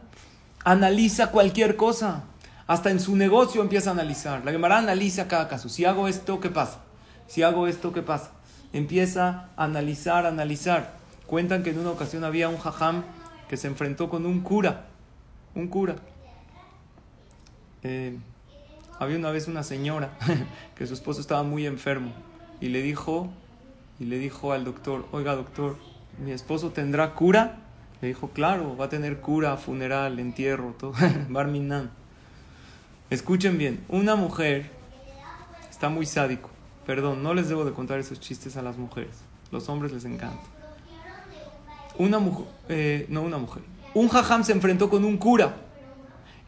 analiza 0.64 1.28
cualquier 1.28 1.76
cosa. 1.76 2.24
Hasta 2.66 2.90
en 2.90 3.00
su 3.00 3.16
negocio 3.16 3.62
empieza 3.62 3.90
a 3.90 3.92
analizar. 3.92 4.44
La 4.44 4.52
Gemara 4.52 4.78
analiza 4.78 5.28
cada 5.28 5.48
caso. 5.48 5.68
Si 5.68 5.84
hago 5.84 6.08
esto, 6.08 6.40
¿qué 6.40 6.48
pasa? 6.48 6.80
Si 7.26 7.42
hago 7.42 7.66
esto, 7.66 7.92
¿qué 7.92 8.02
pasa? 8.02 8.30
Empieza 8.72 9.48
a 9.56 9.64
analizar, 9.64 10.24
analizar. 10.26 10.94
Cuentan 11.26 11.62
que 11.62 11.70
en 11.70 11.78
una 11.78 11.90
ocasión 11.90 12.24
había 12.24 12.48
un 12.48 12.58
jajam 12.58 13.04
que 13.48 13.56
se 13.56 13.66
enfrentó 13.66 14.08
con 14.08 14.24
un 14.24 14.40
cura 14.40 14.86
un 15.54 15.68
cura. 15.68 15.96
Eh, 17.82 18.16
había 18.98 19.16
una 19.16 19.30
vez 19.30 19.48
una 19.48 19.62
señora 19.62 20.16
que 20.76 20.86
su 20.86 20.94
esposo 20.94 21.20
estaba 21.20 21.42
muy 21.42 21.66
enfermo 21.66 22.12
y 22.60 22.68
le 22.68 22.82
dijo 22.82 23.30
y 23.98 24.04
le 24.04 24.18
dijo 24.18 24.52
al 24.52 24.64
doctor, 24.64 25.06
oiga 25.12 25.34
doctor, 25.34 25.76
mi 26.22 26.32
esposo 26.32 26.70
tendrá 26.70 27.14
cura. 27.14 27.58
Le 28.00 28.08
dijo, 28.08 28.30
claro, 28.30 28.76
va 28.76 28.86
a 28.86 28.88
tener 28.88 29.20
cura, 29.20 29.56
funeral, 29.56 30.18
entierro, 30.18 30.74
todo, 30.78 30.92
barminan. 31.28 31.90
Escuchen 33.10 33.58
bien, 33.58 33.84
una 33.88 34.16
mujer 34.16 34.70
está 35.70 35.88
muy 35.88 36.06
sádico. 36.06 36.50
Perdón, 36.86 37.22
no 37.22 37.32
les 37.32 37.48
debo 37.48 37.64
de 37.64 37.72
contar 37.72 38.00
esos 38.00 38.18
chistes 38.18 38.56
a 38.56 38.62
las 38.62 38.76
mujeres. 38.76 39.22
Los 39.52 39.68
hombres 39.68 39.92
les 39.92 40.04
encanta. 40.04 40.42
Una 41.98 42.18
mujer, 42.18 42.46
eh, 42.68 43.06
no 43.08 43.22
una 43.22 43.38
mujer, 43.38 43.62
un 43.94 44.08
jajam 44.08 44.44
se 44.44 44.52
enfrentó 44.52 44.88
con 44.88 45.04
un 45.04 45.16
cura 45.16 45.56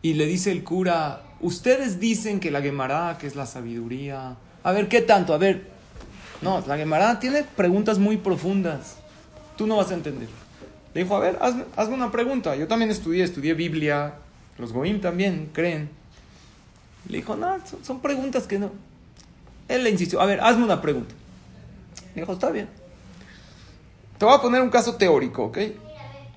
y 0.03 0.15
le 0.15 0.27
dice 0.27 0.53
el 0.53 0.65
cura, 0.65 1.23
ustedes 1.41 2.01
dicen 2.01 2.41
que 2.41 2.51
la 2.51 2.63
Gemara, 2.63 3.17
que 3.19 3.27
es 3.27 3.37
la 3.37 3.47
sabiduría, 3.47 4.37
a 4.63 4.73
ver, 4.73 4.89
¿qué 4.89 5.01
tanto? 5.01 5.35
A 5.35 5.39
ver, 5.39 5.71
no, 6.43 6.63
la 6.67 6.77
Gemara 6.77 7.19
tiene 7.21 7.43
preguntas 7.43 7.99
muy 7.99 8.17
profundas, 8.17 8.97
tú 9.57 9.67
no 9.67 9.77
vas 9.77 9.91
a 9.91 9.95
entender. 9.95 10.29
Le 10.95 11.03
dijo, 11.03 11.17
a 11.17 11.21
ver, 11.21 11.39
hazme, 11.41 11.95
una 11.95 12.13
pregunta, 12.13 12.55
yo 12.55 12.69
también 12.69 12.91
estudié, 12.91 13.25
estudié 13.25 13.55
Biblia, 13.55 14.15
los 14.59 14.73
Goim 14.73 15.01
también 15.01 15.51
creen. 15.53 15.91
Le 17.09 17.19
dijo, 17.19 17.37
no, 17.37 17.59
son, 17.67 17.85
son 17.85 18.01
preguntas 18.01 18.47
que 18.47 18.59
no. 18.59 18.71
Él 19.69 19.85
le 19.85 19.91
insistió, 19.91 20.21
a 20.21 20.27
ver, 20.27 20.41
hazme 20.41 20.65
una 20.65 20.81
pregunta. 20.81 21.15
Le 22.15 22.21
dijo, 22.21 22.33
está 22.33 22.51
bien. 22.51 22.69
Te 24.19 24.25
voy 24.25 24.35
a 24.35 24.41
poner 24.41 24.63
un 24.63 24.71
caso 24.71 24.95
teórico, 24.95 25.45
¿ok? 25.45 25.59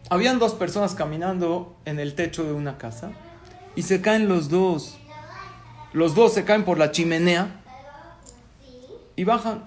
Habían 0.09 0.39
dos 0.39 0.53
personas 0.53 0.95
caminando 0.95 1.75
en 1.83 1.99
el 1.99 2.15
techo 2.15 2.45
de 2.45 2.53
una 2.53 2.77
casa 2.77 3.11
y 3.75 3.81
se 3.81 3.99
caen 3.99 4.29
los 4.29 4.47
dos. 4.47 4.97
Los 5.91 6.15
dos 6.15 6.33
se 6.33 6.45
caen 6.45 6.63
por 6.63 6.77
la 6.77 6.91
chimenea 6.91 7.61
y 9.17 9.25
bajan. 9.25 9.65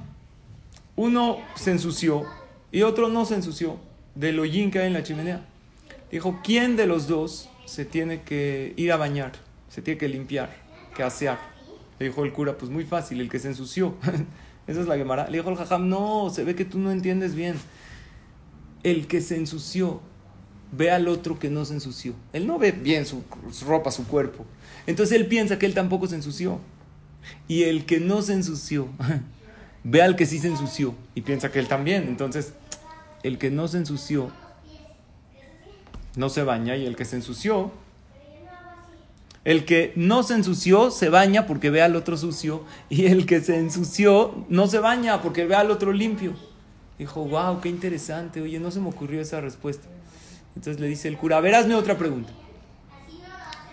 Uno 0.96 1.38
se 1.56 1.72
ensució 1.72 2.24
y 2.72 2.82
otro 2.82 3.10
no 3.10 3.26
se 3.26 3.34
ensució 3.34 3.76
del 4.14 4.38
hollín 4.38 4.70
que 4.70 4.78
hay 4.78 4.86
en 4.86 4.94
la 4.94 5.02
chimenea. 5.02 5.44
Dijo, 6.10 6.40
¿quién 6.42 6.74
de 6.74 6.86
los 6.86 7.06
dos 7.06 7.50
se 7.66 7.84
tiene 7.84 8.22
que 8.22 8.72
ir 8.76 8.92
a 8.92 8.96
bañar? 8.96 9.32
Se 9.68 9.82
tiene 9.82 9.98
que 9.98 10.08
limpiar, 10.08 10.56
que 10.96 11.02
asear. 11.02 11.38
Le 11.98 12.06
dijo 12.06 12.24
el 12.24 12.32
cura, 12.32 12.56
pues 12.56 12.70
muy 12.70 12.84
fácil, 12.84 13.20
el 13.20 13.28
que 13.28 13.38
se 13.38 13.48
ensució. 13.48 13.94
Esa 14.66 14.80
es 14.80 14.86
la 14.86 14.96
quemará. 14.96 15.28
Le 15.28 15.36
dijo 15.36 15.50
el 15.50 15.56
jajam, 15.56 15.88
no, 15.88 16.30
se 16.30 16.44
ve 16.44 16.54
que 16.54 16.64
tú 16.64 16.78
no 16.78 16.90
entiendes 16.90 17.34
bien. 17.34 17.56
El 18.82 19.06
que 19.06 19.20
se 19.20 19.36
ensució 19.36 20.00
ve 20.72 20.90
al 20.90 21.08
otro 21.08 21.38
que 21.38 21.50
no 21.50 21.64
se 21.64 21.74
ensució. 21.74 22.14
Él 22.32 22.46
no 22.46 22.58
ve 22.58 22.72
bien 22.72 23.06
su, 23.06 23.22
ropa, 23.66 23.90
su 23.90 24.06
cuerpo. 24.06 24.44
Entonces 24.86 25.16
él 25.16 25.26
piensa 25.26 25.58
que 25.58 25.66
él 25.66 25.74
tampoco 25.74 26.06
se 26.06 26.16
ensució. 26.16 26.60
Y 27.48 27.64
el 27.64 27.84
que 27.84 28.00
no 28.00 28.22
se 28.22 28.32
ensució, 28.32 28.88
ve 29.84 30.02
al 30.02 30.16
que 30.16 30.26
sí 30.26 30.38
se 30.38 30.48
ensució 30.48 30.94
y 31.14 31.22
piensa 31.22 31.50
que 31.50 31.58
él 31.58 31.68
también. 31.68 32.04
Entonces, 32.08 32.54
el 33.22 33.38
que 33.38 33.50
no 33.50 33.68
se 33.68 33.78
ensució, 33.78 34.30
no 36.16 36.28
se 36.28 36.42
baña 36.42 36.76
y 36.76 36.86
el 36.86 36.96
que 36.96 37.04
se 37.04 37.16
ensució, 37.16 37.72
el 39.44 39.64
que 39.64 39.92
no 39.96 40.22
se 40.22 40.34
ensució 40.34 40.90
se 40.90 41.08
baña 41.08 41.46
porque 41.46 41.70
ve 41.70 41.80
al 41.80 41.96
otro 41.96 42.16
sucio 42.16 42.64
y 42.90 43.06
el 43.06 43.24
que 43.24 43.40
se 43.40 43.58
ensució 43.58 44.44
no 44.48 44.66
se 44.66 44.78
baña 44.80 45.22
porque 45.22 45.46
ve 45.46 45.54
al 45.54 45.70
otro 45.70 45.92
limpio. 45.92 46.34
Dijo, 46.98 47.24
wow, 47.24 47.60
qué 47.62 47.70
interesante. 47.70 48.42
Oye, 48.42 48.60
no 48.60 48.70
se 48.70 48.80
me 48.80 48.88
ocurrió 48.88 49.22
esa 49.22 49.40
respuesta. 49.40 49.88
Entonces 50.56 50.80
le 50.80 50.88
dice 50.88 51.08
el 51.08 51.16
cura, 51.16 51.38
a 51.38 51.40
ver, 51.40 51.54
hazme 51.54 51.74
otra 51.74 51.96
pregunta. 51.96 52.32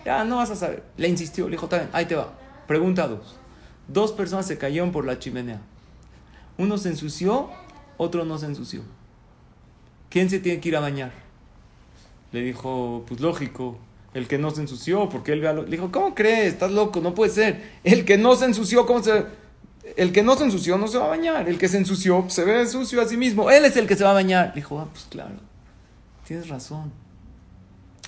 Ya, 0.04 0.24
no 0.24 0.36
vas 0.36 0.50
a 0.50 0.56
saber. 0.56 0.84
Le 0.96 1.08
insistió, 1.08 1.46
le 1.46 1.52
dijo, 1.52 1.68
ahí 1.92 2.06
te 2.06 2.14
va. 2.14 2.32
Pregunta 2.66 3.06
dos. 3.08 3.36
Dos 3.88 4.12
personas 4.12 4.46
se 4.46 4.58
cayeron 4.58 4.92
por 4.92 5.04
la 5.04 5.18
chimenea. 5.18 5.60
Uno 6.56 6.78
se 6.78 6.88
ensució, 6.88 7.50
otro 7.96 8.24
no 8.24 8.38
se 8.38 8.46
ensució. 8.46 8.82
¿Quién 10.10 10.30
se 10.30 10.38
tiene 10.38 10.60
que 10.60 10.68
ir 10.68 10.76
a 10.76 10.80
bañar? 10.80 11.12
Le 12.32 12.40
dijo, 12.40 13.04
pues 13.06 13.20
lógico, 13.20 13.78
el 14.14 14.26
que 14.26 14.38
no 14.38 14.50
se 14.50 14.62
ensució, 14.62 15.08
porque 15.08 15.32
él 15.32 15.40
ve 15.40 15.48
a 15.48 15.52
lo... 15.52 15.62
Le 15.62 15.70
dijo, 15.70 15.92
¿cómo 15.92 16.14
crees? 16.14 16.54
Estás 16.54 16.72
loco, 16.72 17.00
no 17.00 17.14
puede 17.14 17.30
ser. 17.30 17.78
El 17.84 18.04
que 18.04 18.18
no 18.18 18.36
se 18.36 18.46
ensució, 18.46 18.86
¿cómo 18.86 19.02
se...? 19.02 19.26
El 19.96 20.12
que 20.12 20.22
no 20.22 20.36
se 20.36 20.44
ensució 20.44 20.76
no 20.76 20.88
se 20.88 20.98
va 20.98 21.06
a 21.06 21.08
bañar. 21.08 21.48
El 21.48 21.58
que 21.58 21.68
se 21.68 21.78
ensució 21.78 22.26
se 22.28 22.44
ve 22.44 22.66
sucio 22.66 23.00
a 23.00 23.06
sí 23.06 23.16
mismo. 23.16 23.50
Él 23.50 23.64
es 23.64 23.76
el 23.76 23.86
que 23.86 23.96
se 23.96 24.04
va 24.04 24.10
a 24.10 24.14
bañar. 24.14 24.48
Le 24.48 24.56
dijo, 24.56 24.78
ah, 24.78 24.88
pues 24.92 25.06
claro. 25.08 25.36
Tienes 26.28 26.50
razón. 26.50 26.92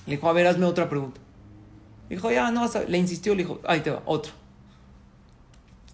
Le 0.04 0.16
dijo, 0.16 0.28
a 0.28 0.34
ver, 0.34 0.46
hazme 0.46 0.66
otra 0.66 0.90
pregunta. 0.90 1.18
dijo, 2.10 2.30
ya, 2.30 2.50
no 2.50 2.60
vas 2.60 2.76
a... 2.76 2.84
Le 2.84 2.98
insistió, 2.98 3.34
le 3.34 3.44
dijo, 3.44 3.62
ahí 3.66 3.80
te 3.80 3.90
va, 3.90 4.02
otro. 4.04 4.30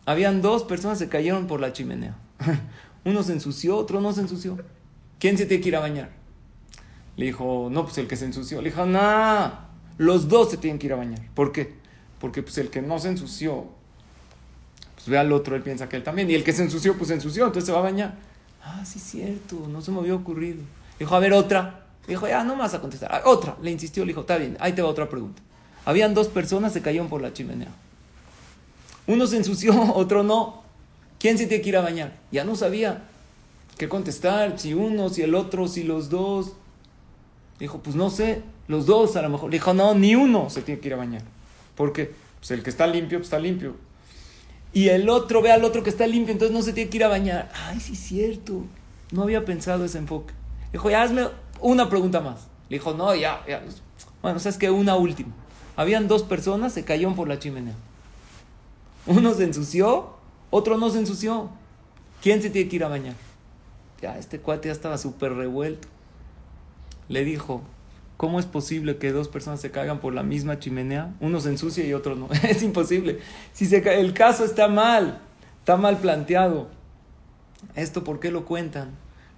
Habían 0.06 0.42
dos 0.42 0.64
personas 0.64 0.98
que 0.98 1.08
cayeron 1.08 1.46
por 1.46 1.60
la 1.60 1.72
chimenea. 1.72 2.16
Uno 3.04 3.22
se 3.22 3.32
ensució, 3.32 3.76
otro 3.76 4.00
no 4.00 4.12
se 4.12 4.22
ensució. 4.22 4.58
¿Quién 5.20 5.38
se 5.38 5.46
tiene 5.46 5.62
que 5.62 5.68
ir 5.68 5.76
a 5.76 5.80
bañar? 5.80 6.10
Le 7.16 7.26
dijo, 7.26 7.68
no, 7.70 7.84
pues 7.84 7.96
el 7.98 8.08
que 8.08 8.16
se 8.16 8.24
ensució. 8.24 8.60
Le 8.60 8.70
dijo, 8.70 8.84
no, 8.86 9.52
los 9.96 10.26
dos 10.26 10.50
se 10.50 10.56
tienen 10.56 10.80
que 10.80 10.86
ir 10.88 10.94
a 10.94 10.96
bañar. 10.96 11.20
¿Por 11.32 11.52
qué? 11.52 11.74
Porque 12.18 12.42
pues 12.42 12.58
el 12.58 12.70
que 12.70 12.82
no 12.82 12.98
se 12.98 13.10
ensució, 13.10 13.66
pues 14.96 15.08
ve 15.08 15.16
al 15.16 15.30
otro, 15.30 15.54
él 15.54 15.62
piensa 15.62 15.88
que 15.88 15.94
él 15.94 16.02
también. 16.02 16.28
Y 16.28 16.34
el 16.34 16.42
que 16.42 16.52
se 16.52 16.64
ensució, 16.64 16.96
pues 16.96 17.06
se 17.06 17.14
ensució, 17.14 17.46
entonces 17.46 17.66
se 17.66 17.72
va 17.72 17.78
a 17.78 17.82
bañar. 17.82 18.16
Ah, 18.64 18.84
sí, 18.84 18.98
cierto, 18.98 19.68
no 19.68 19.80
se 19.80 19.92
me 19.92 20.00
había 20.00 20.16
ocurrido. 20.16 20.58
Dijo, 20.98 21.14
a 21.14 21.20
ver, 21.20 21.32
otra. 21.32 21.85
Dijo, 22.06 22.28
ya, 22.28 22.44
no 22.44 22.54
me 22.54 22.62
vas 22.62 22.74
a 22.74 22.80
contestar. 22.80 23.10
Ah, 23.12 23.22
otra, 23.24 23.56
le 23.62 23.70
insistió, 23.70 24.04
le 24.04 24.08
dijo, 24.08 24.20
está 24.20 24.36
bien, 24.36 24.56
ahí 24.60 24.72
te 24.72 24.82
va 24.82 24.88
otra 24.88 25.08
pregunta. 25.08 25.42
Habían 25.84 26.14
dos 26.14 26.28
personas, 26.28 26.72
se 26.72 26.82
cayeron 26.82 27.08
por 27.08 27.20
la 27.20 27.32
chimenea. 27.32 27.68
Uno 29.06 29.26
se 29.26 29.36
ensució, 29.36 29.92
otro 29.94 30.22
no. 30.22 30.62
¿Quién 31.18 31.38
se 31.38 31.46
tiene 31.46 31.62
que 31.62 31.70
ir 31.70 31.76
a 31.76 31.80
bañar? 31.80 32.16
Ya 32.30 32.44
no 32.44 32.56
sabía 32.56 33.04
qué 33.78 33.88
contestar, 33.88 34.58
si 34.58 34.74
uno, 34.74 35.08
si 35.08 35.22
el 35.22 35.34
otro, 35.34 35.66
si 35.68 35.82
los 35.82 36.10
dos. 36.10 36.52
Dijo, 37.58 37.80
pues 37.80 37.96
no 37.96 38.10
sé, 38.10 38.42
los 38.68 38.86
dos 38.86 39.16
a 39.16 39.22
lo 39.22 39.30
mejor. 39.30 39.50
Le 39.50 39.56
dijo, 39.56 39.74
no, 39.74 39.94
ni 39.94 40.14
uno 40.14 40.50
se 40.50 40.62
tiene 40.62 40.80
que 40.80 40.88
ir 40.88 40.94
a 40.94 40.98
bañar. 40.98 41.22
porque 41.74 42.12
Pues 42.38 42.50
el 42.50 42.62
que 42.62 42.70
está 42.70 42.86
limpio, 42.86 43.18
pues 43.18 43.26
está 43.26 43.38
limpio. 43.38 43.74
Y 44.72 44.88
el 44.88 45.08
otro 45.08 45.40
ve 45.40 45.52
al 45.52 45.64
otro 45.64 45.82
que 45.82 45.90
está 45.90 46.06
limpio, 46.06 46.32
entonces 46.32 46.54
no 46.54 46.62
se 46.62 46.72
tiene 46.72 46.90
que 46.90 46.98
ir 46.98 47.04
a 47.04 47.08
bañar. 47.08 47.50
Ay, 47.54 47.80
sí 47.80 47.94
es 47.94 47.98
cierto. 47.98 48.64
No 49.10 49.22
había 49.22 49.44
pensado 49.44 49.84
ese 49.84 49.98
enfoque. 49.98 50.34
Dijo, 50.72 50.90
ya 50.90 51.02
hazme 51.02 51.28
una 51.60 51.88
pregunta 51.88 52.20
más. 52.20 52.48
Le 52.68 52.78
dijo, 52.78 52.94
no, 52.94 53.14
ya, 53.14 53.42
ya. 53.46 53.62
Bueno, 54.22 54.38
sabes 54.38 54.58
que 54.58 54.70
una 54.70 54.96
última. 54.96 55.32
Habían 55.76 56.08
dos 56.08 56.22
personas, 56.22 56.72
se 56.72 56.84
cayeron 56.84 57.14
por 57.14 57.28
la 57.28 57.38
chimenea. 57.38 57.74
Uno 59.06 59.34
se 59.34 59.44
ensució, 59.44 60.14
otro 60.50 60.78
no 60.78 60.90
se 60.90 60.98
ensució. 60.98 61.50
¿Quién 62.22 62.42
se 62.42 62.50
tiene 62.50 62.68
que 62.68 62.76
ir 62.76 62.84
a 62.84 62.88
bañar? 62.88 63.14
Ya, 64.00 64.18
este 64.18 64.40
cuate 64.40 64.68
ya 64.68 64.72
estaba 64.72 64.98
súper 64.98 65.34
revuelto. 65.34 65.86
Le 67.08 67.24
dijo, 67.24 67.62
¿cómo 68.16 68.40
es 68.40 68.46
posible 68.46 68.96
que 68.96 69.12
dos 69.12 69.28
personas 69.28 69.60
se 69.60 69.70
caigan 69.70 70.00
por 70.00 70.12
la 70.12 70.22
misma 70.22 70.58
chimenea? 70.58 71.14
Uno 71.20 71.40
se 71.40 71.50
ensucia 71.50 71.84
y 71.84 71.92
otro 71.92 72.16
no. 72.16 72.28
es 72.42 72.62
imposible. 72.62 73.20
Si 73.52 73.72
el 73.72 74.12
caso 74.12 74.44
está 74.44 74.66
mal, 74.68 75.20
está 75.60 75.76
mal 75.76 75.98
planteado. 75.98 76.68
¿Esto 77.74 78.02
por 78.02 78.18
qué 78.18 78.30
lo 78.30 78.44
cuentan? 78.44 78.90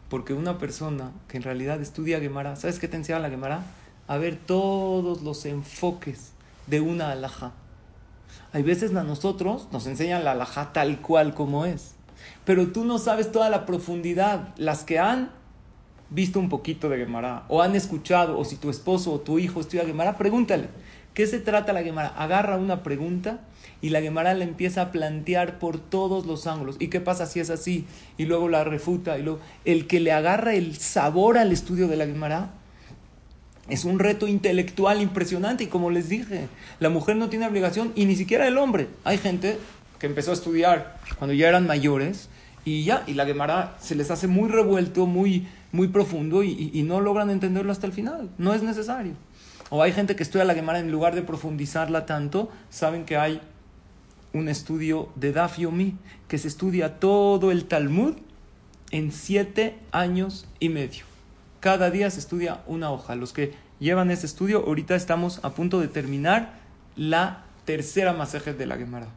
Porque 0.08 0.32
una 0.32 0.58
persona 0.58 1.12
que 1.28 1.36
en 1.36 1.42
realidad 1.42 1.80
estudia 1.80 2.20
Gemara, 2.20 2.56
¿sabes 2.56 2.78
qué 2.78 2.88
te 2.88 2.96
enseña 2.96 3.18
la 3.18 3.30
Gemara? 3.30 3.62
A 4.06 4.16
ver 4.16 4.36
todos 4.36 5.22
los 5.22 5.44
enfoques 5.44 6.32
de 6.66 6.80
una 6.80 7.10
alhaja. 7.10 7.52
Hay 8.52 8.62
veces 8.62 8.94
a 8.94 9.04
nosotros 9.04 9.68
nos 9.72 9.86
enseñan 9.86 10.24
la 10.24 10.32
alhaja 10.32 10.72
tal 10.72 11.00
cual 11.00 11.34
como 11.34 11.66
es. 11.66 11.94
Pero 12.44 12.68
tú 12.68 12.84
no 12.84 12.98
sabes 12.98 13.30
toda 13.30 13.50
la 13.50 13.66
profundidad. 13.66 14.54
Las 14.56 14.84
que 14.84 14.98
han 14.98 15.30
visto 16.10 16.40
un 16.40 16.48
poquito 16.48 16.88
de 16.88 16.98
Gemara, 16.98 17.44
o 17.48 17.60
han 17.60 17.76
escuchado, 17.76 18.38
o 18.38 18.44
si 18.44 18.56
tu 18.56 18.70
esposo 18.70 19.12
o 19.12 19.20
tu 19.20 19.38
hijo 19.38 19.60
estudia 19.60 19.84
Gemara, 19.84 20.16
pregúntale. 20.16 20.68
¿Qué 21.18 21.26
se 21.26 21.40
trata 21.40 21.72
la 21.72 21.82
Gemara? 21.82 22.14
Agarra 22.16 22.58
una 22.58 22.84
pregunta 22.84 23.40
y 23.82 23.88
la 23.88 24.00
Gemara 24.00 24.34
la 24.34 24.44
empieza 24.44 24.82
a 24.82 24.92
plantear 24.92 25.58
por 25.58 25.80
todos 25.80 26.26
los 26.26 26.46
ángulos. 26.46 26.76
¿Y 26.78 26.90
qué 26.90 27.00
pasa 27.00 27.26
si 27.26 27.40
es 27.40 27.50
así? 27.50 27.86
Y 28.18 28.26
luego 28.26 28.48
la 28.48 28.62
refuta. 28.62 29.18
Y 29.18 29.24
luego, 29.24 29.40
el 29.64 29.88
que 29.88 29.98
le 29.98 30.12
agarra 30.12 30.54
el 30.54 30.76
sabor 30.76 31.36
al 31.36 31.50
estudio 31.50 31.88
de 31.88 31.96
la 31.96 32.06
Gemara 32.06 32.50
es 33.68 33.84
un 33.84 33.98
reto 33.98 34.28
intelectual 34.28 35.02
impresionante. 35.02 35.64
Y 35.64 35.66
como 35.66 35.90
les 35.90 36.08
dije, 36.08 36.46
la 36.78 36.88
mujer 36.88 37.16
no 37.16 37.28
tiene 37.28 37.48
obligación 37.48 37.90
y 37.96 38.04
ni 38.04 38.14
siquiera 38.14 38.46
el 38.46 38.56
hombre. 38.56 38.86
Hay 39.02 39.18
gente 39.18 39.58
que 39.98 40.06
empezó 40.06 40.30
a 40.30 40.34
estudiar 40.34 41.00
cuando 41.18 41.34
ya 41.34 41.48
eran 41.48 41.66
mayores 41.66 42.28
y 42.64 42.84
ya, 42.84 43.02
y 43.08 43.14
la 43.14 43.26
Gemara 43.26 43.76
se 43.80 43.96
les 43.96 44.12
hace 44.12 44.28
muy 44.28 44.48
revuelto, 44.48 45.06
muy, 45.06 45.48
muy 45.72 45.88
profundo 45.88 46.44
y, 46.44 46.70
y 46.72 46.82
no 46.84 47.00
logran 47.00 47.28
entenderlo 47.28 47.72
hasta 47.72 47.88
el 47.88 47.92
final. 47.92 48.30
No 48.38 48.54
es 48.54 48.62
necesario. 48.62 49.14
O 49.70 49.82
hay 49.82 49.92
gente 49.92 50.16
que 50.16 50.22
estudia 50.22 50.44
la 50.44 50.54
Gemara 50.54 50.78
en 50.78 50.90
lugar 50.90 51.14
de 51.14 51.22
profundizarla 51.22 52.06
tanto, 52.06 52.50
saben 52.70 53.04
que 53.04 53.16
hay 53.16 53.40
un 54.32 54.48
estudio 54.48 55.10
de 55.14 55.32
Daf 55.32 55.58
Yomi 55.58 55.96
que 56.26 56.38
se 56.38 56.48
estudia 56.48 57.00
todo 57.00 57.50
el 57.50 57.66
Talmud 57.66 58.14
en 58.90 59.12
siete 59.12 59.78
años 59.92 60.46
y 60.60 60.68
medio. 60.68 61.04
Cada 61.60 61.90
día 61.90 62.10
se 62.10 62.20
estudia 62.20 62.62
una 62.66 62.90
hoja. 62.90 63.14
Los 63.14 63.32
que 63.32 63.52
llevan 63.80 64.10
ese 64.10 64.26
estudio, 64.26 64.64
ahorita 64.66 64.94
estamos 64.94 65.40
a 65.42 65.50
punto 65.50 65.80
de 65.80 65.88
terminar 65.88 66.54
la 66.96 67.44
tercera 67.64 68.12
masaje 68.12 68.54
de 68.54 68.66
la 68.66 68.76
Gemara. 68.76 69.08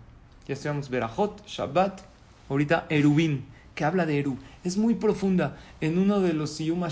Ya 0.47 0.53
estudiamos 0.53 0.89
Berajot, 0.89 1.45
Shabbat, 1.45 2.01
ahorita 2.49 2.87
Erubim, 2.89 3.43
que 3.75 3.85
habla 3.85 4.05
de 4.05 4.19
Eru. 4.19 4.37
Es 4.63 4.77
muy 4.77 4.95
profunda. 4.95 5.57
En 5.79 5.97
uno 5.97 6.19
de 6.19 6.33
los 6.33 6.51
Siyum 6.51 6.83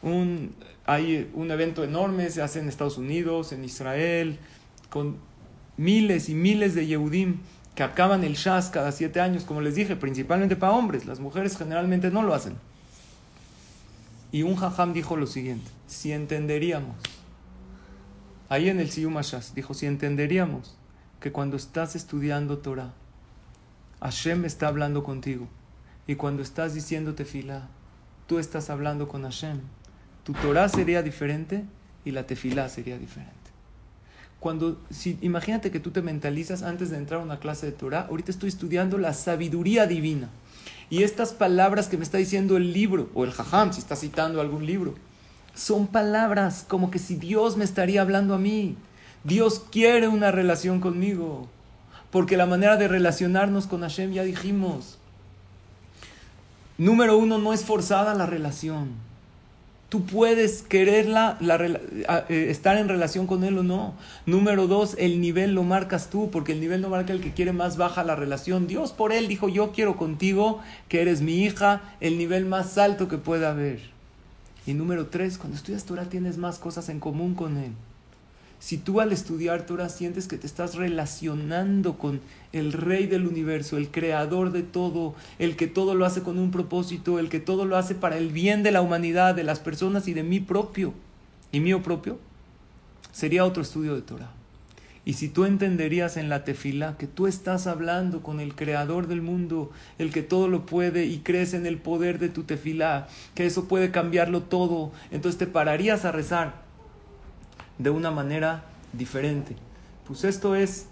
un, 0.00 0.54
hay 0.88 1.30
un 1.34 1.50
evento 1.50 1.84
enorme, 1.84 2.30
se 2.30 2.40
hace 2.40 2.60
en 2.60 2.68
Estados 2.68 2.96
Unidos, 2.96 3.52
en 3.52 3.62
Israel, 3.62 4.38
con 4.88 5.18
miles 5.76 6.30
y 6.30 6.34
miles 6.34 6.74
de 6.74 6.86
Yehudim 6.86 7.40
que 7.74 7.82
acaban 7.82 8.24
el 8.24 8.36
Shas 8.36 8.70
cada 8.70 8.90
siete 8.90 9.20
años, 9.20 9.44
como 9.44 9.60
les 9.60 9.74
dije, 9.74 9.96
principalmente 9.96 10.56
para 10.56 10.72
hombres. 10.72 11.04
Las 11.04 11.20
mujeres 11.20 11.58
generalmente 11.58 12.10
no 12.10 12.22
lo 12.22 12.32
hacen. 12.32 12.54
Y 14.32 14.44
un 14.44 14.56
jajam 14.56 14.94
dijo 14.94 15.14
lo 15.18 15.26
siguiente, 15.26 15.70
si 15.86 16.10
entenderíamos, 16.10 16.96
ahí 18.48 18.70
en 18.70 18.80
el 18.80 18.88
Siyum 18.88 19.14
dijo, 19.54 19.74
si 19.74 19.84
entenderíamos 19.84 20.78
que 21.20 21.32
cuando 21.32 21.58
estás 21.58 21.96
estudiando 21.96 22.58
Torah, 22.58 22.94
Hashem 24.00 24.46
está 24.46 24.68
hablando 24.68 25.04
contigo, 25.04 25.48
y 26.06 26.14
cuando 26.14 26.42
estás 26.42 26.72
diciendo 26.72 27.14
tefilá, 27.14 27.68
tú 28.26 28.38
estás 28.38 28.70
hablando 28.70 29.06
con 29.06 29.24
Hashem, 29.24 29.60
tu 30.28 30.34
Torah 30.34 30.68
sería 30.68 31.00
diferente 31.00 31.64
y 32.04 32.10
la 32.10 32.26
tefilá 32.26 32.68
sería 32.68 32.98
diferente. 32.98 33.32
Cuando, 34.40 34.78
si, 34.90 35.16
imagínate 35.22 35.70
que 35.70 35.80
tú 35.80 35.90
te 35.90 36.02
mentalizas 36.02 36.62
antes 36.62 36.90
de 36.90 36.98
entrar 36.98 37.20
a 37.20 37.24
una 37.24 37.38
clase 37.38 37.64
de 37.64 37.72
Torah, 37.72 38.08
ahorita 38.10 38.30
estoy 38.30 38.50
estudiando 38.50 38.98
la 38.98 39.14
sabiduría 39.14 39.86
divina. 39.86 40.28
Y 40.90 41.02
estas 41.02 41.32
palabras 41.32 41.88
que 41.88 41.96
me 41.96 42.04
está 42.04 42.18
diciendo 42.18 42.58
el 42.58 42.74
libro, 42.74 43.08
o 43.14 43.24
el 43.24 43.30
jajam, 43.30 43.72
si 43.72 43.78
está 43.78 43.96
citando 43.96 44.42
algún 44.42 44.66
libro, 44.66 44.96
son 45.54 45.86
palabras 45.86 46.66
como 46.68 46.90
que 46.90 46.98
si 46.98 47.14
Dios 47.14 47.56
me 47.56 47.64
estaría 47.64 48.02
hablando 48.02 48.34
a 48.34 48.38
mí. 48.38 48.76
Dios 49.24 49.64
quiere 49.72 50.08
una 50.08 50.30
relación 50.30 50.78
conmigo. 50.82 51.48
Porque 52.10 52.36
la 52.36 52.44
manera 52.44 52.76
de 52.76 52.86
relacionarnos 52.86 53.66
con 53.66 53.80
Hashem 53.80 54.12
ya 54.12 54.24
dijimos. 54.24 54.98
Número 56.76 57.16
uno, 57.16 57.38
no 57.38 57.54
es 57.54 57.64
forzada 57.64 58.12
la 58.12 58.26
relación. 58.26 59.07
Tú 59.88 60.04
puedes 60.04 60.62
quererla, 60.62 61.38
eh, 62.28 62.46
estar 62.50 62.76
en 62.76 62.88
relación 62.88 63.26
con 63.26 63.42
él 63.42 63.56
o 63.56 63.62
no. 63.62 63.94
Número 64.26 64.66
dos, 64.66 64.94
el 64.98 65.20
nivel 65.20 65.54
lo 65.54 65.62
marcas 65.62 66.10
tú, 66.10 66.30
porque 66.30 66.52
el 66.52 66.60
nivel 66.60 66.82
no 66.82 66.90
marca 66.90 67.14
el 67.14 67.22
que 67.22 67.32
quiere 67.32 67.52
más 67.52 67.78
baja 67.78 68.04
la 68.04 68.14
relación. 68.14 68.66
Dios 68.66 68.92
por 68.92 69.12
él 69.12 69.28
dijo, 69.28 69.48
yo 69.48 69.72
quiero 69.72 69.96
contigo, 69.96 70.60
que 70.88 71.00
eres 71.00 71.22
mi 71.22 71.42
hija, 71.42 71.80
el 72.00 72.18
nivel 72.18 72.44
más 72.44 72.76
alto 72.76 73.08
que 73.08 73.16
pueda 73.16 73.50
haber. 73.50 73.80
Y 74.66 74.74
número 74.74 75.06
tres, 75.06 75.38
cuando 75.38 75.56
estudias 75.56 75.84
Torah 75.84 76.04
tienes 76.04 76.36
más 76.36 76.58
cosas 76.58 76.90
en 76.90 77.00
común 77.00 77.34
con 77.34 77.56
él. 77.56 77.72
Si 78.60 78.76
tú 78.76 79.00
al 79.00 79.12
estudiar 79.12 79.66
Torah 79.66 79.88
sientes 79.88 80.26
que 80.26 80.36
te 80.36 80.46
estás 80.46 80.74
relacionando 80.74 81.96
con 81.96 82.20
el 82.52 82.72
rey 82.72 83.06
del 83.06 83.26
universo, 83.26 83.76
el 83.76 83.88
creador 83.88 84.50
de 84.50 84.62
todo, 84.62 85.14
el 85.38 85.54
que 85.54 85.68
todo 85.68 85.94
lo 85.94 86.04
hace 86.04 86.22
con 86.22 86.38
un 86.38 86.50
propósito, 86.50 87.20
el 87.20 87.28
que 87.28 87.38
todo 87.38 87.64
lo 87.66 87.76
hace 87.76 87.94
para 87.94 88.18
el 88.18 88.30
bien 88.30 88.64
de 88.64 88.72
la 88.72 88.80
humanidad, 88.80 89.36
de 89.36 89.44
las 89.44 89.60
personas 89.60 90.08
y 90.08 90.14
de 90.14 90.24
mí 90.24 90.40
propio, 90.40 90.92
y 91.52 91.60
mío 91.60 91.82
propio, 91.82 92.18
sería 93.12 93.44
otro 93.44 93.62
estudio 93.62 93.94
de 93.94 94.02
Torah. 94.02 94.32
Y 95.04 95.14
si 95.14 95.28
tú 95.28 95.44
entenderías 95.44 96.16
en 96.16 96.28
la 96.28 96.44
tefila 96.44 96.96
que 96.98 97.06
tú 97.06 97.28
estás 97.28 97.66
hablando 97.66 98.22
con 98.22 98.40
el 98.40 98.54
creador 98.54 99.06
del 99.06 99.22
mundo, 99.22 99.70
el 99.98 100.12
que 100.12 100.22
todo 100.22 100.48
lo 100.48 100.66
puede 100.66 101.06
y 101.06 101.20
crees 101.20 101.54
en 101.54 101.64
el 101.64 101.78
poder 101.78 102.18
de 102.18 102.28
tu 102.28 102.42
tefila, 102.42 103.06
que 103.34 103.46
eso 103.46 103.68
puede 103.68 103.90
cambiarlo 103.90 104.42
todo, 104.42 104.92
entonces 105.10 105.38
te 105.38 105.46
pararías 105.46 106.04
a 106.04 106.12
rezar 106.12 106.67
de 107.78 107.90
una 107.90 108.10
manera 108.10 108.64
diferente. 108.92 109.56
Pues 110.06 110.24
esto 110.24 110.54
es 110.54 110.86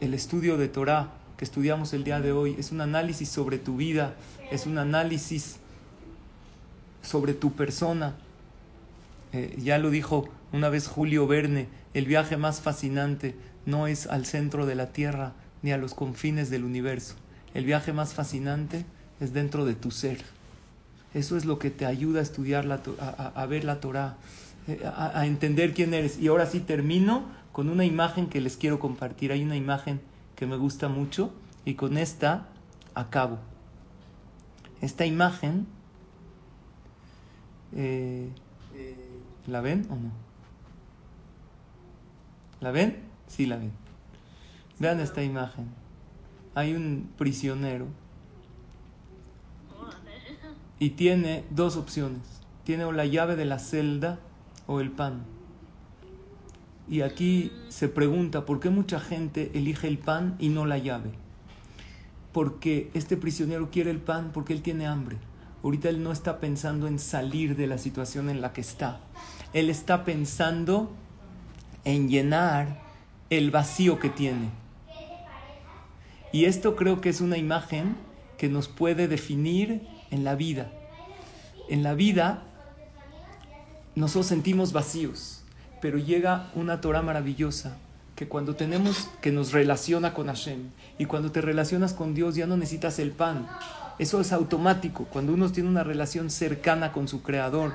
el 0.00 0.14
estudio 0.14 0.56
de 0.56 0.68
Torah 0.68 1.12
que 1.36 1.44
estudiamos 1.44 1.92
el 1.92 2.04
día 2.04 2.20
de 2.20 2.32
hoy. 2.32 2.56
Es 2.58 2.72
un 2.72 2.80
análisis 2.80 3.28
sobre 3.28 3.58
tu 3.58 3.76
vida, 3.76 4.14
es 4.50 4.66
un 4.66 4.78
análisis 4.78 5.56
sobre 7.02 7.32
tu 7.32 7.52
persona. 7.52 8.16
Eh, 9.32 9.56
ya 9.58 9.78
lo 9.78 9.90
dijo 9.90 10.28
una 10.52 10.68
vez 10.68 10.88
Julio 10.88 11.26
Verne, 11.26 11.68
el 11.94 12.06
viaje 12.06 12.36
más 12.36 12.60
fascinante 12.60 13.34
no 13.66 13.86
es 13.86 14.06
al 14.06 14.26
centro 14.26 14.66
de 14.66 14.74
la 14.74 14.92
Tierra 14.92 15.32
ni 15.62 15.72
a 15.72 15.78
los 15.78 15.94
confines 15.94 16.50
del 16.50 16.64
universo. 16.64 17.14
El 17.54 17.64
viaje 17.64 17.92
más 17.92 18.14
fascinante 18.14 18.84
es 19.20 19.32
dentro 19.32 19.64
de 19.64 19.74
tu 19.74 19.90
ser. 19.90 20.24
Eso 21.14 21.36
es 21.36 21.44
lo 21.44 21.58
que 21.58 21.70
te 21.70 21.86
ayuda 21.86 22.20
a 22.20 22.22
estudiar, 22.22 22.64
la, 22.64 22.80
a, 23.00 23.32
a 23.34 23.46
ver 23.46 23.64
la 23.64 23.80
Torah. 23.80 24.16
Eh, 24.68 24.84
a, 24.84 25.24
entender 25.24 25.72
quién 25.72 25.94
eres. 25.94 26.18
Y 26.18 26.28
ahora 26.28 26.44
sí 26.44 26.60
termino 26.60 27.24
con 27.52 27.70
una 27.70 27.86
imagen 27.86 28.28
que 28.28 28.40
les 28.42 28.58
quiero 28.58 28.78
compartir. 28.78 29.32
Hay 29.32 29.42
una 29.42 29.56
imagen 29.56 30.00
que 30.36 30.46
me 30.46 30.56
gusta 30.56 30.88
mucho 30.88 31.32
y 31.64 31.74
con 31.74 31.96
esta 31.96 32.48
acabo. 32.94 33.38
Esta 34.82 35.06
imagen, 35.06 35.66
eh, 37.74 38.28
¿la 39.46 39.62
ven 39.62 39.86
o 39.90 39.96
no? 39.96 40.12
¿La 42.60 42.70
ven? 42.70 42.98
Sí, 43.26 43.46
la 43.46 43.56
ven. 43.56 43.72
Vean 44.78 45.00
esta 45.00 45.22
imagen. 45.22 45.66
Hay 46.54 46.74
un 46.74 47.10
prisionero 47.16 47.86
y 50.78 50.90
tiene 50.90 51.44
dos 51.50 51.76
opciones. 51.76 52.20
Tiene 52.64 52.92
la 52.92 53.06
llave 53.06 53.34
de 53.34 53.46
la 53.46 53.58
celda 53.58 54.18
o 54.68 54.80
el 54.80 54.92
pan. 54.92 55.24
Y 56.88 57.00
aquí 57.00 57.50
se 57.68 57.88
pregunta 57.88 58.46
por 58.46 58.60
qué 58.60 58.70
mucha 58.70 59.00
gente 59.00 59.50
elige 59.54 59.88
el 59.88 59.98
pan 59.98 60.36
y 60.38 60.50
no 60.50 60.64
la 60.64 60.78
llave. 60.78 61.10
Porque 62.32 62.90
este 62.94 63.16
prisionero 63.16 63.70
quiere 63.70 63.90
el 63.90 63.98
pan 63.98 64.30
porque 64.32 64.52
él 64.52 64.62
tiene 64.62 64.86
hambre. 64.86 65.16
Ahorita 65.64 65.88
él 65.88 66.02
no 66.04 66.12
está 66.12 66.38
pensando 66.38 66.86
en 66.86 66.98
salir 66.98 67.56
de 67.56 67.66
la 67.66 67.78
situación 67.78 68.30
en 68.30 68.40
la 68.40 68.52
que 68.52 68.60
está. 68.60 69.00
Él 69.52 69.70
está 69.70 70.04
pensando 70.04 70.92
en 71.84 72.08
llenar 72.08 72.80
el 73.30 73.50
vacío 73.50 73.98
que 73.98 74.08
tiene. 74.08 74.50
Y 76.32 76.44
esto 76.44 76.76
creo 76.76 77.00
que 77.00 77.08
es 77.08 77.20
una 77.20 77.38
imagen 77.38 77.96
que 78.36 78.48
nos 78.48 78.68
puede 78.68 79.08
definir 79.08 79.86
en 80.10 80.24
la 80.24 80.34
vida. 80.34 80.70
En 81.68 81.82
la 81.82 81.94
vida 81.94 82.44
nosotros 83.98 84.26
sentimos 84.26 84.72
vacíos, 84.72 85.42
pero 85.80 85.98
llega 85.98 86.50
una 86.54 86.80
Torah 86.80 87.02
maravillosa 87.02 87.76
que 88.16 88.26
cuando 88.26 88.56
tenemos, 88.56 89.08
que 89.20 89.30
nos 89.30 89.52
relaciona 89.52 90.12
con 90.12 90.26
Hashem, 90.26 90.70
y 90.98 91.04
cuando 91.04 91.30
te 91.30 91.40
relacionas 91.40 91.92
con 91.92 92.14
Dios 92.14 92.34
ya 92.34 92.46
no 92.46 92.56
necesitas 92.56 92.98
el 92.98 93.12
pan. 93.12 93.46
Eso 93.98 94.20
es 94.20 94.32
automático. 94.32 95.04
Cuando 95.04 95.32
uno 95.32 95.50
tiene 95.50 95.68
una 95.68 95.84
relación 95.84 96.30
cercana 96.30 96.92
con 96.92 97.06
su 97.06 97.22
Creador, 97.22 97.74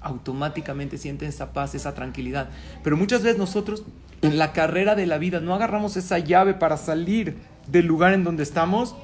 automáticamente 0.00 0.98
siente 0.98 1.26
esa 1.26 1.52
paz, 1.52 1.74
esa 1.74 1.94
tranquilidad. 1.94 2.48
Pero 2.82 2.96
muchas 2.96 3.22
veces 3.22 3.38
nosotros 3.38 3.84
en 4.22 4.38
la 4.38 4.52
carrera 4.52 4.94
de 4.94 5.06
la 5.06 5.18
vida 5.18 5.40
no 5.40 5.54
agarramos 5.54 5.96
esa 5.96 6.18
llave 6.18 6.54
para 6.54 6.76
salir 6.76 7.36
del 7.66 7.86
lugar 7.86 8.12
en 8.12 8.24
donde 8.24 8.42
estamos, 8.42 8.96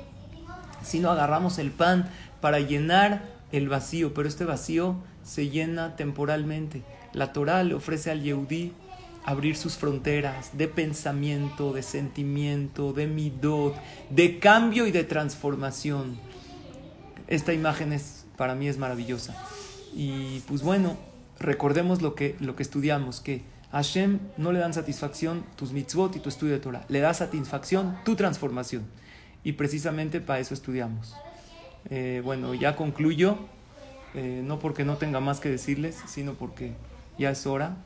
sino 0.82 1.10
agarramos 1.10 1.58
el 1.58 1.70
pan 1.70 2.10
para 2.40 2.60
llenar 2.60 3.22
el 3.52 3.68
vacío. 3.68 4.14
Pero 4.14 4.28
este 4.28 4.44
vacío 4.44 4.96
se 5.30 5.48
llena 5.48 5.94
temporalmente. 5.94 6.82
La 7.12 7.32
Torah 7.32 7.62
le 7.62 7.74
ofrece 7.74 8.10
al 8.10 8.22
Yehudí 8.22 8.72
abrir 9.24 9.56
sus 9.56 9.76
fronteras 9.76 10.58
de 10.58 10.66
pensamiento, 10.66 11.72
de 11.72 11.84
sentimiento, 11.84 12.92
de 12.92 13.06
midot, 13.06 13.76
de 14.10 14.40
cambio 14.40 14.88
y 14.88 14.90
de 14.90 15.04
transformación. 15.04 16.18
Esta 17.28 17.52
imagen 17.52 17.92
es, 17.92 18.26
para 18.36 18.56
mí 18.56 18.66
es 18.66 18.76
maravillosa. 18.76 19.36
Y 19.94 20.40
pues 20.48 20.62
bueno, 20.62 20.96
recordemos 21.38 22.02
lo 22.02 22.16
que, 22.16 22.34
lo 22.40 22.56
que 22.56 22.64
estudiamos, 22.64 23.20
que 23.20 23.42
a 23.70 23.76
Hashem 23.76 24.18
no 24.36 24.50
le 24.50 24.58
dan 24.58 24.74
satisfacción 24.74 25.44
tus 25.54 25.70
mitzvot 25.70 26.16
y 26.16 26.18
tu 26.18 26.28
estudio 26.28 26.54
de 26.54 26.60
Torah, 26.60 26.84
le 26.88 26.98
da 26.98 27.14
satisfacción 27.14 27.96
tu 28.04 28.16
transformación. 28.16 28.84
Y 29.44 29.52
precisamente 29.52 30.20
para 30.20 30.40
eso 30.40 30.54
estudiamos. 30.54 31.14
Eh, 31.88 32.20
bueno, 32.24 32.52
ya 32.52 32.74
concluyo, 32.74 33.38
eh, 34.14 34.42
no 34.44 34.58
porque 34.58 34.84
no 34.84 34.96
tenga 34.96 35.20
más 35.20 35.40
que 35.40 35.48
decirles, 35.48 35.98
sino 36.06 36.34
porque 36.34 36.72
ya 37.18 37.30
es 37.30 37.46
hora 37.46 37.76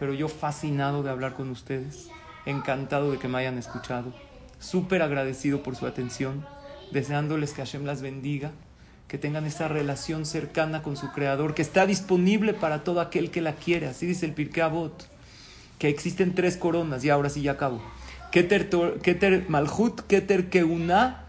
pero 0.00 0.14
yo 0.14 0.28
fascinado 0.28 1.02
de 1.02 1.10
hablar 1.10 1.34
con 1.34 1.50
ustedes, 1.50 2.08
encantado 2.46 3.12
de 3.12 3.18
que 3.18 3.28
me 3.28 3.38
hayan 3.38 3.58
escuchado, 3.58 4.14
súper 4.58 5.02
agradecido 5.02 5.62
por 5.62 5.76
su 5.76 5.86
atención, 5.86 6.46
deseándoles 6.90 7.52
que 7.52 7.60
Hashem 7.60 7.84
las 7.84 8.00
bendiga, 8.00 8.50
que 9.08 9.18
tengan 9.18 9.44
esa 9.44 9.68
relación 9.68 10.24
cercana 10.24 10.82
con 10.82 10.96
su 10.96 11.12
Creador, 11.12 11.54
que 11.54 11.60
está 11.60 11.84
disponible 11.84 12.54
para 12.54 12.82
todo 12.82 13.02
aquel 13.02 13.30
que 13.30 13.42
la 13.42 13.56
quiere, 13.56 13.88
así 13.88 14.06
dice 14.06 14.24
el 14.24 14.32
Pirkei 14.32 14.62
Avot, 14.62 15.06
que 15.78 15.90
existen 15.90 16.34
tres 16.34 16.56
coronas, 16.56 17.04
y 17.04 17.10
ahora 17.10 17.28
sí 17.28 17.42
ya 17.42 17.52
acabo. 17.52 17.82
Keter, 18.32 18.70
Keter 19.02 19.50
Malhut, 19.50 20.00
Keter 20.06 20.48
Keuna 20.48 21.24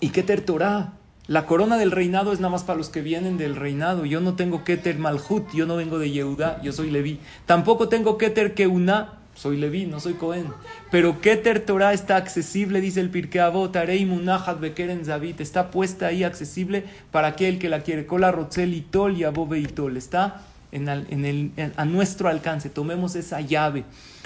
y 0.00 0.08
Keter 0.08 0.40
Torah. 0.40 0.94
La 1.28 1.44
corona 1.44 1.76
del 1.76 1.90
reinado 1.90 2.32
es 2.32 2.40
nada 2.40 2.52
más 2.52 2.64
para 2.64 2.78
los 2.78 2.88
que 2.88 3.02
vienen 3.02 3.36
del 3.36 3.54
reinado. 3.54 4.06
Yo 4.06 4.22
no 4.22 4.34
tengo 4.34 4.64
Keter 4.64 4.98
Malhut, 4.98 5.52
yo 5.52 5.66
no 5.66 5.76
vengo 5.76 5.98
de 5.98 6.10
Yehuda, 6.10 6.62
yo 6.62 6.72
soy 6.72 6.90
Leví. 6.90 7.20
Tampoco 7.44 7.90
tengo 7.90 8.16
Keter 8.16 8.54
Keuna, 8.54 9.18
soy 9.34 9.58
Leví, 9.58 9.84
no 9.84 10.00
soy 10.00 10.14
Cohen. 10.14 10.46
Pero 10.90 11.20
Keter 11.20 11.60
Torah 11.66 11.92
está 11.92 12.16
accesible, 12.16 12.80
dice 12.80 13.00
el 13.00 13.10
Pirkei 13.10 13.42
Avot, 13.42 13.76
Arei 13.76 14.06
Munachat 14.06 14.58
Bekeren 14.58 15.04
Zavit. 15.04 15.42
Está 15.42 15.70
puesta 15.70 16.06
ahí 16.06 16.24
accesible 16.24 16.84
para 17.10 17.28
aquel 17.28 17.58
que 17.58 17.68
la 17.68 17.82
quiere. 17.82 18.06
Kola 18.06 18.32
Rotzel 18.32 18.72
Itol 18.72 19.18
y 19.18 19.26
Itol. 19.58 19.98
Está 19.98 20.46
en 20.72 20.88
el, 20.88 21.52
a 21.76 21.84
nuestro 21.84 22.30
alcance. 22.30 22.70
Tomemos 22.70 23.16
esa 23.16 23.42
llave. 23.42 23.84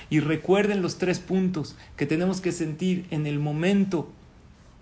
Y 0.09 0.21
recuerden 0.21 0.83
los 0.83 0.99
tres 0.99 1.19
puntos 1.19 1.75
que 1.97 2.07
tenemos 2.07 2.41
que 2.41 2.53
sentir 2.53 3.07
en 3.11 3.27
el 3.27 3.41
momento 3.41 4.09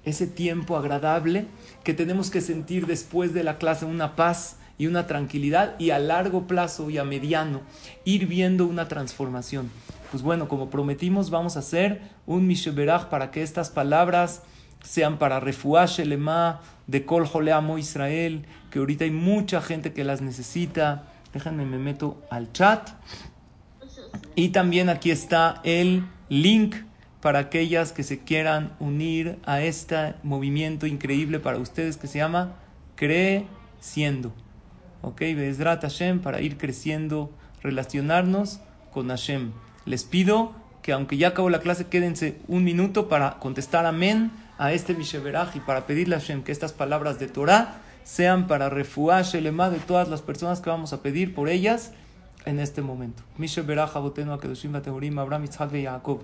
ese 0.04 0.26
tiempo 0.26 0.76
agradable 0.76 1.46
que 1.84 1.94
tenemos 1.94 2.30
que 2.30 2.40
sentir 2.40 2.86
después 2.86 3.34
de 3.34 3.44
la 3.44 3.58
clase, 3.58 3.84
una 3.84 4.16
paz 4.16 4.56
y 4.78 4.86
una 4.86 5.06
tranquilidad 5.06 5.78
y 5.78 5.90
a 5.90 5.98
largo 5.98 6.46
plazo 6.46 6.88
y 6.88 6.98
a 6.98 7.04
mediano 7.04 7.60
ir 8.04 8.26
viendo 8.26 8.66
una 8.66 8.88
transformación. 8.88 9.70
Pues 10.10 10.22
bueno, 10.22 10.48
como 10.48 10.70
prometimos, 10.70 11.30
vamos 11.30 11.56
a 11.56 11.60
hacer 11.60 12.00
un 12.26 12.46
Misheberach 12.46 13.08
para 13.08 13.30
que 13.30 13.42
estas 13.42 13.70
palabras 13.70 14.42
sean 14.82 15.18
para 15.18 15.38
refuash 15.38 16.00
lema 16.00 16.60
de 16.86 17.04
Kol 17.04 17.26
Joleamo 17.26 17.78
Israel, 17.78 18.46
que 18.70 18.78
ahorita 18.78 19.04
hay 19.04 19.10
mucha 19.10 19.60
gente 19.60 19.92
que 19.92 20.02
las 20.02 20.22
necesita. 20.22 21.04
Déjenme, 21.32 21.64
me 21.66 21.78
meto 21.78 22.22
al 22.30 22.50
chat. 22.52 22.90
Y 24.34 24.48
también 24.48 24.88
aquí 24.88 25.10
está 25.10 25.60
el 25.62 26.04
link 26.28 26.74
para 27.20 27.38
aquellas 27.38 27.92
que 27.92 28.02
se 28.02 28.20
quieran 28.20 28.72
unir 28.80 29.38
a 29.44 29.60
este 29.62 30.14
movimiento 30.22 30.86
increíble 30.86 31.38
para 31.38 31.58
ustedes 31.58 31.96
que 31.96 32.06
se 32.06 32.18
llama 32.18 32.56
Creciendo. 32.96 34.32
¿Ok? 35.02 35.20
Bezrat 35.20 35.82
Hashem 35.82 36.20
para 36.20 36.40
ir 36.40 36.56
creciendo, 36.56 37.30
relacionarnos 37.62 38.60
con 38.92 39.08
Hashem. 39.08 39.52
Les 39.84 40.04
pido 40.04 40.52
que 40.82 40.92
aunque 40.92 41.16
ya 41.16 41.28
acabó 41.28 41.50
la 41.50 41.60
clase, 41.60 41.86
quédense 41.86 42.38
un 42.48 42.64
minuto 42.64 43.08
para 43.08 43.38
contestar 43.38 43.86
amén 43.86 44.30
a 44.58 44.72
este 44.72 44.94
Misheberaj 44.94 45.56
y 45.56 45.60
para 45.60 45.86
pedirle 45.86 46.16
a 46.16 46.20
Hashem 46.20 46.42
que 46.42 46.52
estas 46.52 46.72
palabras 46.72 47.18
de 47.18 47.28
Torah 47.28 47.80
sean 48.04 48.46
para 48.46 48.68
refuar 48.70 49.24
Shelema 49.24 49.70
de 49.70 49.78
todas 49.78 50.08
las 50.08 50.22
personas 50.22 50.60
que 50.60 50.70
vamos 50.70 50.92
a 50.92 51.02
pedir 51.02 51.34
por 51.34 51.48
ellas 51.48 51.92
en 52.44 52.58
este 52.58 52.82
momento. 52.82 53.22
Misheberaj 53.36 53.96
Abotenu 53.96 54.32
Akedoshim 54.32 54.72
Batehorim 54.72 55.18
Abraham 55.18 55.44
Yitzhak 55.44 55.70
Jacob. 55.70 56.22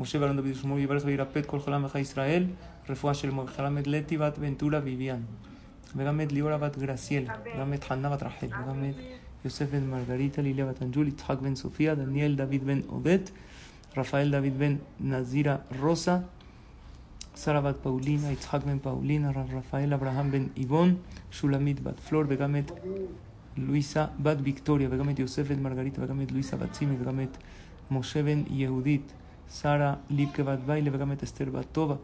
משה 0.00 0.20
ואלון 0.20 0.36
דוד 0.36 0.46
ושמואל 0.46 0.80
ויברס 0.80 1.04
וירפא 1.04 1.38
את 1.38 1.46
כל 1.46 1.58
חולה 1.58 1.78
מלכה 1.78 1.98
ישראל, 1.98 2.44
רפואה 2.88 3.14
של 3.14 3.30
מלכה 3.30 3.70
מת 3.70 3.86
לטי 3.86 4.18
בת 4.18 4.36
ונטולה 4.40 4.80
ויביאן, 4.84 5.20
וגם 5.96 6.20
את 6.20 6.32
ליאורה 6.32 6.58
בת 6.58 6.78
גרסיאל, 6.78 7.24
וגם 7.54 7.74
את 7.74 7.84
חנה 7.84 8.10
בת 8.10 8.22
רחל, 8.22 8.46
וגם 8.46 8.84
את 8.84 8.94
יוסף 9.44 9.70
בן 9.70 9.86
מרגריטה, 9.90 10.42
ליליה 10.42 10.66
בת 10.66 10.82
אנג'ול, 10.82 11.08
יצחק 11.08 11.38
בן 11.38 11.54
סופיה, 11.54 11.94
דניאל 11.94 12.34
דוד 12.34 12.64
בן 12.64 12.80
עובד, 12.86 13.18
רפאל 13.96 14.30
דוד 14.30 14.58
בן 14.58 14.76
נזירה 15.00 15.56
רוסה, 15.80 16.18
שרה 17.36 17.60
בת 17.60 17.76
פאולינה, 17.82 18.30
יצחק 18.32 18.64
בן 18.64 18.78
פאולינה, 18.78 19.30
רב 19.30 19.54
רפאל 19.54 19.94
אברהם 19.94 20.30
בן 20.30 20.46
איבון, 20.56 20.94
שולמית 21.30 21.80
בת 21.80 22.00
פלור, 22.00 22.24
וגם 22.28 22.56
את 22.56 22.72
לואיסה 23.56 24.06
בת 24.22 24.36
ויקטוריה, 24.42 24.88
וגם 24.90 25.10
את 25.10 25.18
יוסף 25.18 25.48
בן 25.48 25.62
מרגריטה, 25.62 26.04
וגם 26.04 26.22
את 26.22 26.32
לואיסה 26.32 26.56
בת 26.56 26.74
סימי, 26.74 26.96
וגם 27.00 27.20
את 27.20 27.36
משה 27.90 28.22
בן 28.22 28.42
יהודית, 28.50 29.12
שרה 29.50 29.94
ליבקה 30.10 30.42
בת 30.42 30.58
ביילה 30.66 30.90
וגם 30.92 31.12
את 31.12 31.22
אסתר 31.22 31.44
בת 31.44 31.66
טובה. 31.72 31.94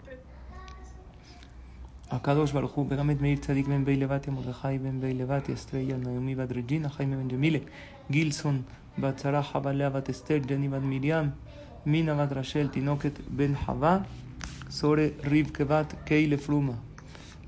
הקדוש 2.10 2.52
ברוך 2.52 2.72
הוא, 2.72 2.86
וגם 2.88 3.10
את 3.10 3.20
מאיר 3.20 3.38
צדיק 3.38 3.66
בן 3.66 3.84
בי 3.84 3.96
לבטיה, 3.96 4.32
מרדכי 4.32 4.78
בן 4.82 5.00
בי 5.00 5.14
לבטיה, 5.14 5.54
אסטריה, 5.54 5.96
נעמי 5.96 6.34
בת 6.34 6.52
רג'ינה, 6.52 6.88
חיים 6.88 7.10
בן 7.10 7.28
ג'מילה, 7.28 7.58
גילסון 8.10 8.62
בת 8.98 9.18
שרה, 9.18 9.72
לאה 9.72 9.90
בת 9.90 10.10
אסתר, 10.10 10.36
ג'ני 10.36 10.68
בת 10.68 10.82
מרים, 10.82 11.30
מינה 11.86 12.14
בת 12.14 12.32
רשל, 12.32 12.68
תינוקת 12.68 13.12
בן 13.28 13.54
חווה, 13.54 13.98
סורי 14.70 15.08
רבקה 15.24 15.64
בת 15.64 15.94
קיילה 16.04 16.36
פרומה, 16.36 16.72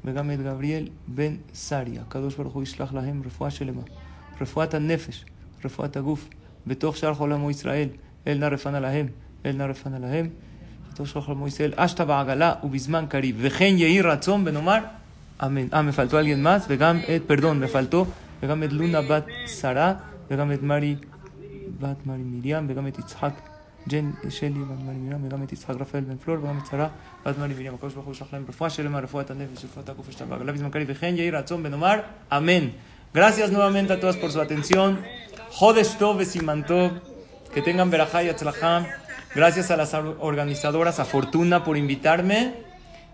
וגם 0.05 0.30
את 0.30 0.38
גבריאל 0.38 0.88
בן 1.09 1.36
סריה. 1.55 2.03
הקדוש 2.03 2.34
ברוך 2.34 2.55
הוא 2.55 2.62
ישלח 2.62 2.92
להם 2.92 3.22
רפואה 3.26 3.51
שלמה, 3.51 3.82
רפואת 4.40 4.74
הנפש, 4.74 5.24
רפואת 5.64 5.96
הגוף, 5.96 6.28
בתוך 6.66 6.96
שאר 6.96 7.14
חול 7.14 7.32
עמו 7.32 7.51
ישראל, 7.51 7.88
אל 8.26 8.38
נא 8.38 8.44
רפנה 8.44 8.80
להם. 8.80 9.07
אל 9.45 9.55
נא 9.55 9.64
רפנה 9.64 9.99
להם. 9.99 10.30
שלח 11.05 11.30
עמו 11.30 11.47
ישראל, 11.47 11.74
אשתא 11.76 12.03
בעגלה 12.03 12.53
ובזמן 12.64 13.05
קריב, 13.09 13.36
וכן 13.39 13.74
יהי 13.78 14.01
רצון 14.01 14.43
ונאמר 14.45 14.80
אמן. 15.45 15.68
אה, 15.74 15.82
me 15.82 15.95
faltó 15.95 16.14
alguien 16.14 16.45
más, 16.45 16.66
וגם 16.68 16.99
את, 17.16 17.22
פרדון, 17.28 17.64
me 17.64 17.68
faltó, 17.68 17.97
וגם 18.43 18.64
את 18.64 18.74
לונה 18.74 19.01
בת 19.01 19.26
שרה, 19.61 19.93
וגם 20.32 20.51
את 20.51 20.64
מרי 20.64 20.95
בת 21.80 22.05
מרי 22.05 22.24
מרים, 22.24 22.66
וגם 22.70 22.88
את 22.88 22.99
יצחק 22.99 23.34
ג'ן 23.89 24.11
שלי 24.30 24.49
בת 24.49 24.80
מרי 24.86 24.95
מרים, 24.95 25.26
וגם 25.26 25.43
את 25.43 25.53
יצחק 25.53 25.76
רפאל 25.80 25.99
בן 25.99 26.18
פלור, 26.18 26.38
וגם 26.43 26.57
את 26.57 26.68
שרה 26.72 26.88
בת 27.26 27.38
מרי 27.38 27.53
מרים. 27.53 27.74
הקדוש 27.74 27.93
ברוך 27.93 28.05
הוא 28.05 28.14
ישלח 28.14 28.28
להם 28.34 28.43
רפואה 28.49 28.70
שלמה, 28.70 28.99
רפואת 28.99 29.32
הנפש, 29.32 29.66
רפואת 29.66 29.89
הגוף 29.89 30.09
אשתא 30.09 30.26
בעגלה 30.26 30.51
בזמן 30.51 30.70
קריב, 30.70 30.88
וכן 30.91 31.14
יהי 31.18 31.32
רצון 31.32 31.66
ונאמר 31.66 31.99
אמן. 32.38 32.68
Gracias 33.14 33.51
nuevamente 33.51 33.93
a 33.93 33.99
todos 33.99 34.18
por 34.18 34.32
su 34.32 34.41
atención. 34.41 34.99
Jodesh 35.51 35.97
Tov, 35.99 36.26
Siman 36.26 36.66
Tov. 36.66 36.93
Que 37.53 37.61
tengan 37.61 37.91
verajá 37.91 38.24
y 38.24 38.30
atzlajá. 38.30 38.88
Gracias 39.39 39.70
a 39.70 39.76
las 39.76 39.95
organizadoras, 39.95 40.99
a 40.99 41.05
Fortuna 41.05 41.62
por 41.62 41.76
invitarme. 41.76 42.55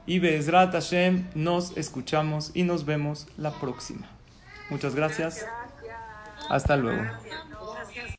Y 0.07 0.21
Bezrat 0.21 0.73
Hashem, 0.73 1.27
nos 1.35 1.77
escuchamos 1.77 2.51
y 2.55 2.63
nos 2.63 2.87
vemos 2.87 3.27
la 3.37 3.51
próxima. 3.51 4.07
Muchas 4.71 4.95
gracias. 4.95 5.45
Hasta 6.49 6.79
luego. 6.79 7.03